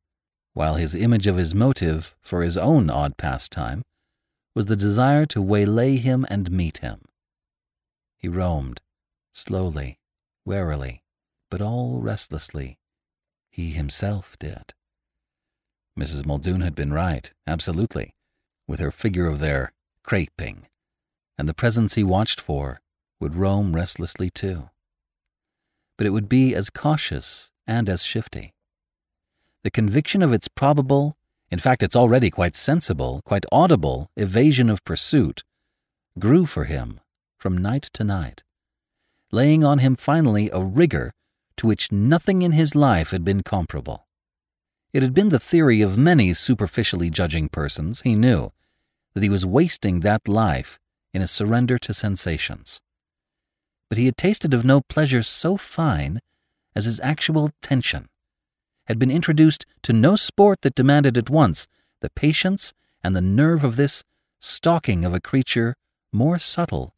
while 0.53 0.75
his 0.75 0.95
image 0.95 1.27
of 1.27 1.37
his 1.37 1.53
motive 1.53 2.15
for 2.21 2.41
his 2.41 2.57
own 2.57 2.89
odd 2.89 3.17
pastime 3.17 3.83
was 4.55 4.67
the 4.67 4.75
desire 4.75 5.25
to 5.25 5.41
waylay 5.41 5.97
him 5.97 6.25
and 6.29 6.49
meet 6.49 6.77
him. 6.77 7.01
He 8.17 8.29
roamed, 8.29 8.81
slowly, 9.33 9.99
warily, 10.45 11.03
but 11.51 11.61
all 11.61 11.99
restlessly. 11.99 12.79
He 13.49 13.71
himself 13.71 14.39
did. 14.39 14.73
Mrs. 15.99 16.25
Muldoon 16.25 16.61
had 16.61 16.75
been 16.75 16.91
right, 16.91 17.31
absolutely, 17.45 18.15
with 18.67 18.79
her 18.79 18.91
figure 18.91 19.27
of 19.27 19.39
their 19.39 19.73
craping, 20.03 20.67
and 21.37 21.47
the 21.47 21.53
presence 21.53 21.95
he 21.95 22.03
watched 22.03 22.39
for 22.41 22.81
would 23.19 23.35
roam 23.35 23.75
restlessly 23.75 24.29
too. 24.29 24.69
But 25.97 26.07
it 26.07 26.11
would 26.11 26.27
be 26.27 26.53
as 26.53 26.69
cautious 26.69 27.51
and 27.67 27.87
as 27.89 28.05
shifty. 28.05 28.53
The 29.63 29.71
conviction 29.71 30.21
of 30.21 30.33
its 30.33 30.47
probable, 30.47 31.17
in 31.51 31.59
fact, 31.59 31.83
its 31.83 31.95
already 31.95 32.29
quite 32.29 32.55
sensible, 32.55 33.21
quite 33.25 33.45
audible 33.51 34.07
evasion 34.17 34.69
of 34.69 34.83
pursuit 34.83 35.43
grew 36.17 36.45
for 36.45 36.65
him 36.65 36.99
from 37.37 37.57
night 37.57 37.89
to 37.93 38.03
night, 38.03 38.43
laying 39.31 39.63
on 39.63 39.79
him 39.79 39.95
finally 39.95 40.49
a 40.51 40.61
rigor 40.61 41.11
to 41.57 41.67
which 41.67 41.91
nothing 41.91 42.41
in 42.41 42.51
his 42.51 42.75
life 42.75 43.11
had 43.11 43.23
been 43.23 43.43
comparable. 43.43 44.07
It 44.93 45.03
had 45.03 45.13
been 45.13 45.29
the 45.29 45.39
theory 45.39 45.81
of 45.81 45.97
many 45.97 46.33
superficially 46.33 47.09
judging 47.09 47.49
persons, 47.49 48.01
he 48.01 48.15
knew, 48.15 48.49
that 49.13 49.23
he 49.23 49.29
was 49.29 49.45
wasting 49.45 49.99
that 49.99 50.27
life 50.27 50.79
in 51.13 51.21
a 51.21 51.27
surrender 51.27 51.77
to 51.79 51.93
sensations. 51.93 52.81
But 53.89 53.97
he 53.97 54.05
had 54.05 54.17
tasted 54.17 54.53
of 54.53 54.65
no 54.65 54.81
pleasure 54.81 55.23
so 55.23 55.57
fine 55.57 56.19
as 56.75 56.85
his 56.85 56.99
actual 57.01 57.51
tension, 57.61 58.07
had 58.87 58.99
been 58.99 59.11
introduced 59.11 59.65
to 59.83 59.93
no 59.93 60.15
sport 60.15 60.61
that 60.61 60.75
demanded 60.75 61.17
at 61.17 61.29
once 61.29 61.67
the 62.01 62.09
patience 62.09 62.73
and 63.03 63.15
the 63.15 63.21
nerve 63.21 63.63
of 63.63 63.75
this 63.75 64.03
stalking 64.39 65.03
of 65.05 65.13
a 65.13 65.21
creature 65.21 65.75
more 66.11 66.39
subtle, 66.39 66.93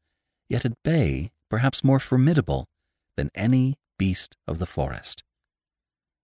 yet 0.50 0.66
at 0.66 0.82
bay, 0.84 1.32
perhaps 1.50 1.84
more 1.84 2.00
formidable, 2.00 2.68
than 3.16 3.32
any 3.34 3.76
beast 3.98 4.36
of 4.48 4.60
the 4.60 4.66
forest. 4.66 5.24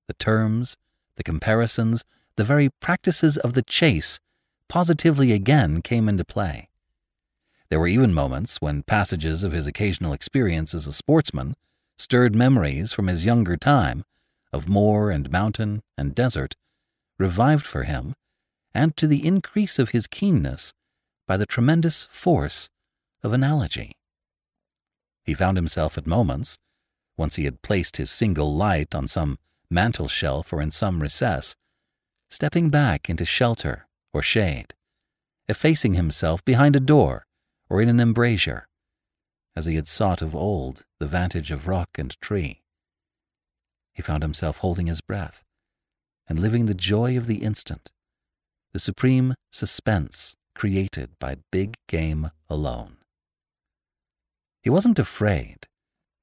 The 0.07 0.13
terms, 0.13 0.77
the 1.15 1.23
comparisons, 1.23 2.03
the 2.35 2.43
very 2.43 2.69
practices 2.79 3.37
of 3.37 3.53
the 3.53 3.61
chase 3.61 4.19
positively 4.67 5.31
again 5.31 5.81
came 5.81 6.09
into 6.09 6.25
play. 6.25 6.69
There 7.69 7.79
were 7.79 7.87
even 7.87 8.13
moments 8.13 8.57
when 8.59 8.83
passages 8.83 9.43
of 9.43 9.51
his 9.51 9.65
occasional 9.65 10.13
experience 10.13 10.73
as 10.73 10.87
a 10.87 10.93
sportsman 10.93 11.55
stirred 11.97 12.35
memories 12.35 12.91
from 12.91 13.07
his 13.07 13.25
younger 13.25 13.55
time 13.57 14.03
of 14.53 14.69
moor 14.69 15.09
and 15.09 15.31
mountain 15.31 15.81
and 15.97 16.15
desert, 16.15 16.55
revived 17.17 17.65
for 17.65 17.83
him, 17.83 18.13
and 18.73 18.95
to 18.95 19.07
the 19.07 19.25
increase 19.25 19.79
of 19.79 19.89
his 19.89 20.07
keenness 20.07 20.73
by 21.27 21.35
the 21.35 21.45
tremendous 21.45 22.05
force 22.05 22.69
of 23.23 23.33
analogy. 23.33 23.93
He 25.25 25.33
found 25.33 25.57
himself 25.57 25.97
at 25.97 26.07
moments, 26.07 26.57
once 27.17 27.35
he 27.35 27.45
had 27.45 27.61
placed 27.61 27.97
his 27.97 28.11
single 28.11 28.53
light 28.55 28.93
on 28.93 29.07
some 29.07 29.37
mantel 29.69 30.07
shelf 30.07 30.51
or 30.51 30.61
in 30.61 30.71
some 30.71 31.01
recess, 31.01 31.55
stepping 32.29 32.69
back 32.69 33.09
into 33.09 33.25
shelter 33.25 33.87
or 34.11 34.21
shade, 34.21 34.73
effacing 35.47 35.93
himself 35.93 36.43
behind 36.43 36.75
a 36.75 36.79
door 36.79 37.25
or 37.69 37.81
in 37.81 37.89
an 37.89 37.99
embrasure, 37.99 38.67
as 39.55 39.65
he 39.65 39.75
had 39.75 39.87
sought 39.87 40.21
of 40.21 40.35
old 40.35 40.83
the 40.99 41.07
vantage 41.07 41.51
of 41.51 41.67
rock 41.67 41.89
and 41.97 42.19
tree. 42.21 42.62
He 43.93 44.01
found 44.01 44.23
himself 44.23 44.57
holding 44.57 44.87
his 44.87 45.01
breath 45.01 45.43
and 46.27 46.39
living 46.39 46.65
the 46.65 46.73
joy 46.73 47.17
of 47.17 47.27
the 47.27 47.43
instant, 47.43 47.91
the 48.71 48.79
supreme 48.79 49.35
suspense 49.51 50.35
created 50.55 51.11
by 51.19 51.37
big 51.51 51.75
game 51.87 52.31
alone. 52.49 52.97
He 54.61 54.69
wasn't 54.69 54.99
afraid, 54.99 55.67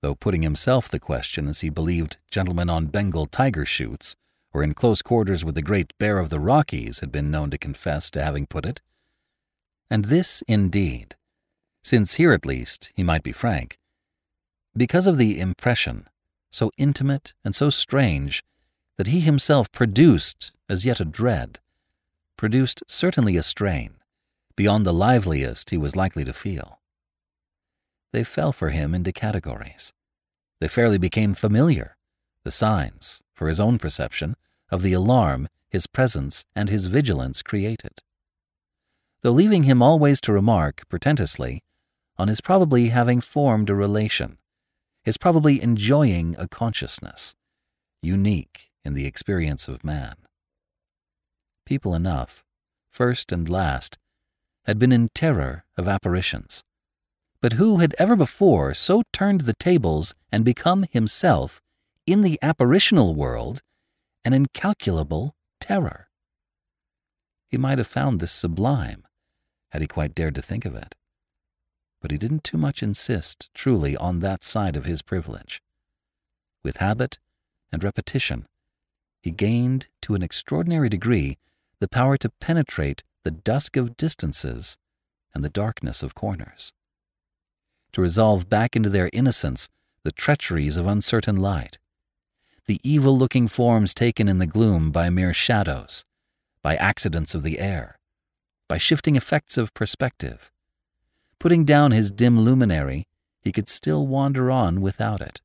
though 0.00 0.14
putting 0.14 0.42
himself 0.42 0.88
the 0.88 0.98
question 0.98 1.46
as 1.46 1.60
he 1.60 1.68
believed 1.68 2.18
gentlemen 2.30 2.70
on 2.70 2.86
Bengal 2.86 3.26
tiger 3.26 3.66
shoots 3.66 4.16
or 4.52 4.62
in 4.62 4.74
close 4.74 5.02
quarters 5.02 5.44
with 5.44 5.54
the 5.54 5.62
great 5.62 5.92
bear 5.98 6.18
of 6.18 6.30
the 6.30 6.40
Rockies 6.40 7.00
had 7.00 7.12
been 7.12 7.30
known 7.30 7.50
to 7.50 7.58
confess 7.58 8.10
to 8.10 8.22
having 8.22 8.46
put 8.46 8.66
it. 8.66 8.80
And 9.90 10.06
this, 10.06 10.42
indeed, 10.48 11.16
since 11.84 12.14
here 12.14 12.32
at 12.32 12.46
least 12.46 12.92
he 12.96 13.02
might 13.02 13.22
be 13.22 13.32
frank, 13.32 13.78
because 14.76 15.06
of 15.06 15.18
the 15.18 15.38
impression, 15.38 16.08
so 16.50 16.70
intimate 16.76 17.32
and 17.44 17.54
so 17.54 17.70
strange, 17.70 18.42
that 18.96 19.06
he 19.06 19.20
himself 19.20 19.70
produced 19.72 20.52
as 20.68 20.84
yet 20.84 21.00
a 21.00 21.04
dread, 21.04 21.58
produced 22.36 22.82
certainly 22.86 23.36
a 23.36 23.42
strain, 23.42 23.94
beyond 24.56 24.84
the 24.84 24.92
liveliest 24.92 25.70
he 25.70 25.78
was 25.78 25.96
likely 25.96 26.24
to 26.24 26.32
feel. 26.32 26.80
They 28.12 28.24
fell 28.24 28.52
for 28.52 28.70
him 28.70 28.94
into 28.94 29.12
categories. 29.12 29.92
They 30.60 30.68
fairly 30.68 30.98
became 30.98 31.32
familiar, 31.32 31.96
the 32.44 32.50
signs, 32.50 33.22
for 33.32 33.48
his 33.48 33.60
own 33.60 33.78
perception, 33.78 34.36
of 34.70 34.82
the 34.82 34.92
alarm 34.92 35.48
his 35.70 35.86
presence 35.86 36.44
and 36.54 36.68
his 36.68 36.86
vigilance 36.86 37.42
created. 37.42 38.00
Though 39.22 39.30
leaving 39.30 39.62
him 39.62 39.82
always 39.82 40.20
to 40.22 40.32
remark, 40.32 40.82
portentously, 40.88 41.62
on 42.18 42.28
his 42.28 42.40
probably 42.40 42.88
having 42.88 43.20
formed 43.20 43.70
a 43.70 43.74
relation, 43.74 44.38
his 45.04 45.16
probably 45.16 45.62
enjoying 45.62 46.36
a 46.38 46.48
consciousness, 46.48 47.34
unique 48.02 48.70
in 48.84 48.94
the 48.94 49.06
experience 49.06 49.68
of 49.68 49.84
man. 49.84 50.14
People 51.66 51.94
enough, 51.94 52.42
first 52.90 53.32
and 53.32 53.48
last, 53.48 53.98
had 54.64 54.78
been 54.78 54.92
in 54.92 55.08
terror 55.14 55.64
of 55.76 55.88
apparitions. 55.88 56.62
But 57.40 57.54
who 57.54 57.78
had 57.78 57.94
ever 57.98 58.16
before 58.16 58.74
so 58.74 59.02
turned 59.12 59.42
the 59.42 59.54
tables 59.54 60.14
and 60.30 60.44
become 60.44 60.84
himself, 60.90 61.60
in 62.06 62.22
the 62.22 62.38
apparitional 62.42 63.14
world, 63.14 63.62
an 64.24 64.32
incalculable 64.32 65.34
terror? 65.60 66.08
He 67.48 67.56
might 67.56 67.78
have 67.78 67.86
found 67.86 68.20
this 68.20 68.32
sublime, 68.32 69.06
had 69.70 69.80
he 69.80 69.88
quite 69.88 70.14
dared 70.14 70.34
to 70.34 70.42
think 70.42 70.64
of 70.64 70.74
it. 70.74 70.94
But 72.00 72.10
he 72.10 72.18
didn't 72.18 72.44
too 72.44 72.56
much 72.56 72.82
insist, 72.82 73.50
truly, 73.54 73.96
on 73.96 74.20
that 74.20 74.42
side 74.42 74.76
of 74.76 74.86
his 74.86 75.02
privilege. 75.02 75.62
With 76.64 76.78
habit 76.78 77.18
and 77.72 77.84
repetition, 77.84 78.46
he 79.22 79.30
gained, 79.30 79.88
to 80.02 80.14
an 80.14 80.22
extraordinary 80.22 80.88
degree, 80.88 81.36
the 81.78 81.88
power 81.88 82.16
to 82.18 82.30
penetrate 82.40 83.02
the 83.24 83.30
dusk 83.30 83.76
of 83.76 83.96
distances 83.96 84.78
and 85.34 85.44
the 85.44 85.50
darkness 85.50 86.02
of 86.02 86.14
corners, 86.14 86.72
to 87.92 88.00
resolve 88.00 88.48
back 88.48 88.74
into 88.74 88.88
their 88.88 89.10
innocence 89.12 89.68
the 90.04 90.12
treacheries 90.12 90.76
of 90.76 90.86
uncertain 90.86 91.36
light, 91.36 91.78
the 92.66 92.80
evil 92.82 93.16
looking 93.16 93.48
forms 93.48 93.92
taken 93.92 94.28
in 94.28 94.38
the 94.38 94.46
gloom 94.46 94.90
by 94.90 95.10
mere 95.10 95.34
shadows, 95.34 96.04
by 96.62 96.76
accidents 96.76 97.34
of 97.34 97.42
the 97.42 97.58
air, 97.58 97.98
by 98.68 98.78
shifting 98.78 99.16
effects 99.16 99.58
of 99.58 99.74
perspective. 99.74 100.50
Putting 101.40 101.64
down 101.64 101.90
his 101.90 102.10
dim 102.10 102.38
luminary, 102.38 103.06
he 103.40 103.50
could 103.50 103.68
still 103.68 104.06
wander 104.06 104.50
on 104.50 104.82
without 104.82 105.22
it, 105.22 105.40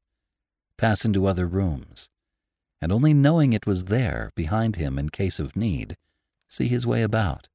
pass 0.78 1.06
into 1.06 1.26
other 1.26 1.48
rooms, 1.48 2.10
and 2.82 2.91
only 2.91 3.14
knowing 3.14 3.54
it 3.54 3.66
was 3.66 3.86
there 3.86 4.32
behind 4.36 4.76
him 4.76 5.00
in 5.00 5.08
case 5.08 5.39
of 5.39 5.56
need, 5.56 5.96
see 6.50 6.68
his 6.68 6.86
way 6.86 7.02
about, 7.02 7.48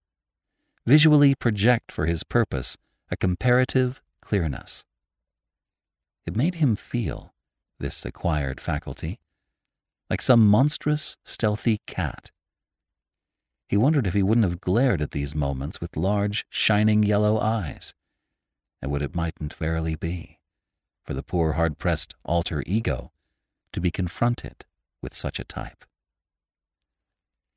visually 0.87 1.35
project 1.35 1.93
for 1.93 2.07
his 2.07 2.25
purpose 2.25 2.79
a 3.11 3.17
comparative 3.17 4.01
clearness. 4.23 4.87
It 6.25 6.35
made 6.35 6.55
him 6.57 6.77
feel, 6.77 7.35
this 7.79 8.07
acquired 8.07 8.59
faculty, 8.59 9.21
like 10.09 10.23
some 10.23 10.47
monstrous, 10.47 11.19
stealthy 11.25 11.81
cat. 11.87 12.31
He 13.69 13.77
wondered 13.77 14.07
if 14.07 14.15
he 14.15 14.23
wouldn't 14.23 14.47
have 14.47 14.63
glared 14.63 15.03
at 15.03 15.11
these 15.11 15.35
moments 15.35 15.79
with 15.79 15.97
large, 15.97 16.47
shining 16.49 17.03
yellow 17.03 17.39
eyes, 17.39 17.93
and 18.83 18.91
what 18.91 19.03
it 19.03 19.15
mightn't 19.15 19.55
verily 19.55 19.95
be, 19.95 20.39
for 21.03 21.15
the 21.15 21.23
poor 21.23 21.53
hard 21.53 21.79
pressed 21.79 22.15
alter 22.25 22.63
ego 22.67 23.13
to 23.73 23.81
be 23.81 23.91
confronted 23.91 24.65
with 25.03 25.15
such 25.15 25.39
a 25.39 25.45
type. 25.45 25.85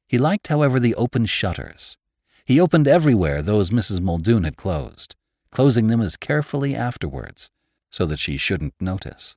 He 0.07 0.17
liked, 0.17 0.47
however, 0.47 0.79
the 0.79 0.95
open 0.95 1.25
shutters. 1.25 1.97
He 2.45 2.59
opened 2.59 2.87
everywhere 2.87 3.41
those 3.41 3.69
Mrs. 3.69 4.01
Muldoon 4.01 4.43
had 4.43 4.57
closed, 4.57 5.15
closing 5.49 5.87
them 5.87 6.01
as 6.01 6.17
carefully 6.17 6.75
afterwards, 6.75 7.49
so 7.89 8.05
that 8.05 8.19
she 8.19 8.37
shouldn't 8.37 8.73
notice. 8.79 9.35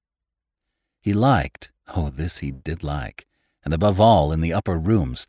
He 1.01 1.12
liked, 1.12 1.72
Oh, 1.95 2.11
this 2.11 2.39
he 2.39 2.51
did 2.51 2.82
like, 2.82 3.26
and 3.64 3.72
above 3.72 4.01
all, 4.01 4.32
in 4.32 4.41
the 4.41 4.53
upper 4.53 4.76
rooms, 4.78 5.26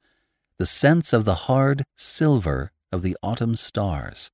the 0.57 0.65
sense 0.65 1.13
of 1.13 1.23
the 1.23 1.35
hard 1.35 1.83
silver 1.95 2.71
of 2.91 3.03
the 3.03 3.15
autumn 3.21 3.55
stars 3.55 4.31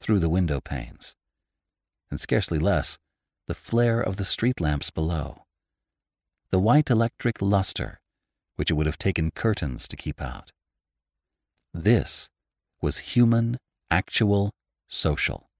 through 0.00 0.20
the 0.20 0.28
window 0.28 0.60
panes, 0.60 1.16
and 2.14 2.20
scarcely 2.20 2.60
less, 2.60 2.96
the 3.48 3.56
flare 3.56 4.00
of 4.00 4.18
the 4.18 4.24
street 4.24 4.60
lamps 4.60 4.88
below, 4.88 5.42
the 6.52 6.60
white 6.60 6.88
electric 6.88 7.42
luster 7.42 7.98
which 8.54 8.70
it 8.70 8.74
would 8.74 8.86
have 8.86 8.96
taken 8.96 9.32
curtains 9.32 9.88
to 9.88 9.96
keep 9.96 10.22
out. 10.22 10.52
This 11.72 12.30
was 12.80 13.14
human, 13.14 13.58
actual, 13.90 14.52
social. 14.86 15.50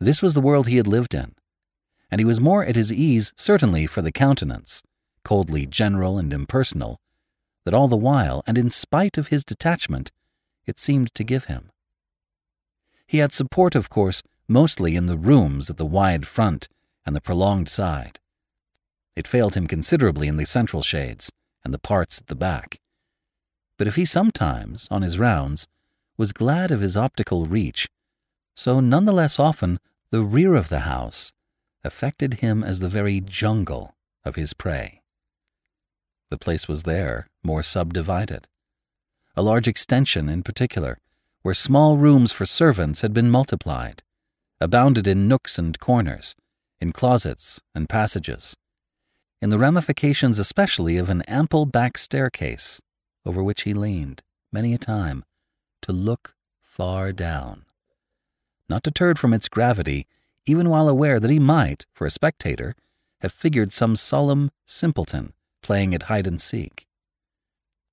This 0.00 0.22
was 0.22 0.32
the 0.32 0.40
world 0.40 0.68
he 0.68 0.78
had 0.78 0.86
lived 0.86 1.12
in, 1.12 1.34
and 2.10 2.18
he 2.18 2.24
was 2.24 2.40
more 2.40 2.64
at 2.64 2.74
his 2.74 2.90
ease, 2.90 3.34
certainly, 3.36 3.86
for 3.86 4.00
the 4.00 4.10
countenance, 4.10 4.82
coldly 5.22 5.66
general 5.66 6.16
and 6.16 6.32
impersonal, 6.32 6.96
that 7.66 7.74
all 7.74 7.88
the 7.88 7.94
while, 7.94 8.42
and 8.46 8.56
in 8.56 8.70
spite 8.70 9.18
of 9.18 9.28
his 9.28 9.44
detachment, 9.44 10.10
it 10.64 10.78
seemed 10.78 11.14
to 11.14 11.24
give 11.24 11.44
him. 11.44 11.68
He 13.06 13.18
had 13.18 13.34
support, 13.34 13.74
of 13.74 13.90
course, 13.90 14.22
mostly 14.48 14.96
in 14.96 15.06
the 15.06 15.18
rooms 15.18 15.68
at 15.68 15.76
the 15.76 15.86
wide 15.86 16.26
front 16.26 16.68
and 17.04 17.14
the 17.14 17.20
prolonged 17.20 17.68
side. 17.68 18.18
It 19.14 19.28
failed 19.28 19.54
him 19.54 19.66
considerably 19.66 20.28
in 20.28 20.36
the 20.36 20.46
central 20.46 20.82
shades 20.82 21.30
and 21.64 21.74
the 21.74 21.78
parts 21.78 22.18
at 22.18 22.28
the 22.28 22.36
back. 22.36 22.78
But 23.76 23.86
if 23.86 23.96
he 23.96 24.04
sometimes, 24.04 24.88
on 24.90 25.02
his 25.02 25.18
rounds, 25.18 25.66
was 26.16 26.32
glad 26.32 26.70
of 26.70 26.80
his 26.80 26.96
optical 26.96 27.46
reach, 27.46 27.88
so 28.56 28.80
none 28.80 29.04
the 29.04 29.12
less 29.12 29.38
often 29.38 29.78
the 30.10 30.24
rear 30.24 30.54
of 30.54 30.68
the 30.68 30.80
house 30.80 31.32
affected 31.84 32.34
him 32.34 32.64
as 32.64 32.80
the 32.80 32.88
very 32.88 33.20
jungle 33.20 33.94
of 34.24 34.36
his 34.36 34.52
prey. 34.52 35.02
The 36.30 36.38
place 36.38 36.66
was 36.66 36.82
there, 36.82 37.28
more 37.42 37.62
subdivided. 37.62 38.48
A 39.36 39.42
large 39.42 39.68
extension, 39.68 40.28
in 40.28 40.42
particular, 40.42 40.98
where 41.42 41.54
small 41.54 41.96
rooms 41.96 42.32
for 42.32 42.44
servants 42.44 43.02
had 43.02 43.14
been 43.14 43.30
multiplied, 43.30 44.02
abounded 44.60 45.06
in 45.06 45.28
nooks 45.28 45.58
and 45.58 45.78
corners, 45.78 46.34
in 46.80 46.92
closets 46.92 47.60
and 47.74 47.88
passages, 47.88 48.56
in 49.40 49.50
the 49.50 49.58
ramifications 49.58 50.38
especially 50.38 50.96
of 50.96 51.10
an 51.10 51.22
ample 51.22 51.66
back 51.66 51.96
staircase 51.96 52.80
over 53.24 53.42
which 53.42 53.62
he 53.62 53.74
leaned, 53.74 54.22
many 54.52 54.72
a 54.74 54.78
time, 54.78 55.24
to 55.82 55.92
look 55.92 56.34
far 56.60 57.12
down. 57.12 57.64
Not 58.68 58.82
deterred 58.82 59.18
from 59.18 59.32
its 59.32 59.48
gravity, 59.48 60.06
even 60.46 60.70
while 60.70 60.88
aware 60.88 61.20
that 61.20 61.30
he 61.30 61.38
might, 61.38 61.86
for 61.92 62.06
a 62.06 62.10
spectator, 62.10 62.74
have 63.20 63.32
figured 63.32 63.72
some 63.72 63.96
solemn 63.96 64.50
simpleton 64.64 65.32
playing 65.62 65.94
at 65.94 66.04
hide 66.04 66.26
and 66.26 66.40
seek. 66.40 66.86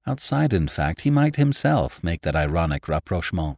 Outside, 0.07 0.53
in 0.53 0.67
fact, 0.67 1.01
he 1.01 1.09
might 1.09 1.35
himself 1.35 2.03
make 2.03 2.21
that 2.21 2.35
ironic 2.35 2.87
rapprochement. 2.87 3.57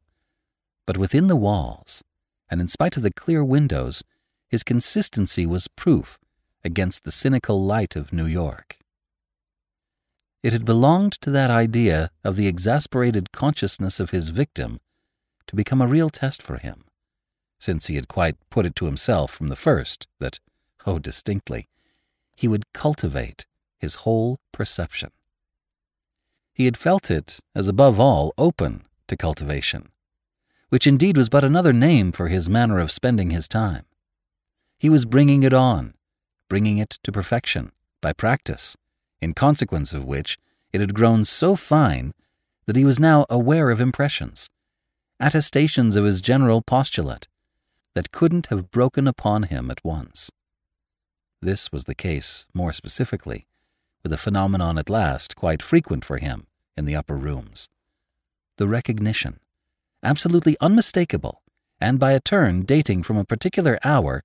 But 0.86 0.97
within 0.97 1.28
the 1.28 1.36
walls, 1.36 2.03
and 2.50 2.62
in 2.62 2.68
spite 2.68 2.98
of 2.98 3.04
the 3.04 3.12
clear 3.12 3.43
windows, 3.43 4.04
his 4.48 4.64
consistency 4.64 5.45
was 5.45 5.68
proof 5.68 6.20
against 6.64 7.04
the 7.04 7.12
cynical 7.12 7.64
light 7.64 7.95
of 7.95 8.14
New 8.14 8.26
York. 8.26 8.78
It 10.43 10.54
had 10.54 10.66
belonged 10.66 11.14
to 11.22 11.32
that 11.32 11.50
idea 11.50 12.10
of 12.24 12.36
the 12.36 12.48
exasperated 12.48 13.32
consciousness 13.32 14.00
of 14.00 14.12
his 14.12 14.30
victim 14.30 14.80
to 15.48 15.56
become 15.56 15.82
a 15.82 15.88
real 15.88 16.10
test 16.10 16.41
for 16.41 16.58
him, 16.58 16.84
since 17.60 17.88
he 17.88 17.95
had 17.95 18.08
quite 18.08 18.36
put 18.50 18.66
it 18.66 18.76
to 18.78 18.86
himself 18.86 19.32
from 19.32 19.50
the 19.50 19.56
first 19.56 20.08
that, 20.20 20.39
oh, 20.86 21.00
distinctly, 21.00 21.68
he 22.36 22.48
would 22.48 22.72
cultivate 22.74 23.45
his 23.78 23.95
whole 23.95 24.39
perception. 24.52 25.12
He 26.54 26.66
had 26.66 26.78
felt 26.78 27.12
it, 27.12 27.39
as 27.56 27.68
above 27.68 28.00
all, 28.00 28.34
open 28.38 28.84
to 29.08 29.18
cultivation, 29.18 29.89
which 30.70 30.88
indeed 30.88 31.18
was 31.18 31.30
but 31.30 31.43
another 31.43 31.74
name 31.74 32.11
for 32.11 32.28
his 32.28 32.49
manner 32.49 32.80
of 32.80 32.91
spending 32.91 33.30
his 33.30 33.47
time. 33.47 33.86
He 34.78 34.89
was 34.89 35.05
bringing 35.05 35.43
it 35.43 35.53
on, 35.53 35.93
bringing 36.49 36.78
it 36.78 36.99
to 37.03 37.11
perfection 37.11 37.72
by 38.01 38.13
practice, 38.13 38.76
in 39.22 39.34
consequence 39.34 39.93
of 39.93 40.05
which 40.05 40.38
it 40.74 40.82
had 40.82 40.93
grown 40.93 41.26
so 41.26 41.55
fine 41.55 42.13
that 42.65 42.76
he 42.76 42.86
was 42.86 42.99
now 42.99 43.26
aware 43.30 43.70
of 43.70 43.82
impressions, 43.82 44.49
attestations 45.20 45.95
of 45.95 46.05
his 46.05 46.22
general 46.22 46.61
postulate, 46.61 47.28
that 47.95 48.11
couldn't 48.11 48.47
have 48.47 48.70
broken 48.70 49.07
upon 49.07 49.43
him 49.43 49.72
at 49.72 49.84
once. 49.84 50.30
This 51.41 51.72
was 51.72 51.86
the 51.86 51.95
case, 51.95 52.45
more 52.53 52.74
specifically, 52.74 53.47
with 54.03 54.13
a 54.13 54.18
phenomenon 54.18 54.78
at 54.78 54.89
last 54.89 55.36
quite 55.36 55.61
frequent 55.61 56.05
for 56.05 56.18
him 56.18 56.47
in 56.76 56.86
the 56.86 56.95
upper 56.95 57.18
rooms 57.18 57.70
the 58.57 58.68
recognition, 58.68 59.39
absolutely 60.08 60.55
unmistakable, 60.62 61.43
and 61.82 61.99
by 61.99 62.14
a 62.14 62.20
turn 62.22 62.64
dating 62.64 63.03
from 63.03 63.18
a 63.18 63.26
particular 63.26 63.78
hour 63.84 64.24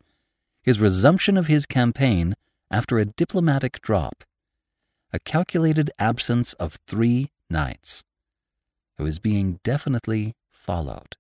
his 0.63 0.79
resumption 0.79 1.37
of 1.37 1.49
his 1.49 1.67
campaign 1.67 2.35
after 2.71 2.99
a 2.99 3.05
diplomatic 3.05 3.81
drop, 3.81 4.23
a 5.13 5.19
calculated 5.19 5.91
absence 5.99 6.53
of 6.55 6.79
three 6.87 7.33
nights, 7.51 8.05
of 8.97 9.07
his 9.07 9.19
being 9.19 9.59
definitely 9.65 10.35
followed, 10.53 11.17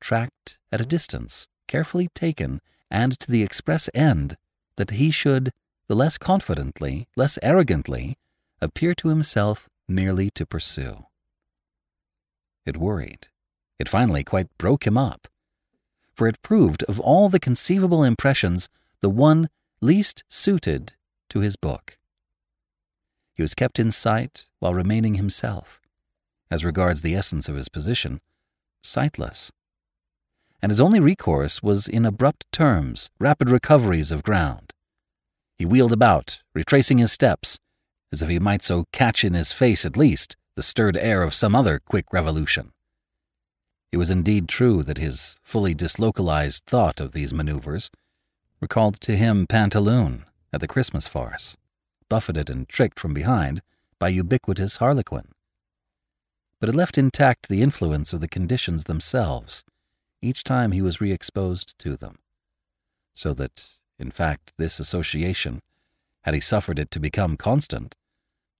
tracked 0.00 0.58
at 0.72 0.80
a 0.80 0.86
distance, 0.96 1.46
carefully 1.68 2.08
taken, 2.16 2.60
and 2.90 3.16
to 3.20 3.30
the 3.30 3.44
express 3.44 3.88
end 3.94 4.36
that 4.76 4.90
he 4.90 5.12
should, 5.12 5.52
the 5.88 5.94
less 5.94 6.18
confidently, 6.18 7.06
less 7.16 7.38
arrogantly, 7.44 8.18
appear 8.60 8.92
to 8.92 9.08
himself 9.08 9.68
merely 9.86 10.30
to 10.30 10.44
pursue. 10.44 11.06
It 12.66 12.76
worried. 12.76 13.28
It 13.78 13.88
finally 13.88 14.24
quite 14.24 14.48
broke 14.58 14.86
him 14.86 14.98
up 14.98 15.28
for 16.18 16.26
it 16.26 16.42
proved 16.42 16.82
of 16.84 16.98
all 16.98 17.28
the 17.28 17.38
conceivable 17.38 18.02
impressions 18.02 18.68
the 19.02 19.08
one 19.08 19.48
least 19.80 20.24
suited 20.26 20.94
to 21.30 21.38
his 21.38 21.54
book. 21.54 21.96
He 23.32 23.40
was 23.40 23.54
kept 23.54 23.78
in 23.78 23.92
sight 23.92 24.48
while 24.58 24.74
remaining 24.74 25.14
himself, 25.14 25.80
as 26.50 26.64
regards 26.64 27.02
the 27.02 27.14
essence 27.14 27.48
of 27.48 27.54
his 27.54 27.68
position, 27.68 28.20
sightless. 28.82 29.52
And 30.60 30.72
his 30.72 30.80
only 30.80 30.98
recourse 30.98 31.62
was 31.62 31.86
in 31.86 32.04
abrupt 32.04 32.50
terms, 32.50 33.10
rapid 33.20 33.48
recoveries 33.48 34.10
of 34.10 34.24
ground. 34.24 34.72
He 35.56 35.64
wheeled 35.64 35.92
about, 35.92 36.42
retracing 36.52 36.98
his 36.98 37.12
steps, 37.12 37.58
as 38.10 38.22
if 38.22 38.28
he 38.28 38.40
might 38.40 38.62
so 38.62 38.86
catch 38.92 39.22
in 39.22 39.34
his 39.34 39.52
face 39.52 39.86
at 39.86 39.96
least 39.96 40.36
the 40.56 40.64
stirred 40.64 40.96
air 40.96 41.22
of 41.22 41.32
some 41.32 41.54
other 41.54 41.78
quick 41.78 42.12
revolution. 42.12 42.72
It 43.90 43.96
was 43.96 44.10
indeed 44.10 44.48
true 44.48 44.82
that 44.82 44.98
his 44.98 45.38
fully 45.42 45.74
dislocalized 45.74 46.64
thought 46.64 47.00
of 47.00 47.12
these 47.12 47.32
maneuvers 47.32 47.90
recalled 48.60 49.00
to 49.00 49.16
him 49.16 49.46
Pantaloon 49.46 50.24
at 50.52 50.60
the 50.60 50.68
Christmas 50.68 51.08
farce, 51.08 51.56
buffeted 52.08 52.50
and 52.50 52.68
tricked 52.68 53.00
from 53.00 53.14
behind 53.14 53.62
by 53.98 54.08
ubiquitous 54.08 54.76
Harlequin. 54.76 55.28
But 56.60 56.68
it 56.68 56.74
left 56.74 56.98
intact 56.98 57.48
the 57.48 57.62
influence 57.62 58.12
of 58.12 58.20
the 58.20 58.28
conditions 58.28 58.84
themselves 58.84 59.64
each 60.20 60.42
time 60.42 60.72
he 60.72 60.82
was 60.82 61.00
re 61.00 61.12
exposed 61.12 61.78
to 61.78 61.96
them, 61.96 62.16
so 63.12 63.32
that, 63.34 63.78
in 63.98 64.10
fact, 64.10 64.52
this 64.56 64.80
association, 64.80 65.62
had 66.24 66.34
he 66.34 66.40
suffered 66.40 66.78
it 66.78 66.90
to 66.90 67.00
become 67.00 67.36
constant, 67.36 67.94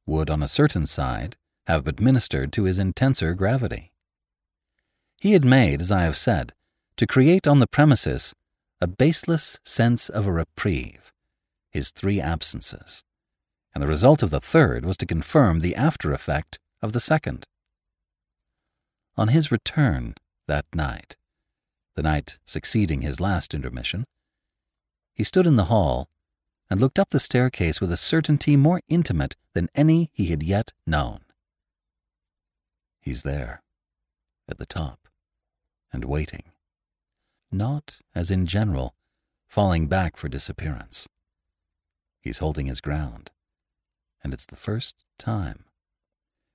would 0.07 0.31
on 0.31 0.43
a 0.43 0.49
certain 0.49 0.87
side 0.87 1.37
have 1.67 1.85
but 1.85 2.01
ministered 2.01 2.53
to 2.53 2.65
his 2.65 2.79
intenser 2.79 3.35
gravity. 3.35 3.93
He 5.21 5.33
had 5.33 5.45
made, 5.45 5.81
as 5.81 5.91
I 5.91 6.03
have 6.03 6.17
said, 6.17 6.53
to 6.97 7.07
create 7.07 7.49
on 7.49 7.59
the 7.59 7.67
premises 7.67 8.35
a 8.81 8.87
baseless 8.87 9.59
sense 9.65 10.09
of 10.09 10.27
a 10.27 10.33
reprieve, 10.33 11.13
his 11.71 11.91
three 11.91 12.21
absences, 12.21 13.03
and 13.75 13.83
the 13.83 13.89
result 13.89 14.23
of 14.23 14.31
the 14.31 14.41
third 14.41 14.85
was 14.85 14.97
to 14.99 15.07
confirm 15.07 15.59
the 15.59 15.75
after 15.75 16.13
effect 16.13 16.61
of 16.81 16.93
the 16.93 17.01
second. 17.01 17.47
On 19.17 19.29
his 19.29 19.51
return 19.51 20.15
that 20.47 20.67
night, 20.73 21.17
the 21.97 22.03
night 22.05 22.39
succeeding 22.45 23.03
his 23.03 23.21
last 23.21 23.55
intermission, 23.55 24.05
he 25.15 25.25
stood 25.25 25.49
in 25.49 25.57
the 25.57 25.65
hall 25.65 26.09
and 26.71 26.79
looked 26.79 26.99
up 26.99 27.11
the 27.11 27.19
staircase 27.19 27.81
with 27.81 27.91
a 27.91 27.97
certainty 27.97 28.57
more 28.57 28.81
intimate 28.89 29.35
than 29.53 29.69
any 29.75 30.11
he 30.13 30.27
had 30.27 30.45
yet 30.45 30.73
known. 30.87 31.23
He's 33.01 33.25
there, 33.25 33.63
at 34.49 34.59
the 34.59 34.67
top 34.67 35.08
and 35.93 36.05
waiting. 36.05 36.45
Not, 37.51 37.99
as 38.15 38.31
in 38.31 38.47
general, 38.47 38.95
falling 39.47 39.87
back 39.87 40.17
for 40.17 40.29
disappearance. 40.29 41.09
He's 42.21 42.39
holding 42.39 42.67
his 42.67 42.81
ground, 42.81 43.31
and 44.23 44.35
it's 44.35 44.47
the 44.47 44.57
first 44.57 45.05
time, 45.19 45.65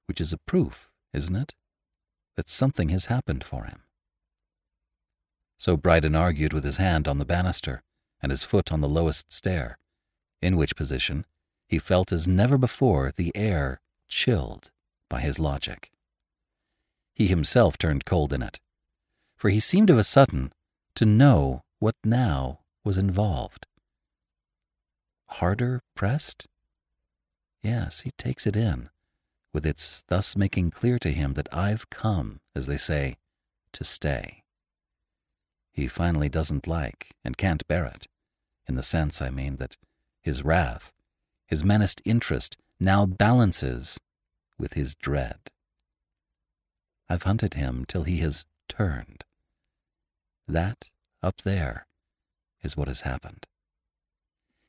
which 0.05 0.21
is 0.21 0.33
a 0.33 0.37
proof, 0.37 0.91
isn't 1.13 1.35
it, 1.35 1.55
that 2.35 2.49
something 2.49 2.89
has 2.89 3.07
happened 3.07 3.43
for 3.43 3.63
him. 3.63 3.83
So 5.57 5.77
Brydon 5.77 6.15
argued 6.15 6.53
with 6.53 6.63
his 6.63 6.77
hand 6.77 7.07
on 7.07 7.19
the 7.19 7.25
banister 7.25 7.83
and 8.21 8.31
his 8.31 8.43
foot 8.43 8.71
on 8.71 8.81
the 8.81 8.87
lowest 8.87 9.31
stair, 9.31 9.77
in 10.41 10.57
which 10.57 10.75
position 10.75 11.25
he 11.67 11.79
felt 11.79 12.11
as 12.11 12.27
never 12.27 12.57
before 12.57 13.11
the 13.15 13.31
air 13.35 13.79
chilled 14.07 14.71
by 15.09 15.21
his 15.21 15.39
logic. 15.39 15.91
He 17.13 17.27
himself 17.27 17.77
turned 17.77 18.05
cold 18.05 18.33
in 18.33 18.41
it, 18.41 18.59
for 19.43 19.49
he 19.49 19.59
seemed 19.59 19.89
of 19.89 19.97
a 19.97 20.05
sudden 20.05 20.53
to 20.95 21.05
know 21.05 21.63
what 21.79 21.95
now 22.01 22.59
was 22.85 22.97
involved. 22.97 23.67
Harder 25.31 25.81
pressed? 25.95 26.47
Yes, 27.61 28.03
he 28.03 28.11
takes 28.11 28.47
it 28.47 28.55
in, 28.55 28.89
with 29.53 29.65
its 29.65 30.01
thus 30.07 30.37
making 30.37 30.71
clear 30.71 30.97
to 30.99 31.09
him 31.09 31.33
that 31.33 31.53
I've 31.53 31.89
come, 31.89 32.39
as 32.55 32.67
they 32.67 32.77
say, 32.77 33.17
to 33.73 33.83
stay. 33.83 34.43
He 35.73 35.89
finally 35.89 36.29
doesn't 36.29 36.65
like 36.65 37.09
and 37.25 37.35
can't 37.35 37.67
bear 37.67 37.85
it, 37.85 38.07
in 38.65 38.75
the 38.75 38.81
sense, 38.81 39.21
I 39.21 39.29
mean, 39.29 39.57
that 39.57 39.75
his 40.21 40.45
wrath, 40.45 40.93
his 41.47 41.65
menaced 41.65 42.01
interest, 42.05 42.55
now 42.79 43.05
balances 43.05 43.99
with 44.57 44.75
his 44.75 44.95
dread. 44.95 45.51
I've 47.09 47.23
hunted 47.23 47.55
him 47.55 47.83
till 47.85 48.03
he 48.03 48.19
has 48.19 48.45
turned 48.69 49.25
That, 50.47 50.89
up 51.21 51.41
there, 51.43 51.87
is 52.61 52.75
what 52.75 52.87
has 52.87 53.01
happened. 53.01 53.47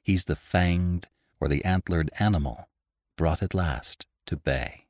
He's 0.02 0.24
the 0.24 0.36
fanged 0.36 1.06
or 1.40 1.48
the 1.48 1.64
antlered 1.64 2.10
animal 2.18 2.68
brought 3.16 3.42
at 3.42 3.54
last 3.54 4.06
to 4.26 4.36
bay. 4.36 4.86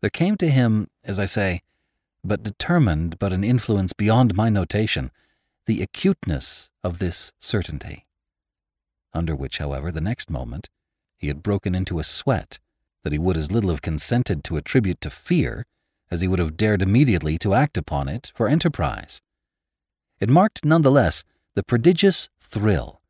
There 0.00 0.10
came 0.10 0.36
to 0.36 0.50
him, 0.50 0.88
as 1.02 1.18
I 1.18 1.24
say, 1.24 1.62
but 2.22 2.42
determined 2.42 3.18
but 3.18 3.32
an 3.32 3.44
influence 3.44 3.92
beyond 3.92 4.34
my 4.34 4.48
notation, 4.48 5.10
the 5.66 5.82
acuteness 5.82 6.70
of 6.82 6.98
this 6.98 7.32
certainty. 7.38 8.06
Under 9.12 9.34
which, 9.34 9.58
however, 9.58 9.90
the 9.90 10.00
next 10.00 10.30
moment, 10.30 10.68
he 11.16 11.28
had 11.28 11.42
broken 11.42 11.74
into 11.74 11.98
a 11.98 12.04
sweat 12.04 12.58
that 13.02 13.12
he 13.12 13.18
would 13.18 13.36
as 13.36 13.52
little 13.52 13.70
have 13.70 13.82
consented 13.82 14.44
to 14.44 14.56
attribute 14.56 15.00
to 15.02 15.10
fear 15.10 15.66
as 16.10 16.20
he 16.20 16.28
would 16.28 16.38
have 16.38 16.56
dared 16.56 16.82
immediately 16.82 17.38
to 17.38 17.54
act 17.54 17.76
upon 17.76 18.08
it 18.08 18.30
for 18.34 18.48
enterprise. 18.48 19.20
It 20.20 20.28
marked, 20.28 20.64
none 20.64 20.82
the 20.82 20.90
less, 20.90 21.24
the 21.54 21.62
prodigious 21.62 22.28
thrill, 22.40 23.00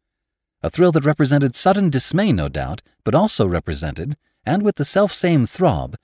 a 0.62 0.70
thrill 0.70 0.92
that 0.92 1.04
represented 1.04 1.54
sudden 1.54 1.90
dismay, 1.90 2.32
no 2.32 2.48
doubt, 2.48 2.82
but 3.04 3.14
also 3.14 3.46
represented, 3.46 4.16
and 4.46 4.62
with 4.62 4.76
the 4.76 4.84
self-same 4.84 5.46
throb, 5.46 5.96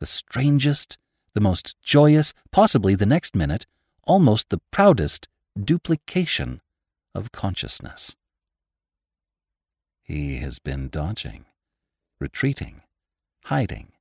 the 0.00 0.06
strangest, 0.06 0.98
the 1.34 1.40
most 1.40 1.76
joyous, 1.82 2.34
possibly 2.50 2.94
the 2.94 3.06
next 3.06 3.36
minute, 3.36 3.66
almost 4.04 4.48
the 4.48 4.60
proudest 4.70 5.28
duplication 5.56 6.60
of 7.14 7.30
consciousness. 7.32 8.16
He 10.02 10.38
has 10.38 10.58
been 10.58 10.88
dodging, 10.88 11.44
retreating, 12.18 12.82
hiding. 13.44 13.92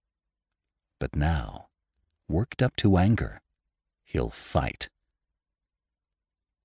But 1.00 1.16
now, 1.16 1.68
worked 2.32 2.62
up 2.62 2.76
to 2.78 2.98
anger, 2.98 3.42
he'll 4.06 4.30
fight. 4.30 4.90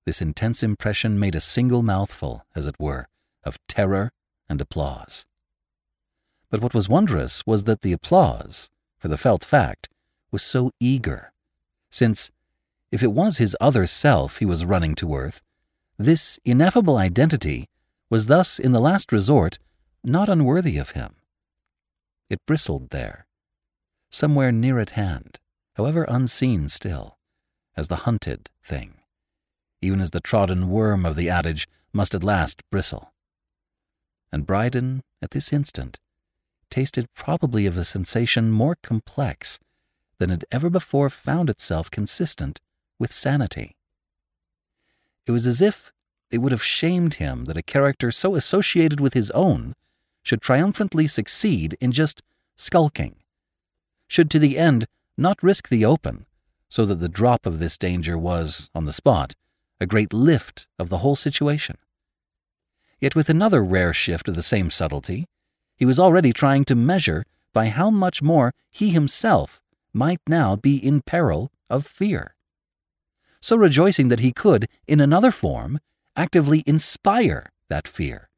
This 0.05 0.21
intense 0.21 0.63
impression 0.63 1.19
made 1.19 1.35
a 1.35 1.41
single 1.41 1.83
mouthful, 1.83 2.45
as 2.55 2.65
it 2.65 2.79
were, 2.79 3.07
of 3.43 3.59
terror 3.67 4.11
and 4.49 4.61
applause. 4.61 5.25
But 6.49 6.61
what 6.61 6.73
was 6.73 6.87
wondrous 6.87 7.45
was 7.45 7.65
that 7.65 7.81
the 7.81 7.91
applause, 7.91 8.69
for 8.97 9.09
the 9.09 9.17
felt 9.17 9.43
fact, 9.43 9.89
was 10.31 10.43
so 10.43 10.71
eager, 10.79 11.33
since, 11.89 12.31
if 12.91 13.03
it 13.03 13.11
was 13.11 13.37
his 13.37 13.55
other 13.59 13.85
self 13.85 14.37
he 14.37 14.45
was 14.45 14.65
running 14.65 14.95
to 14.95 15.13
earth, 15.13 15.41
this 15.97 16.39
ineffable 16.45 16.97
identity 16.97 17.67
was 18.09 18.27
thus, 18.27 18.59
in 18.59 18.71
the 18.71 18.79
last 18.79 19.11
resort, 19.11 19.59
not 20.03 20.29
unworthy 20.29 20.77
of 20.77 20.91
him. 20.91 21.15
It 22.29 22.45
bristled 22.45 22.91
there, 22.91 23.25
somewhere 24.09 24.51
near 24.51 24.79
at 24.79 24.91
hand, 24.91 25.39
however 25.77 26.05
unseen 26.09 26.67
still, 26.67 27.17
as 27.75 27.87
the 27.87 27.97
hunted 27.97 28.49
thing, 28.63 28.95
even 29.79 30.01
as 30.01 30.09
the 30.09 30.19
trodden 30.19 30.67
worm 30.69 31.05
of 31.05 31.15
the 31.15 31.29
adage 31.29 31.67
must 31.93 32.15
at 32.15 32.23
last 32.23 32.63
bristle. 32.71 33.13
And 34.31 34.45
Bryden, 34.45 35.03
at 35.21 35.31
this 35.31 35.53
instant, 35.53 35.99
tasted 36.71 37.13
probably 37.13 37.67
of 37.67 37.77
a 37.77 37.85
sensation 37.85 38.51
more 38.51 38.75
complex 38.81 39.59
than 40.17 40.31
had 40.31 40.45
ever 40.51 40.69
before 40.69 41.11
found 41.11 41.49
itself 41.49 41.91
consistent 41.91 42.59
with 42.99 43.13
sanity. 43.13 43.75
It 45.27 45.31
was 45.31 45.45
as 45.45 45.61
if 45.61 45.93
it 46.31 46.39
would 46.39 46.51
have 46.51 46.63
shamed 46.63 47.15
him 47.15 47.45
that 47.45 47.57
a 47.57 47.61
character 47.61 48.11
so 48.11 48.35
associated 48.35 48.99
with 48.99 49.13
his 49.13 49.29
own 49.31 49.75
should 50.23 50.41
triumphantly 50.41 51.05
succeed 51.05 51.77
in 51.79 51.91
just 51.91 52.23
skulking, 52.57 53.17
should 54.07 54.31
to 54.31 54.39
the 54.39 54.57
end 54.57 54.87
not 55.17 55.41
risk 55.43 55.69
the 55.69 55.83
open, 55.85 56.25
so 56.69 56.85
that 56.85 56.99
the 56.99 57.09
drop 57.09 57.45
of 57.45 57.59
this 57.59 57.77
danger 57.77 58.17
was, 58.17 58.69
on 58.75 58.85
the 58.85 58.93
spot, 58.93 59.33
a 59.79 59.85
great 59.85 60.13
lift 60.13 60.67
of 60.77 60.89
the 60.89 60.99
whole 60.99 61.15
situation. 61.15 61.77
Yet 62.99 63.15
with 63.15 63.29
another 63.29 63.63
rare 63.63 63.93
shift 63.93 64.27
of 64.27 64.35
the 64.35 64.43
same 64.43 64.71
subtlety, 64.71 65.25
he 65.75 65.85
was 65.85 65.99
already 65.99 66.33
trying 66.33 66.65
to 66.65 66.75
measure 66.75 67.23
by 67.53 67.67
how 67.67 67.89
much 67.89 68.21
more 68.21 68.53
he 68.71 68.89
himself 68.89 69.61
might 69.93 70.21
now 70.27 70.55
be 70.55 70.77
in 70.77 71.01
peril 71.01 71.51
of 71.69 71.85
fear. 71.85 72.35
So 73.41 73.55
rejoicing 73.55 74.09
that 74.09 74.19
he 74.19 74.31
could, 74.31 74.67
in 74.87 74.99
another 74.99 75.31
form, 75.31 75.79
actively 76.15 76.63
inspire 76.65 77.51
that 77.69 77.87
fear, 77.87 78.29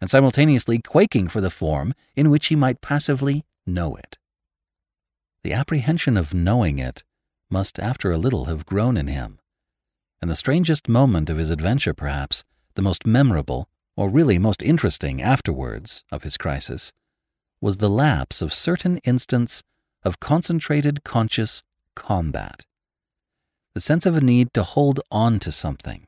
and 0.00 0.08
simultaneously 0.08 0.78
quaking 0.78 1.28
for 1.28 1.40
the 1.40 1.50
form 1.50 1.94
in 2.14 2.30
which 2.30 2.46
he 2.46 2.56
might 2.56 2.80
passively 2.80 3.44
know 3.66 3.96
it. 3.96 4.17
The 5.44 5.52
apprehension 5.52 6.16
of 6.16 6.34
knowing 6.34 6.78
it 6.78 7.04
must 7.50 7.78
after 7.78 8.10
a 8.10 8.18
little 8.18 8.46
have 8.46 8.66
grown 8.66 8.96
in 8.96 9.06
him, 9.06 9.38
and 10.20 10.30
the 10.30 10.36
strangest 10.36 10.88
moment 10.88 11.30
of 11.30 11.38
his 11.38 11.50
adventure, 11.50 11.94
perhaps, 11.94 12.44
the 12.74 12.82
most 12.82 13.06
memorable, 13.06 13.68
or 13.96 14.10
really 14.10 14.38
most 14.38 14.62
interesting 14.62 15.22
afterwards 15.22 16.04
of 16.12 16.22
his 16.22 16.36
crisis, 16.36 16.92
was 17.60 17.78
the 17.78 17.90
lapse 17.90 18.42
of 18.42 18.52
certain 18.52 18.98
instants 18.98 19.62
of 20.04 20.20
concentrated 20.20 21.04
conscious 21.04 21.62
combat. 21.94 22.66
The 23.74 23.80
sense 23.80 24.06
of 24.06 24.16
a 24.16 24.20
need 24.20 24.52
to 24.54 24.62
hold 24.62 25.00
on 25.10 25.38
to 25.40 25.52
something, 25.52 26.06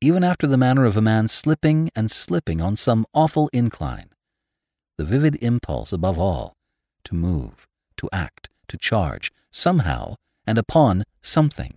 even 0.00 0.24
after 0.24 0.46
the 0.46 0.56
manner 0.56 0.84
of 0.84 0.96
a 0.96 1.02
man 1.02 1.28
slipping 1.28 1.90
and 1.94 2.10
slipping 2.10 2.60
on 2.60 2.76
some 2.76 3.06
awful 3.12 3.48
incline. 3.52 4.10
The 4.98 5.04
vivid 5.04 5.36
impulse, 5.42 5.92
above 5.92 6.18
all, 6.18 6.54
to 7.04 7.14
move, 7.14 7.66
to 7.96 8.08
act, 8.12 8.50
to 8.72 8.78
charge, 8.78 9.30
somehow, 9.50 10.14
and 10.46 10.58
upon 10.58 11.04
something. 11.20 11.74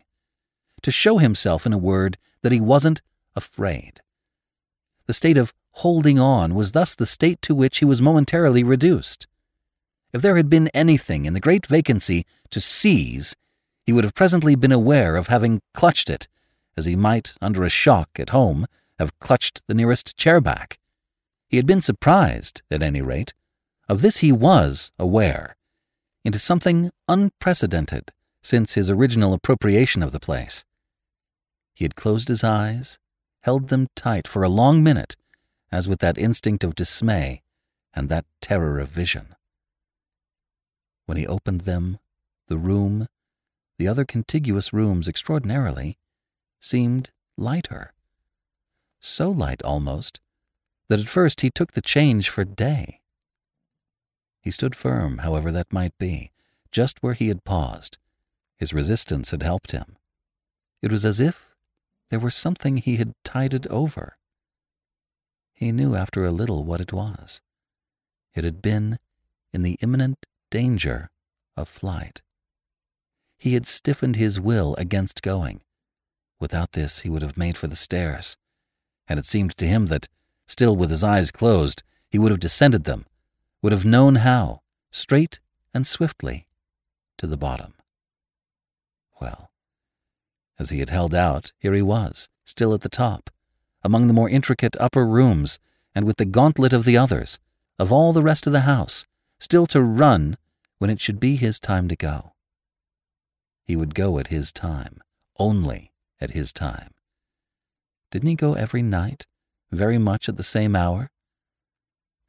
To 0.82 0.92
show 0.92 1.18
himself, 1.18 1.66
in 1.66 1.74
a 1.74 1.78
word, 1.78 2.18
that 2.42 2.54
he 2.54 2.62
wasn't 2.62 3.02
afraid. 3.36 4.00
The 5.06 5.14
state 5.14 5.38
of 5.38 5.54
holding 5.72 6.20
on 6.20 6.56
was 6.56 6.72
thus 6.72 6.96
the 6.96 7.06
state 7.06 7.42
to 7.42 7.54
which 7.54 7.80
he 7.80 7.86
was 7.86 8.02
momentarily 8.02 8.64
reduced. 8.64 9.28
If 10.14 10.22
there 10.22 10.38
had 10.38 10.50
been 10.50 10.70
anything 10.70 11.26
in 11.26 11.34
the 11.34 11.42
great 11.42 11.66
vacancy 11.66 12.26
to 12.50 12.62
seize, 12.62 13.36
he 13.86 13.92
would 13.92 14.06
have 14.06 14.16
presently 14.16 14.56
been 14.56 14.72
aware 14.72 15.18
of 15.18 15.28
having 15.28 15.62
clutched 15.74 16.10
it, 16.10 16.30
as 16.78 16.86
he 16.86 16.96
might, 16.96 17.36
under 17.42 17.66
a 17.66 17.70
shock 17.70 18.10
at 18.18 18.30
home, 18.30 18.68
have 19.00 19.20
clutched 19.20 19.64
the 19.68 19.74
nearest 19.74 20.16
chair 20.16 20.40
back. 20.40 20.80
He 21.50 21.58
had 21.58 21.66
been 21.66 21.82
surprised, 21.82 22.62
at 22.72 22.82
any 22.82 23.02
rate. 23.02 23.34
Of 23.90 24.02
this 24.02 24.18
he 24.18 24.32
was 24.32 24.94
aware, 24.98 25.58
into 26.26 26.40
something 26.40 26.92
unprecedented 27.08 28.12
since 28.42 28.74
his 28.74 28.90
original 28.90 29.34
appropriation 29.34 30.02
of 30.04 30.12
the 30.12 30.20
place. 30.20 30.66
He 31.76 31.86
had 31.86 31.96
closed 31.96 32.28
his 32.28 32.44
eyes, 32.44 32.98
held 33.44 33.70
them 33.70 33.88
tight 33.96 34.28
for 34.28 34.44
a 34.44 34.50
long 34.50 34.84
minute, 34.84 35.16
as 35.72 35.88
with 35.88 36.00
that 36.00 36.18
instinct 36.18 36.64
of 36.64 36.74
dismay 36.74 37.44
and 37.94 38.10
that 38.10 38.26
terror 38.42 38.80
of 38.80 38.90
vision. 38.90 39.36
When 41.06 41.18
he 41.18 41.28
opened 41.28 41.62
them, 41.62 42.00
the 42.48 42.58
room, 42.58 43.08
the 43.78 43.88
other 43.88 44.04
contiguous 44.06 44.74
rooms 44.74 45.08
extraordinarily, 45.08 45.98
seemed 46.60 47.12
lighter. 47.38 47.94
So 49.00 49.30
light 49.30 49.62
almost 49.62 50.20
that 50.88 51.00
at 51.00 51.08
first 51.08 51.42
he 51.42 51.52
took 51.52 51.74
the 51.74 51.82
change 51.82 52.30
for 52.30 52.44
day. 52.44 53.02
He 54.46 54.52
stood 54.52 54.76
firm, 54.76 55.18
however 55.18 55.52
that 55.52 55.74
might 55.74 55.98
be, 55.98 56.32
just 56.72 57.02
where 57.02 57.16
he 57.16 57.30
had 57.30 57.44
paused. 57.44 57.98
His 58.60 58.74
resistance 58.74 59.32
had 59.32 59.42
helped 59.42 59.72
him. 59.72 59.98
It 60.84 60.92
was 60.92 61.04
as 61.04 61.20
if 61.20 61.56
there 62.12 62.20
were 62.20 62.30
something 62.30 62.78
he 62.78 62.98
had 62.98 63.16
tided 63.24 63.66
over. 63.70 64.20
He 65.56 65.72
knew 65.72 65.96
after 65.96 66.24
a 66.24 66.32
little 66.32 66.64
what 66.64 66.80
it 66.80 66.94
was. 66.94 67.42
It 68.36 68.44
had 68.44 68.62
been 68.62 69.00
in 69.52 69.64
the 69.64 69.80
imminent 69.82 70.28
danger 70.52 71.10
of 71.58 71.68
flight. 71.68 72.22
He 73.40 73.56
had 73.56 73.66
stiffened 73.66 74.16
his 74.16 74.40
will 74.40 74.76
against 74.76 75.24
going. 75.24 75.64
Without 76.40 76.74
this, 76.74 77.00
he 77.00 77.10
would 77.10 77.24
have 77.24 77.36
made 77.36 77.58
for 77.58 77.66
the 77.66 77.76
stairs, 77.76 78.38
and 79.08 79.18
it 79.18 79.26
seemed 79.26 79.58
to 79.58 79.66
him 79.66 79.88
that, 79.88 80.08
still 80.46 80.76
with 80.76 80.92
his 80.92 81.04
eyes 81.04 81.32
closed, 81.32 81.82
he 82.12 82.20
would 82.20 82.30
have 82.30 82.40
descended 82.40 82.84
them, 82.84 83.08
would 83.66 83.72
have 83.72 83.84
known 83.84 84.18
how, 84.18 84.62
straight 84.92 85.40
and 85.74 85.88
swiftly, 85.88 86.46
to 87.18 87.26
the 87.26 87.36
bottom. 87.36 87.74
Well, 89.20 89.50
as 90.60 90.70
he 90.70 90.78
had 90.78 90.92
held 90.92 91.16
out, 91.16 91.52
here 91.58 91.74
he 91.74 91.82
was, 91.82 92.30
still 92.44 92.76
at 92.76 92.82
the 92.82 92.90
top, 92.90 93.32
among 93.84 94.06
the 94.06 94.14
more 94.14 94.30
intricate 94.30 94.78
upper 94.80 95.04
rooms, 95.04 95.58
and 95.96 96.06
with 96.06 96.18
the 96.18 96.26
gauntlet 96.26 96.74
of 96.74 96.86
the 96.86 96.96
others, 96.96 97.40
of 97.80 97.92
all 97.92 98.14
the 98.14 98.22
rest 98.22 98.46
of 98.46 98.54
the 98.54 98.70
house, 98.70 99.08
still 99.40 99.66
to 99.66 99.82
run 99.82 100.38
when 100.78 100.92
it 100.92 101.02
should 101.02 101.20
be 101.20 101.36
his 101.36 101.60
time 101.60 101.88
to 101.88 101.96
go. 101.96 102.34
He 103.64 103.76
would 103.76 103.96
go 103.96 104.20
at 104.20 104.28
his 104.28 104.52
time, 104.52 105.02
only 105.40 105.92
at 106.22 106.38
his 106.38 106.54
time. 106.54 106.94
Didn't 108.12 108.30
he 108.30 108.36
go 108.36 108.54
every 108.54 108.84
night, 108.84 109.26
very 109.72 109.98
much 109.98 110.30
at 110.30 110.38
the 110.38 110.44
same 110.44 110.76
hour? 110.76 111.10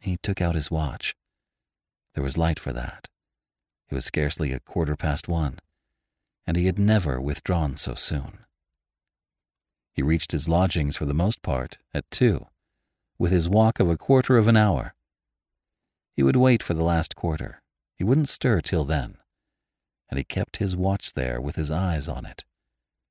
He 0.01 0.17
took 0.23 0.41
out 0.41 0.55
his 0.55 0.71
watch. 0.71 1.15
There 2.17 2.25
was 2.25 2.39
light 2.39 2.59
for 2.59 2.73
that. 2.73 3.11
It 3.91 3.95
was 3.95 4.07
scarcely 4.07 4.51
a 4.53 4.59
quarter 4.59 4.97
past 4.97 5.29
one, 5.29 5.59
and 6.47 6.57
he 6.57 6.65
had 6.65 6.79
never 6.79 7.21
withdrawn 7.21 7.77
so 7.77 7.95
soon. 7.95 8.39
He 9.93 10.03
reached 10.03 10.33
his 10.33 10.49
lodgings 10.49 10.97
for 10.97 11.05
the 11.05 11.13
most 11.13 11.43
part 11.43 11.79
at 11.93 12.11
two, 12.11 12.47
with 13.19 13.33
his 13.33 13.51
walk 13.51 13.81
of 13.81 13.91
a 13.91 13.99
quarter 13.99 14.39
of 14.39 14.49
an 14.49 14.57
hour. 14.57 14.95
He 16.15 16.23
would 16.23 16.37
wait 16.37 16.63
for 16.63 16.73
the 16.73 16.83
last 16.83 17.17
quarter. 17.17 17.63
He 17.97 18.03
wouldn't 18.03 18.31
stir 18.31 18.63
till 18.63 18.85
then. 18.85 19.19
And 20.09 20.17
he 20.17 20.25
kept 20.25 20.57
his 20.57 20.75
watch 20.75 21.13
there 21.13 21.39
with 21.39 21.57
his 21.57 21.71
eyes 21.71 22.09
on 22.09 22.25
it, 22.25 22.47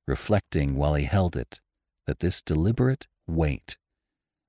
reflecting 0.08 0.74
while 0.74 0.94
he 0.94 1.04
held 1.04 1.36
it 1.36 1.60
that 2.06 2.18
this 2.18 2.42
deliberate 2.42 3.06
wait, 3.24 3.76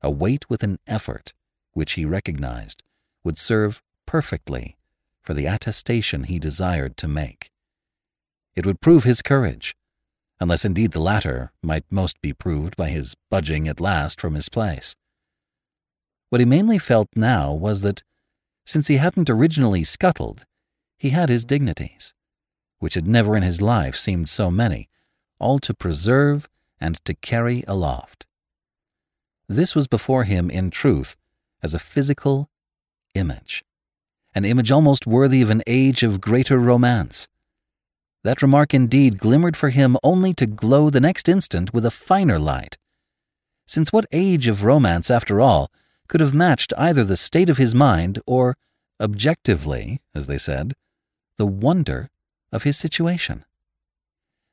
a 0.01 0.09
wait 0.09 0.49
with 0.49 0.63
an 0.63 0.79
effort 0.87 1.35
which 1.73 1.91
he 1.93 2.05
recognized, 2.05 2.81
would 3.23 3.37
serve 3.37 3.83
perfectly 4.07 4.75
for 5.21 5.35
the 5.35 5.45
attestation 5.45 6.23
he 6.23 6.39
desired 6.39 6.97
to 6.97 7.07
make. 7.07 7.51
It 8.55 8.65
would 8.65 8.81
prove 8.81 9.03
his 9.03 9.21
courage, 9.21 9.75
unless 10.39 10.65
indeed 10.65 10.93
the 10.93 10.99
latter 10.99 11.51
might 11.61 11.83
most 11.91 12.19
be 12.21 12.33
proved 12.33 12.75
by 12.75 12.89
his 12.89 13.13
budging 13.29 13.67
at 13.67 13.79
last 13.79 14.19
from 14.19 14.33
his 14.33 14.49
place. 14.49 14.95
What 16.29 16.41
he 16.41 16.45
mainly 16.45 16.79
felt 16.79 17.09
now 17.15 17.53
was 17.53 17.81
that, 17.81 18.01
since 18.65 18.87
he 18.87 18.97
hadn't 18.97 19.29
originally 19.29 19.83
scuttled, 19.83 20.45
he 20.97 21.11
had 21.11 21.29
his 21.29 21.45
dignities, 21.45 22.13
which 22.79 22.95
had 22.95 23.07
never 23.07 23.37
in 23.37 23.43
his 23.43 23.61
life 23.61 23.95
seemed 23.95 24.29
so 24.29 24.49
many, 24.49 24.89
all 25.39 25.59
to 25.59 25.73
preserve 25.73 26.49
and 26.79 27.03
to 27.05 27.13
carry 27.13 27.63
aloft. 27.67 28.25
This 29.47 29.75
was 29.75 29.87
before 29.87 30.25
him, 30.25 30.49
in 30.49 30.69
truth, 30.69 31.15
as 31.63 31.73
a 31.73 31.79
physical 31.79 32.49
image, 33.13 33.63
an 34.37 34.45
image 34.45 34.71
almost 34.71 35.07
worthy 35.07 35.41
of 35.41 35.49
an 35.49 35.63
age 35.65 36.03
of 36.03 36.21
greater 36.21 36.59
romance, 36.59 37.27
that 38.23 38.43
remark 38.43 38.71
indeed 38.71 39.17
glimmered 39.17 39.57
for 39.57 39.69
him 39.69 39.97
only 40.03 40.31
to 40.31 40.45
glow 40.45 40.91
the 40.91 40.99
next 40.99 41.27
instant 41.27 41.73
with 41.73 41.83
a 41.83 41.91
finer 41.91 42.37
light. 42.37 42.77
Since 43.65 43.91
what 43.91 44.05
age 44.11 44.47
of 44.47 44.63
romance, 44.63 45.09
after 45.09 45.41
all, 45.41 45.71
could 46.07 46.21
have 46.21 46.35
matched 46.35 46.71
either 46.77 47.03
the 47.03 47.17
state 47.17 47.49
of 47.49 47.57
his 47.57 47.73
mind 47.73 48.19
or, 48.27 48.55
objectively, 49.01 50.01
as 50.13 50.27
they 50.27 50.37
said, 50.37 50.73
the 51.37 51.47
wonder 51.47 52.09
of 52.51 52.61
his 52.61 52.77
situation? 52.77 53.43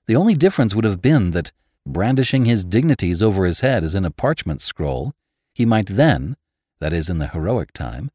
The 0.06 0.16
only 0.16 0.34
difference 0.34 0.74
would 0.74 0.86
have 0.86 1.02
been 1.02 1.32
that, 1.32 1.52
brandishing 1.86 2.46
his 2.46 2.64
dignities 2.64 3.20
over 3.20 3.44
his 3.44 3.60
head 3.60 3.84
as 3.84 3.94
in 3.94 4.06
a 4.06 4.10
parchment 4.10 4.62
scroll, 4.62 5.12
he 5.52 5.66
might 5.66 5.88
then, 5.88 6.36
that 6.80 6.94
is, 6.94 7.10
in 7.10 7.18
the 7.18 7.28
heroic 7.28 7.72
time, 7.74 8.10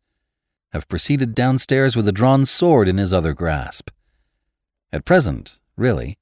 have 0.72 0.88
proceeded 0.88 1.34
downstairs 1.34 1.96
with 1.96 2.08
a 2.08 2.12
drawn 2.12 2.46
sword 2.46 2.88
in 2.88 2.98
his 2.98 3.14
other 3.14 3.34
grasp. 3.34 3.90
At 4.92 5.06
present, 5.06 5.60
really, 5.76 6.18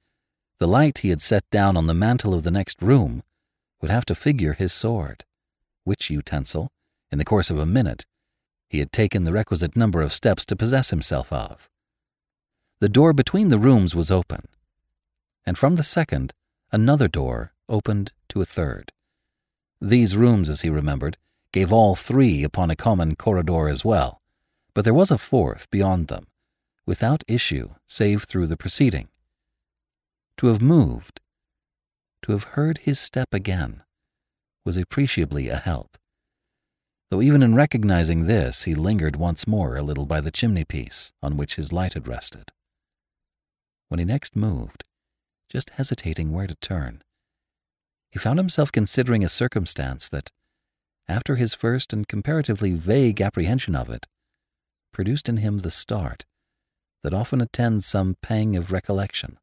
the 0.59 0.67
light 0.67 0.99
he 0.99 1.09
had 1.09 1.21
set 1.21 1.49
down 1.49 1.77
on 1.77 1.87
the 1.87 1.93
mantel 1.93 2.33
of 2.33 2.43
the 2.43 2.51
next 2.51 2.81
room 2.81 3.23
would 3.81 3.91
have 3.91 4.05
to 4.05 4.15
figure 4.15 4.53
his 4.53 4.73
sword, 4.73 5.25
which 5.83 6.09
utensil, 6.09 6.71
in 7.11 7.17
the 7.17 7.25
course 7.25 7.49
of 7.49 7.59
a 7.59 7.65
minute, 7.65 8.05
he 8.69 8.79
had 8.79 8.91
taken 8.91 9.23
the 9.23 9.33
requisite 9.33 9.75
number 9.75 10.01
of 10.01 10.13
steps 10.13 10.45
to 10.45 10.55
possess 10.55 10.89
himself 10.89 11.31
of. 11.31 11.69
The 12.79 12.89
door 12.89 13.13
between 13.13 13.49
the 13.49 13.59
rooms 13.59 13.95
was 13.95 14.11
open, 14.11 14.45
and 15.45 15.57
from 15.57 15.75
the 15.75 15.83
second, 15.83 16.33
another 16.71 17.07
door 17.07 17.53
opened 17.69 18.11
to 18.29 18.41
a 18.41 18.45
third. 18.45 18.91
These 19.79 20.17
rooms, 20.17 20.49
as 20.49 20.61
he 20.61 20.69
remembered, 20.69 21.17
gave 21.51 21.71
all 21.71 21.95
three 21.95 22.43
upon 22.43 22.69
a 22.69 22.75
common 22.75 23.15
corridor 23.15 23.69
as 23.69 23.85
well, 23.85 24.16
but 24.77 24.83
there 24.83 24.93
was 24.93 25.09
a 25.09 25.17
fourth 25.17 25.67
beyond 25.71 26.07
them, 26.07 26.27
without 26.85 27.23
issue 27.27 27.69
save 27.87 28.25
through 28.25 28.45
the 28.45 28.55
proceeding. 28.55 29.09
To 30.37 30.45
have 30.45 30.61
moved, 30.61 31.19
to 32.21 32.31
have 32.33 32.43
heard 32.53 32.77
his 32.77 32.99
step 32.99 33.29
again, 33.31 33.81
was 34.63 34.77
appreciably 34.77 35.49
a 35.49 35.57
help. 35.57 35.97
Though 37.09 37.23
even 37.23 37.41
in 37.41 37.55
recognizing 37.55 38.27
this, 38.27 38.65
he 38.65 38.75
lingered 38.75 39.15
once 39.15 39.47
more 39.47 39.77
a 39.77 39.81
little 39.81 40.05
by 40.05 40.21
the 40.21 40.29
chimney 40.29 40.63
piece 40.63 41.11
on 41.23 41.37
which 41.37 41.55
his 41.55 41.73
light 41.73 41.95
had 41.95 42.07
rested. 42.07 42.51
When 43.87 43.97
he 43.97 44.05
next 44.05 44.35
moved, 44.35 44.83
just 45.49 45.71
hesitating 45.71 46.31
where 46.31 46.45
to 46.45 46.55
turn, 46.61 47.01
he 48.11 48.19
found 48.19 48.37
himself 48.37 48.71
considering 48.71 49.23
a 49.23 49.27
circumstance 49.29 50.07
that, 50.09 50.29
after 51.07 51.35
his 51.35 51.55
first 51.55 51.93
and 51.93 52.07
comparatively 52.07 52.75
vague 52.75 53.19
apprehension 53.21 53.75
of 53.75 53.89
it, 53.89 54.05
produced 54.97 55.29
in 55.29 55.37
him 55.37 55.59
the 55.59 55.69
start 55.69 56.25
that 57.03 57.13
often 57.13 57.39
attends 57.39 57.85
some 57.85 58.15
pang 58.23 58.57
of 58.57 58.71
recollection, 58.71 59.37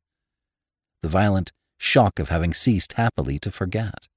the 1.00 1.08
violent 1.08 1.52
shock 1.78 2.18
of 2.18 2.28
having 2.28 2.52
ceased 2.52 2.94
happily 2.94 3.38
to 3.38 3.52
forget. 3.52 4.08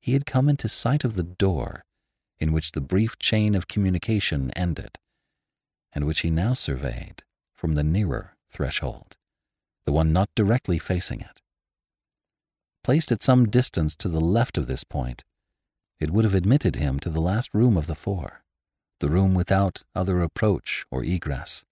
He 0.00 0.14
had 0.14 0.24
come 0.24 0.48
into 0.48 0.70
sight 0.70 1.04
of 1.04 1.16
the 1.16 1.22
door 1.22 1.84
in 2.38 2.50
which 2.50 2.72
the 2.72 2.80
brief 2.80 3.18
chain 3.18 3.54
of 3.54 3.68
communication 3.68 4.50
ended, 4.56 4.96
and 5.92 6.06
which 6.06 6.20
he 6.20 6.30
now 6.30 6.54
surveyed 6.54 7.22
from 7.54 7.74
the 7.74 7.84
nearer 7.84 8.38
threshold, 8.50 9.18
the 9.84 9.92
one 9.92 10.14
not 10.14 10.30
directly 10.34 10.78
facing 10.78 11.20
it. 11.20 11.42
Placed 12.82 13.12
at 13.12 13.22
some 13.22 13.50
distance 13.50 13.94
to 13.96 14.08
the 14.08 14.18
left 14.18 14.56
of 14.56 14.66
this 14.66 14.82
point, 14.82 15.24
it 16.00 16.10
would 16.10 16.24
have 16.24 16.34
admitted 16.34 16.76
him 16.76 16.98
to 17.00 17.10
the 17.10 17.20
last 17.20 17.50
room 17.52 17.76
of 17.76 17.86
the 17.86 17.94
four, 17.94 18.40
the 19.00 19.10
room 19.10 19.34
without 19.34 19.82
other 19.94 20.22
approach 20.22 20.84
or 20.90 21.04
egress, 21.04 21.64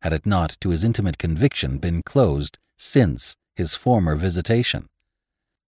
had 0.00 0.12
it 0.12 0.26
not, 0.26 0.56
to 0.60 0.70
his 0.70 0.82
intimate 0.82 1.18
conviction, 1.18 1.78
been 1.78 2.02
closed 2.02 2.58
since 2.76 3.36
his 3.54 3.74
former 3.74 4.16
visitation, 4.16 4.88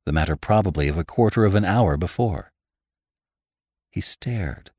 the 0.07 0.13
matter 0.13 0.37
probably 0.37 0.89
of 0.89 0.99
a 0.99 1.05
quarter 1.05 1.45
of 1.45 1.55
an 1.55 1.65
hour 1.65 1.97
before. 1.97 2.53
He 3.91 4.01
stared 4.01 4.71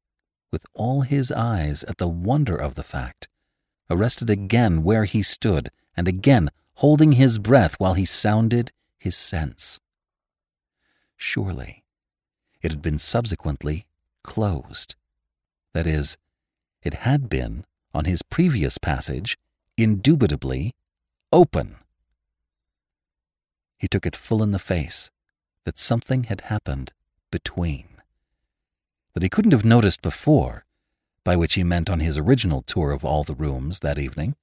with 0.51 0.66
all 0.74 1.01
his 1.01 1.32
eyes 1.32 1.84
at 1.84 1.97
the 1.97 2.07
wonder 2.07 2.55
of 2.55 2.76
the 2.76 2.84
fact, 2.84 3.28
arrested 3.89 4.30
again 4.30 4.84
where 4.84 5.05
he 5.05 5.22
stood, 5.22 5.70
and 5.97 6.07
again 6.07 6.49
holding 6.76 7.13
his 7.13 7.38
breath 7.38 7.76
while 7.78 7.93
he 7.93 8.05
sounded 8.05 8.72
his 8.97 9.16
sense. 9.16 9.80
Surely, 11.16 11.84
it 12.61 12.72
had 12.72 12.82
been 12.82 12.97
subsequently 12.97 13.86
closed. 14.24 14.95
That 15.76 15.86
is, 15.86 16.15
it 16.84 16.93
had 16.93 17.28
been, 17.28 17.65
on 17.93 18.05
his 18.05 18.21
previous 18.21 18.78
passage, 18.78 19.38
indubitably 19.76 20.71
open. 21.34 21.76
He 23.78 23.89
took 23.89 24.05
it 24.05 24.15
full 24.15 24.41
in 24.41 24.51
the 24.51 24.57
face 24.57 25.11
that 25.65 25.78
something 25.78 26.23
had 26.23 26.47
happened 26.47 26.93
between. 27.30 27.89
That 29.15 29.23
he 29.23 29.28
couldn't 29.28 29.51
have 29.51 29.65
noticed 29.65 30.01
before, 30.01 30.63
by 31.26 31.36
which 31.36 31.55
he 31.55 31.63
meant 31.65 31.89
on 31.89 31.99
his 31.99 32.17
original 32.17 32.61
tour 32.61 32.93
of 32.93 33.03
all 33.03 33.26
the 33.26 33.36
rooms 33.36 33.82
that 33.82 33.99
evening, 33.99 34.38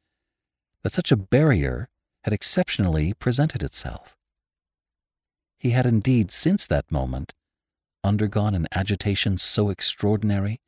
that 0.83 0.93
such 0.93 1.11
a 1.11 1.17
barrier 1.17 1.89
had 2.25 2.35
exceptionally 2.35 3.15
presented 3.15 3.63
itself. 3.63 4.19
He 5.59 5.71
had 5.71 5.87
indeed, 5.87 6.31
since 6.31 6.67
that 6.67 6.93
moment, 6.93 7.33
undergone 8.05 8.55
an 8.55 8.67
agitation 8.75 9.39
so 9.39 9.71
extraordinary 9.71 10.61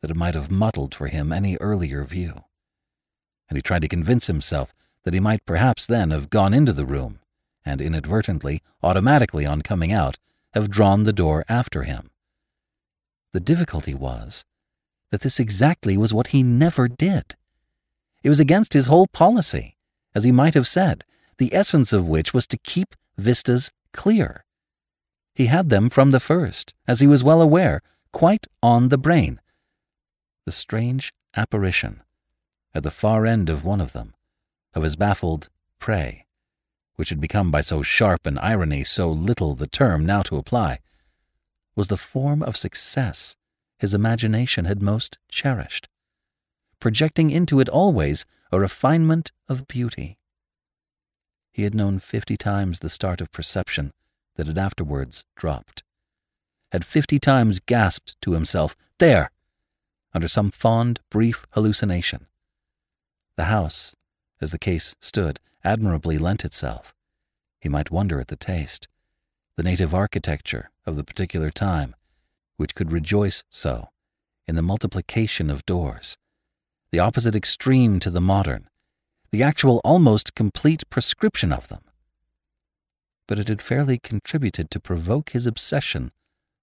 that 0.00 0.10
it 0.10 0.16
might 0.16 0.34
have 0.34 0.50
muddled 0.50 0.94
for 0.94 1.08
him 1.08 1.32
any 1.32 1.56
earlier 1.56 2.04
view 2.04 2.44
and 3.48 3.56
he 3.56 3.62
tried 3.62 3.82
to 3.82 3.88
convince 3.88 4.26
himself 4.26 4.74
that 5.04 5.14
he 5.14 5.20
might 5.20 5.46
perhaps 5.46 5.86
then 5.86 6.10
have 6.10 6.30
gone 6.30 6.52
into 6.52 6.72
the 6.72 6.84
room, 6.84 7.20
and 7.64 7.80
inadvertently, 7.80 8.62
automatically 8.82 9.46
on 9.46 9.62
coming 9.62 9.92
out, 9.92 10.18
have 10.52 10.70
drawn 10.70 11.04
the 11.04 11.12
door 11.12 11.44
after 11.48 11.84
him. 11.84 12.10
The 13.32 13.40
difficulty 13.40 13.94
was 13.94 14.44
that 15.10 15.22
this 15.22 15.40
exactly 15.40 15.96
was 15.96 16.12
what 16.12 16.28
he 16.28 16.42
never 16.42 16.88
did. 16.88 17.36
It 18.22 18.28
was 18.28 18.40
against 18.40 18.74
his 18.74 18.86
whole 18.86 19.06
policy, 19.12 19.76
as 20.14 20.24
he 20.24 20.32
might 20.32 20.54
have 20.54 20.68
said, 20.68 21.04
the 21.38 21.54
essence 21.54 21.92
of 21.92 22.08
which 22.08 22.34
was 22.34 22.46
to 22.48 22.58
keep 22.58 22.94
vistas 23.16 23.70
clear. 23.92 24.44
He 25.34 25.46
had 25.46 25.70
them 25.70 25.88
from 25.88 26.10
the 26.10 26.20
first, 26.20 26.74
as 26.86 27.00
he 27.00 27.06
was 27.06 27.24
well 27.24 27.40
aware, 27.40 27.80
quite 28.12 28.46
on 28.62 28.88
the 28.88 28.98
brain. 28.98 29.40
The 30.48 30.52
strange 30.52 31.12
apparition 31.36 32.02
at 32.72 32.82
the 32.82 32.90
far 32.90 33.26
end 33.26 33.50
of 33.50 33.66
one 33.66 33.82
of 33.82 33.92
them, 33.92 34.14
of 34.72 34.82
his 34.82 34.96
baffled 34.96 35.50
prey, 35.78 36.24
which 36.96 37.10
had 37.10 37.20
become 37.20 37.50
by 37.50 37.60
so 37.60 37.82
sharp 37.82 38.24
an 38.24 38.38
irony 38.38 38.82
so 38.82 39.12
little 39.12 39.54
the 39.54 39.66
term 39.66 40.06
now 40.06 40.22
to 40.22 40.38
apply, 40.38 40.78
was 41.76 41.88
the 41.88 41.98
form 41.98 42.42
of 42.42 42.56
success 42.56 43.36
his 43.78 43.92
imagination 43.92 44.64
had 44.64 44.80
most 44.80 45.18
cherished, 45.28 45.86
projecting 46.80 47.30
into 47.30 47.60
it 47.60 47.68
always 47.68 48.24
a 48.50 48.58
refinement 48.58 49.32
of 49.50 49.68
beauty. 49.68 50.16
He 51.52 51.64
had 51.64 51.74
known 51.74 51.98
fifty 51.98 52.38
times 52.38 52.78
the 52.78 52.88
start 52.88 53.20
of 53.20 53.30
perception 53.32 53.92
that 54.36 54.46
had 54.46 54.56
afterwards 54.56 55.26
dropped, 55.36 55.82
had 56.72 56.86
fifty 56.86 57.18
times 57.18 57.60
gasped 57.60 58.16
to 58.22 58.32
himself, 58.32 58.74
There! 58.98 59.30
Under 60.14 60.28
some 60.28 60.50
fond, 60.50 61.00
brief 61.10 61.46
hallucination, 61.52 62.26
the 63.36 63.44
house, 63.44 63.94
as 64.40 64.50
the 64.50 64.58
case 64.58 64.94
stood, 65.00 65.38
admirably 65.64 66.18
lent 66.18 66.44
itself. 66.44 66.94
He 67.60 67.68
might 67.68 67.90
wonder 67.90 68.20
at 68.20 68.28
the 68.28 68.36
taste. 68.36 68.88
the 69.58 69.64
native 69.64 69.92
architecture 69.92 70.70
of 70.86 70.94
the 70.94 71.02
particular 71.02 71.50
time, 71.50 71.96
which 72.58 72.76
could 72.76 72.92
rejoice 72.92 73.42
so 73.50 73.88
in 74.46 74.54
the 74.54 74.62
multiplication 74.62 75.50
of 75.50 75.66
doors, 75.66 76.16
the 76.92 77.00
opposite 77.00 77.34
extreme 77.34 77.98
to 77.98 78.08
the 78.08 78.20
modern, 78.20 78.68
the 79.32 79.42
actual 79.42 79.80
almost 79.82 80.36
complete 80.36 80.88
prescription 80.90 81.52
of 81.52 81.66
them. 81.66 81.82
But 83.26 83.40
it 83.40 83.48
had 83.48 83.60
fairly 83.60 83.98
contributed 83.98 84.70
to 84.70 84.78
provoke 84.78 85.30
his 85.30 85.48
obsession 85.48 86.12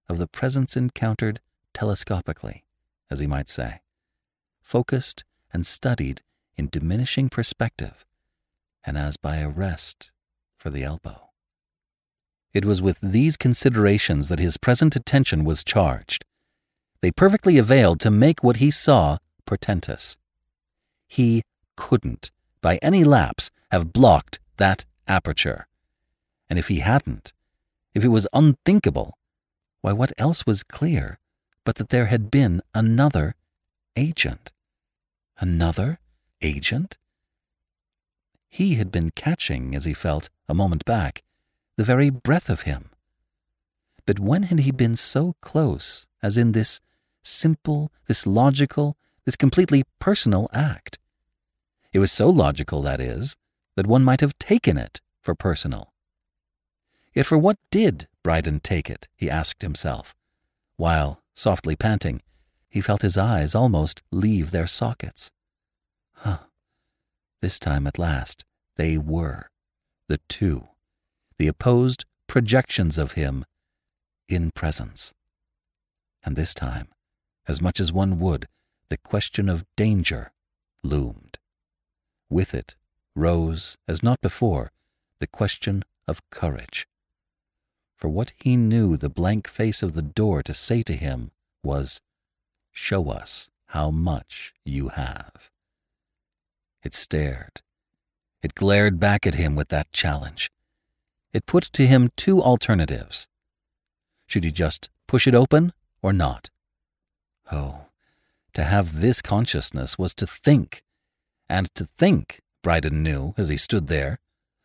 of 0.08 0.16
the 0.16 0.26
presence 0.26 0.74
encountered 0.74 1.40
telescopically, 1.74 2.62
as 3.10 3.20
he 3.20 3.26
might 3.26 3.48
say, 3.48 3.80
focused 4.60 5.24
and 5.52 5.66
studied 5.66 6.22
in 6.56 6.68
diminishing 6.68 7.28
perspective, 7.28 8.04
and 8.84 8.96
as 8.96 9.16
by 9.16 9.36
a 9.36 9.48
rest 9.48 10.10
for 10.56 10.70
the 10.70 10.82
elbow. 10.82 11.30
It 12.52 12.64
was 12.64 12.80
with 12.80 12.98
these 13.02 13.36
considerations 13.36 14.28
that 14.28 14.38
his 14.38 14.56
present 14.56 14.96
attention 14.96 15.44
was 15.44 15.62
charged. 15.62 16.24
They 17.02 17.10
perfectly 17.10 17.58
availed 17.58 18.00
to 18.00 18.10
make 18.10 18.42
what 18.42 18.56
he 18.56 18.70
saw 18.70 19.18
portentous. 19.44 20.16
He 21.06 21.42
couldn't, 21.76 22.30
by 22.62 22.78
any 22.82 23.04
lapse, 23.04 23.50
have 23.70 23.92
blocked 23.92 24.40
that 24.56 24.84
aperture. 25.06 25.66
And 26.48 26.58
if 26.58 26.68
he 26.68 26.78
hadn't, 26.78 27.32
if 27.94 28.04
it 28.04 28.08
was 28.08 28.26
unthinkable, 28.32 29.18
why, 29.82 29.92
what 29.92 30.12
else 30.18 30.46
was 30.46 30.62
clear 30.62 31.18
but 31.66 31.74
that 31.74 31.88
there 31.88 32.06
had 32.06 32.30
been 32.30 32.62
another 32.74 33.34
agent? 33.96 34.52
Another 35.38 35.98
agent? 36.40 36.96
He 38.48 38.76
had 38.76 38.92
been 38.92 39.10
catching, 39.10 39.74
as 39.74 39.84
he 39.84 39.92
felt 39.92 40.30
a 40.48 40.54
moment 40.54 40.84
back, 40.84 41.24
the 41.76 41.84
very 41.84 42.08
breath 42.08 42.48
of 42.48 42.62
him. 42.62 42.90
But 44.06 44.20
when 44.20 44.44
had 44.44 44.60
he 44.60 44.70
been 44.70 44.94
so 44.94 45.34
close 45.42 46.06
as 46.22 46.36
in 46.36 46.52
this 46.52 46.78
simple, 47.24 47.90
this 48.06 48.28
logical, 48.28 48.96
this 49.24 49.34
completely 49.34 49.82
personal 49.98 50.48
act? 50.52 51.00
It 51.92 51.98
was 51.98 52.12
so 52.12 52.30
logical, 52.30 52.80
that 52.82 53.00
is, 53.00 53.34
that 53.74 53.88
one 53.88 54.04
might 54.04 54.20
have 54.20 54.38
taken 54.38 54.78
it 54.78 55.00
for 55.20 55.34
personal. 55.34 55.92
Yet 57.12 57.26
for 57.26 57.36
what 57.36 57.58
did 57.72 58.06
Bryden 58.22 58.60
take 58.60 58.88
it, 58.88 59.08
he 59.16 59.28
asked 59.28 59.62
himself, 59.62 60.14
while, 60.76 61.20
softly 61.36 61.76
panting, 61.76 62.22
he 62.68 62.80
felt 62.80 63.02
his 63.02 63.16
eyes 63.16 63.54
almost 63.54 64.02
leave 64.10 64.50
their 64.50 64.66
sockets. 64.66 65.30
Huh. 66.14 66.38
This 67.40 67.58
time 67.58 67.86
at 67.86 67.98
last, 67.98 68.44
they 68.76 68.98
were, 68.98 69.48
the 70.08 70.18
two, 70.28 70.68
the 71.38 71.46
opposed 71.46 72.04
projections 72.26 72.98
of 72.98 73.12
him 73.12 73.44
in 74.28 74.50
presence. 74.50 75.14
And 76.24 76.34
this 76.34 76.54
time, 76.54 76.88
as 77.46 77.62
much 77.62 77.78
as 77.78 77.92
one 77.92 78.18
would, 78.18 78.48
the 78.88 78.96
question 78.96 79.48
of 79.48 79.64
danger 79.76 80.32
loomed. 80.82 81.38
With 82.28 82.54
it 82.54 82.74
rose, 83.14 83.76
as 83.86 84.02
not 84.02 84.20
before, 84.20 84.72
the 85.20 85.26
question 85.26 85.84
of 86.08 86.20
courage. 86.30 86.86
For 87.96 88.08
what 88.08 88.32
he 88.36 88.56
knew 88.56 88.96
the 88.96 89.08
blank 89.08 89.48
face 89.48 89.82
of 89.82 89.94
the 89.94 90.02
door 90.02 90.42
to 90.42 90.52
say 90.52 90.82
to 90.82 90.92
him 90.92 91.30
was, 91.62 92.02
Show 92.70 93.08
us 93.08 93.48
how 93.68 93.90
much 93.90 94.52
you 94.64 94.88
have. 94.88 95.50
It 96.82 96.92
stared. 96.92 97.62
It 98.42 98.54
glared 98.54 99.00
back 99.00 99.26
at 99.26 99.36
him 99.36 99.56
with 99.56 99.68
that 99.68 99.90
challenge. 99.92 100.50
It 101.32 101.46
put 101.46 101.64
to 101.64 101.86
him 101.86 102.10
two 102.16 102.42
alternatives. 102.42 103.28
Should 104.26 104.44
he 104.44 104.52
just 104.52 104.90
push 105.06 105.26
it 105.26 105.34
open 105.34 105.72
or 106.02 106.12
not? 106.12 106.50
Oh, 107.50 107.86
to 108.52 108.62
have 108.64 109.00
this 109.00 109.22
consciousness 109.22 109.98
was 109.98 110.14
to 110.14 110.26
think. 110.26 110.82
And 111.48 111.74
to 111.74 111.86
think, 111.86 112.40
Bryden 112.62 113.02
knew 113.02 113.34
as 113.36 113.48
he 113.48 113.56
stood 113.56 113.86
there, 113.88 114.18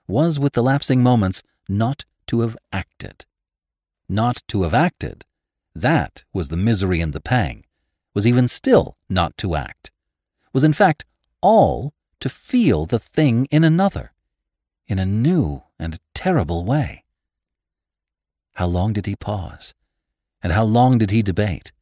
was 0.08 0.40
with 0.40 0.54
the 0.54 0.64
lapsing 0.64 1.02
moments 1.02 1.44
not 1.70 2.06
to 2.32 2.40
have 2.40 2.56
acted. 2.72 3.26
Not 4.08 4.42
to 4.48 4.64
have 4.64 4.74
acted, 4.74 5.26
that 5.76 6.24
was 6.32 6.48
the 6.48 6.56
misery 6.56 7.02
and 7.02 7.12
the 7.12 7.20
pang, 7.20 7.66
was 8.14 8.26
even 8.26 8.48
still 8.48 8.96
not 9.10 9.38
to 9.40 9.54
act, 9.54 9.92
was 10.54 10.64
in 10.64 10.72
fact 10.72 11.04
all 11.42 11.94
to 12.22 12.30
feel 12.30 12.86
the 12.86 13.00
thing 13.00 13.48
in 13.52 13.66
another, 13.66 14.14
in 14.88 14.98
a 14.98 15.06
new 15.06 15.64
and 15.78 16.00
terrible 16.14 16.64
way. 16.64 17.04
How 18.54 18.68
long 18.68 18.94
did 18.94 19.08
he 19.08 19.18
pause? 19.18 19.74
And 20.42 20.54
how 20.54 20.64
long 20.64 20.98
did 21.00 21.12
he 21.12 21.22
debate? 21.22 21.74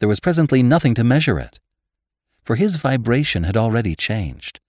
There 0.00 0.08
was 0.08 0.20
presently 0.20 0.62
nothing 0.62 0.92
to 0.96 1.02
measure 1.02 1.38
it, 1.38 1.60
for 2.42 2.56
his 2.56 2.76
vibration 2.76 3.44
had 3.44 3.56
already 3.56 3.96
changed, 3.96 4.60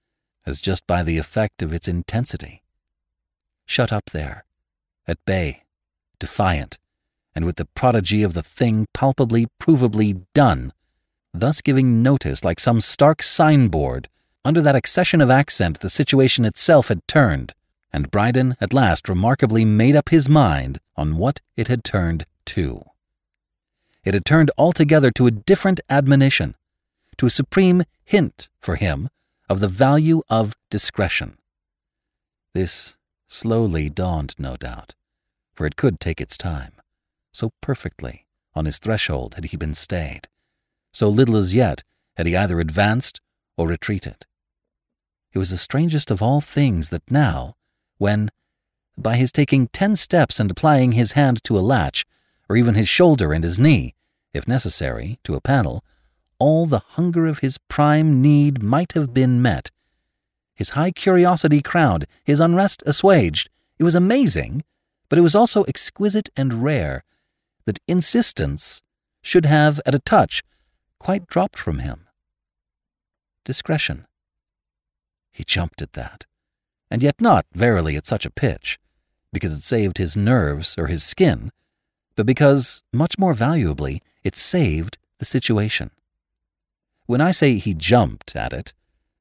as 0.45 0.61
just 0.61 0.88
by 0.88 1.03
the 1.03 1.17
effect 1.17 1.61
of 1.61 1.73
its 1.73 1.89
intensity. 1.89 2.63
Shut 3.65 3.91
up 3.91 4.11
there, 4.11 4.45
at 5.08 5.24
bay, 5.26 5.64
defiant, 6.20 6.78
and 7.36 7.45
with 7.45 7.55
the 7.55 7.66
prodigy 7.66 8.24
of 8.24 8.34
the 8.34 8.43
thing 8.43 8.88
palpably, 8.93 9.47
provably 9.60 10.26
done, 10.34 10.74
thus 11.34 11.62
giving 11.62 12.01
notice 12.01 12.43
like 12.43 12.60
some 12.60 12.82
stark 12.82 13.22
signboard 13.22 14.10
under 14.47 14.62
that 14.62 14.76
accession 14.76 15.20
of 15.20 15.30
accent, 15.30 15.82
the 15.82 15.89
situation 15.89 16.45
itself 16.45 16.88
had 16.88 17.05
turned, 17.08 17.53
and 17.91 18.10
Bryden 18.10 18.55
at 18.62 18.74
last 18.74 19.10
remarkably 19.10 19.66
made 19.66 19.95
up 19.95 20.10
his 20.10 20.30
mind 20.30 20.80
on 20.95 21.18
what 21.18 21.41
it 21.55 21.68
had 21.68 21.84
turned 21.84 22.26
to. 22.45 22.82
It 24.03 24.14
had 24.14 24.26
turned 24.26 24.51
altogether 24.58 25.12
to 25.12 25.28
a 25.28 25.32
different 25.32 25.82
admonition, 25.89 26.55
to 27.18 27.26
a 27.26 27.30
supreme 27.30 27.84
hint 28.05 28.47
for 28.58 28.78
him 28.78 29.10
of 29.49 29.60
the 29.60 29.68
value 29.68 30.22
of 30.30 30.55
discretion. 30.70 31.38
This 32.53 32.96
slowly 33.28 33.89
dawned, 33.89 34.34
no 34.38 34.55
doubt, 34.55 34.95
for 35.53 35.65
it 35.65 35.75
could 35.75 35.99
take 35.99 36.21
its 36.21 36.38
time. 36.38 36.73
So 37.34 37.51
perfectly 37.61 38.25
on 38.55 38.65
his 38.65 38.79
threshold 38.79 39.36
had 39.36 39.45
he 39.45 39.58
been 39.58 39.75
stayed. 39.75 40.28
So 40.91 41.09
little 41.09 41.36
as 41.36 41.54
yet 41.54 41.83
had 42.16 42.25
he 42.25 42.36
either 42.36 42.59
advanced 42.59 43.21
or 43.58 43.67
retreated. 43.67 44.25
It 45.33 45.39
was 45.39 45.51
the 45.51 45.58
strangest 45.58 46.09
of 46.09 46.21
all 46.21 46.41
things 46.41 46.89
that 46.89 47.12
now, 47.12 47.55
when, 47.97 48.32
by 48.97 49.17
his 49.17 49.32
taking 49.32 49.67
ten 49.67 49.95
steps 49.95 50.39
and 50.39 50.49
applying 50.49 50.93
his 50.93 51.12
hand 51.12 51.43
to 51.43 51.58
a 51.58 51.59
latch, 51.59 52.05
or 52.49 52.55
even 52.55 52.75
his 52.75 52.87
shoulder 52.87 53.33
and 53.33 53.43
his 53.43 53.59
knee, 53.59 53.93
if 54.33 54.47
necessary, 54.47 55.20
to 55.24 55.36
a 55.36 55.41
panel, 55.41 55.83
all 56.39 56.66
the 56.66 56.79
hunger 56.79 57.28
of 57.28 57.39
his 57.39 57.58
prime 57.67 58.21
need 58.21 58.63
might 58.63 58.93
have 58.93 59.13
been 59.13 59.41
met. 59.41 59.70
His 60.58 60.71
high 60.71 60.92
curiosity 60.92 61.62
crowned, 61.62 62.05
his 62.25 62.39
unrest 62.39 62.82
assuaged. 62.86 63.50
It 63.78 63.84
was 63.84 63.93
amazing, 63.93 64.63
but 65.08 65.20
it 65.20 65.21
was 65.21 65.36
also 65.36 65.63
exquisite 65.66 66.29
and 66.36 66.63
rare 66.63 67.04
that 67.66 67.79
insistence 67.88 68.82
should 69.21 69.46
have, 69.46 69.79
at 69.86 69.93
a 69.93 70.00
touch, 70.00 70.42
quite 71.00 71.28
dropped 71.28 71.59
from 71.59 71.79
him. 71.79 72.08
Discretion. 73.46 74.08
He 75.32 75.43
jumped 75.43 75.82
at 75.82 75.93
that, 75.93 76.25
and 76.89 77.04
yet 77.04 77.21
not 77.21 77.46
verily 77.54 77.96
at 77.96 78.08
such 78.08 78.25
a 78.25 78.32
pitch, 78.32 78.79
because 79.32 79.51
it 79.51 79.62
saved 79.62 80.00
his 80.00 80.17
nerves 80.17 80.75
or 80.75 80.88
his 80.88 81.04
skin, 81.04 81.51
but 82.16 82.25
because, 82.25 82.82
much 82.92 83.20
more 83.20 83.36
valuably, 83.36 84.01
it 84.24 84.36
saved 84.36 84.97
the 85.20 85.25
situation. 85.25 85.92
When 87.05 87.21
I 87.21 87.29
say 87.29 87.58
he 87.58 87.75
jumped 87.75 88.36
at 88.36 88.54
it, 88.54 88.74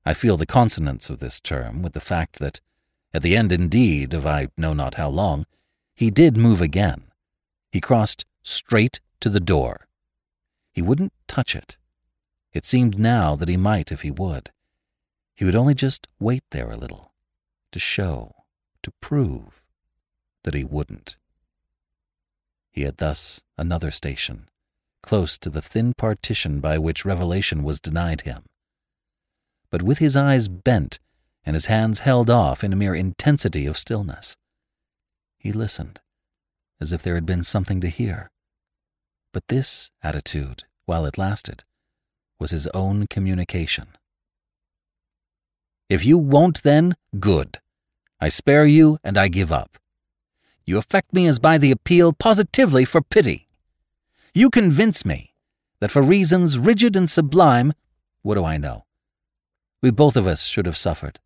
I 0.08 0.14
feel 0.14 0.36
the 0.36 0.46
consonance 0.46 1.10
of 1.10 1.18
this 1.18 1.40
term 1.40 1.82
with 1.82 1.92
the 1.92 2.00
fact 2.00 2.38
that, 2.38 2.60
at 3.12 3.22
the 3.22 3.36
end 3.36 3.52
indeed 3.52 4.14
of 4.14 4.24
I 4.24 4.46
know 4.56 4.72
not 4.72 4.94
how 4.94 5.08
long, 5.08 5.46
he 5.96 6.10
did 6.12 6.36
move 6.36 6.60
again. 6.60 7.10
He 7.72 7.80
crossed 7.80 8.24
straight 8.40 9.00
to 9.18 9.28
the 9.28 9.40
door. 9.40 9.88
He 10.72 10.80
wouldn't 10.80 11.12
touch 11.26 11.56
it. 11.56 11.76
It 12.52 12.64
seemed 12.64 13.00
now 13.00 13.34
that 13.34 13.48
he 13.48 13.56
might 13.56 13.90
if 13.90 14.02
he 14.02 14.12
would. 14.12 14.52
He 15.34 15.44
would 15.44 15.56
only 15.56 15.74
just 15.74 16.06
wait 16.20 16.44
there 16.52 16.70
a 16.70 16.76
little, 16.76 17.12
to 17.72 17.80
show, 17.80 18.44
to 18.84 18.92
prove 19.00 19.64
that 20.44 20.54
he 20.54 20.62
wouldn't. 20.62 21.16
He 22.70 22.82
had 22.82 22.98
thus 22.98 23.42
another 23.58 23.90
station, 23.90 24.48
close 25.02 25.36
to 25.38 25.50
the 25.50 25.60
thin 25.60 25.94
partition 25.94 26.60
by 26.60 26.78
which 26.78 27.04
revelation 27.04 27.64
was 27.64 27.80
denied 27.80 28.20
him. 28.20 28.44
But 29.70 29.82
with 29.82 29.98
his 29.98 30.16
eyes 30.16 30.48
bent 30.48 30.98
and 31.44 31.54
his 31.54 31.66
hands 31.66 32.00
held 32.00 32.30
off 32.30 32.64
in 32.64 32.72
a 32.72 32.76
mere 32.76 32.94
intensity 32.94 33.66
of 33.66 33.78
stillness, 33.78 34.36
he 35.38 35.52
listened, 35.52 36.00
as 36.80 36.92
if 36.92 37.02
there 37.02 37.14
had 37.14 37.26
been 37.26 37.42
something 37.42 37.80
to 37.80 37.88
hear. 37.88 38.30
But 39.32 39.48
this 39.48 39.90
attitude, 40.02 40.64
while 40.86 41.04
it 41.04 41.18
lasted, 41.18 41.64
was 42.38 42.50
his 42.50 42.66
own 42.68 43.06
communication. 43.06 43.88
If 45.88 46.04
you 46.04 46.18
won't, 46.18 46.62
then 46.62 46.94
good. 47.20 47.58
I 48.20 48.28
spare 48.28 48.64
you 48.64 48.98
and 49.04 49.18
I 49.18 49.28
give 49.28 49.52
up. 49.52 49.78
You 50.64 50.78
affect 50.78 51.12
me 51.12 51.26
as 51.26 51.38
by 51.38 51.58
the 51.58 51.70
appeal 51.70 52.12
positively 52.12 52.84
for 52.84 53.02
pity. 53.02 53.46
You 54.34 54.50
convince 54.50 55.04
me 55.04 55.34
that 55.80 55.90
for 55.90 56.02
reasons 56.02 56.58
rigid 56.58 56.96
and 56.96 57.08
sublime, 57.08 57.72
what 58.22 58.34
do 58.34 58.44
I 58.44 58.56
know? 58.56 58.85
We 59.82 59.90
both 59.90 60.16
of 60.16 60.26
us 60.26 60.46
should 60.46 60.66
have 60.66 60.76
suffered. 60.76 61.20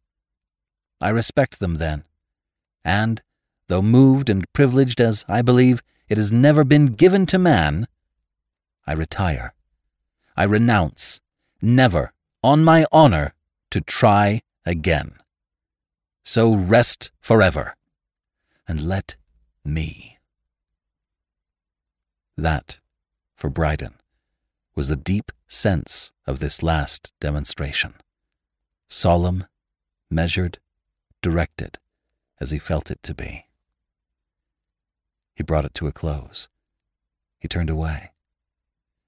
I 1.00 1.10
respect 1.10 1.60
them 1.60 1.74
then, 1.74 2.04
and, 2.84 3.22
though 3.68 3.82
moved 3.82 4.28
and 4.28 4.50
privileged 4.52 5.00
as 5.00 5.24
I 5.28 5.42
believe 5.42 5.82
it 6.08 6.18
has 6.18 6.32
never 6.32 6.64
been 6.64 6.86
given 6.86 7.24
to 7.26 7.38
man, 7.38 7.86
I 8.86 8.92
retire. 8.92 9.54
I 10.36 10.44
renounce, 10.44 11.20
never, 11.62 12.12
on 12.42 12.64
my 12.64 12.86
honor, 12.90 13.34
to 13.70 13.80
try 13.80 14.42
again. 14.66 15.12
So 16.22 16.54
rest 16.54 17.12
forever, 17.20 17.76
and 18.66 18.82
let 18.82 19.16
me. 19.64 20.18
That, 22.36 22.80
for 23.34 23.50
Bryden, 23.50 23.94
was 24.74 24.88
the 24.88 24.96
deep 24.96 25.30
sense 25.46 26.12
of 26.26 26.38
this 26.38 26.62
last 26.62 27.12
demonstration. 27.20 27.94
Solemn, 28.92 29.46
measured, 30.10 30.58
directed, 31.22 31.78
as 32.40 32.50
he 32.50 32.58
felt 32.58 32.90
it 32.90 33.00
to 33.04 33.14
be. 33.14 33.46
He 35.32 35.44
brought 35.44 35.64
it 35.64 35.74
to 35.74 35.86
a 35.86 35.92
close. 35.92 36.48
He 37.38 37.46
turned 37.46 37.70
away. 37.70 38.10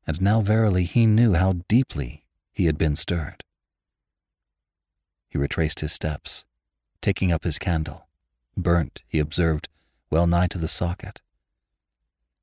And 0.07 0.23
now 0.23 0.41
verily 0.41 0.85
he 0.85 1.05
knew 1.05 1.35
how 1.35 1.55
deeply 1.67 2.25
he 2.53 2.67
had 2.67 2.79
been 2.79 2.95
stirred. 2.95 3.43
He 5.29 5.37
retraced 5.37 5.81
his 5.81 5.93
steps, 5.93 6.45
taking 7.01 7.33
up 7.33 7.43
his 7.43 7.59
candle, 7.59 8.07
burnt, 8.57 9.03
he 9.09 9.19
observed, 9.19 9.69
well 10.11 10.29
nigh 10.29 10.47
to 10.47 10.59
the 10.59 10.69
socket, 10.69 11.23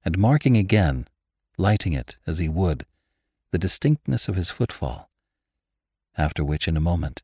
and 0.04 0.18
marking 0.18 0.58
again, 0.58 1.08
lighting 1.58 1.94
it 1.94 2.18
as 2.28 2.40
he 2.40 2.50
would, 2.50 2.86
the 3.52 3.58
distinctness 3.58 4.28
of 4.28 4.36
his 4.36 4.52
footfall, 4.52 5.10
after 6.18 6.44
which 6.44 6.68
in 6.68 6.76
a 6.76 6.82
moment 6.82 7.24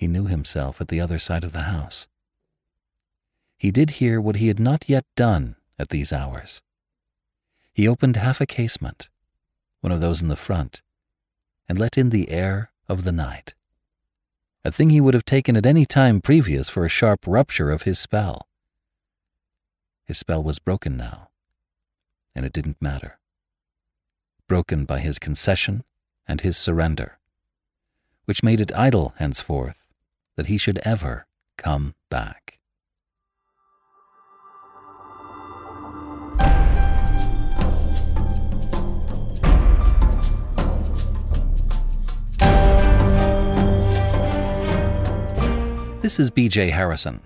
he 0.00 0.08
knew 0.08 0.24
himself 0.24 0.80
at 0.80 0.88
the 0.88 0.98
other 0.98 1.18
side 1.18 1.44
of 1.44 1.52
the 1.52 1.68
house. 1.68 2.08
He 3.58 3.70
did 3.70 4.00
here 4.00 4.18
what 4.18 4.36
he 4.36 4.48
had 4.48 4.58
not 4.58 4.88
yet 4.88 5.04
done 5.14 5.56
at 5.78 5.90
these 5.90 6.10
hours. 6.10 6.62
He 7.74 7.86
opened 7.86 8.16
half 8.16 8.40
a 8.40 8.46
casement, 8.46 9.10
one 9.82 9.92
of 9.92 10.00
those 10.00 10.22
in 10.22 10.28
the 10.28 10.36
front, 10.36 10.80
and 11.68 11.78
let 11.78 11.98
in 11.98 12.08
the 12.08 12.30
air 12.30 12.72
of 12.88 13.04
the 13.04 13.12
night. 13.12 13.52
A 14.64 14.72
thing 14.72 14.88
he 14.88 15.02
would 15.02 15.12
have 15.12 15.26
taken 15.26 15.54
at 15.54 15.66
any 15.66 15.84
time 15.84 16.22
previous 16.22 16.70
for 16.70 16.86
a 16.86 16.88
sharp 16.88 17.26
rupture 17.26 17.70
of 17.70 17.82
his 17.82 17.98
spell. 17.98 18.48
His 20.06 20.16
spell 20.16 20.42
was 20.42 20.58
broken 20.58 20.96
now, 20.96 21.28
and 22.34 22.46
it 22.46 22.54
didn't 22.54 22.80
matter. 22.80 23.18
Broken 24.48 24.86
by 24.86 25.00
his 25.00 25.18
concession 25.18 25.84
and 26.26 26.40
his 26.40 26.56
surrender, 26.56 27.18
which 28.24 28.42
made 28.42 28.62
it 28.62 28.74
idle 28.74 29.12
henceforth 29.18 29.88
that 30.40 30.46
he 30.46 30.56
should 30.56 30.78
ever 30.86 31.26
come 31.58 31.94
back. 32.10 32.58
This 46.00 46.18
is 46.18 46.30
BJ 46.30 46.70
Harrison. 46.70 47.20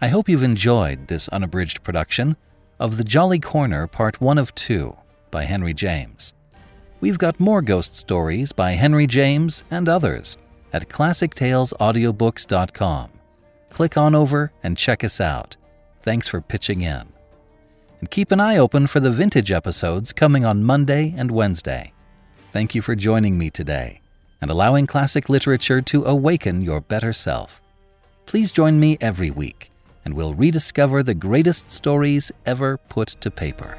I 0.00 0.08
hope 0.08 0.26
you've 0.26 0.42
enjoyed 0.42 1.08
this 1.08 1.28
unabridged 1.28 1.82
production 1.82 2.38
of 2.80 2.96
The 2.96 3.04
Jolly 3.04 3.38
Corner 3.38 3.86
Part 3.86 4.18
1 4.22 4.38
of 4.38 4.54
2 4.54 4.96
by 5.30 5.44
Henry 5.44 5.74
James. 5.74 6.32
We've 7.02 7.18
got 7.18 7.38
more 7.38 7.60
ghost 7.60 7.94
stories 7.94 8.52
by 8.52 8.70
Henry 8.70 9.06
James 9.06 9.62
and 9.70 9.90
others 9.90 10.38
at 10.76 10.88
classictalesaudiobooks.com. 10.88 13.10
Click 13.70 13.96
on 13.96 14.14
over 14.14 14.52
and 14.62 14.76
check 14.76 15.02
us 15.02 15.20
out. 15.20 15.56
Thanks 16.02 16.28
for 16.28 16.40
pitching 16.40 16.82
in. 16.82 17.08
And 18.00 18.08
keep 18.10 18.30
an 18.30 18.40
eye 18.40 18.58
open 18.58 18.86
for 18.86 19.00
the 19.00 19.10
vintage 19.10 19.50
episodes 19.50 20.12
coming 20.12 20.44
on 20.44 20.62
Monday 20.62 21.14
and 21.16 21.30
Wednesday. 21.30 21.94
Thank 22.52 22.74
you 22.74 22.82
for 22.82 22.94
joining 22.94 23.38
me 23.38 23.48
today 23.50 24.02
and 24.40 24.50
allowing 24.50 24.86
classic 24.86 25.30
literature 25.30 25.80
to 25.80 26.04
awaken 26.04 26.60
your 26.60 26.82
better 26.82 27.12
self. 27.12 27.62
Please 28.26 28.52
join 28.52 28.78
me 28.78 28.98
every 29.00 29.30
week 29.30 29.70
and 30.04 30.14
we'll 30.14 30.34
rediscover 30.34 31.02
the 31.02 31.14
greatest 31.14 31.70
stories 31.70 32.30
ever 32.44 32.76
put 32.76 33.08
to 33.08 33.30
paper. 33.30 33.78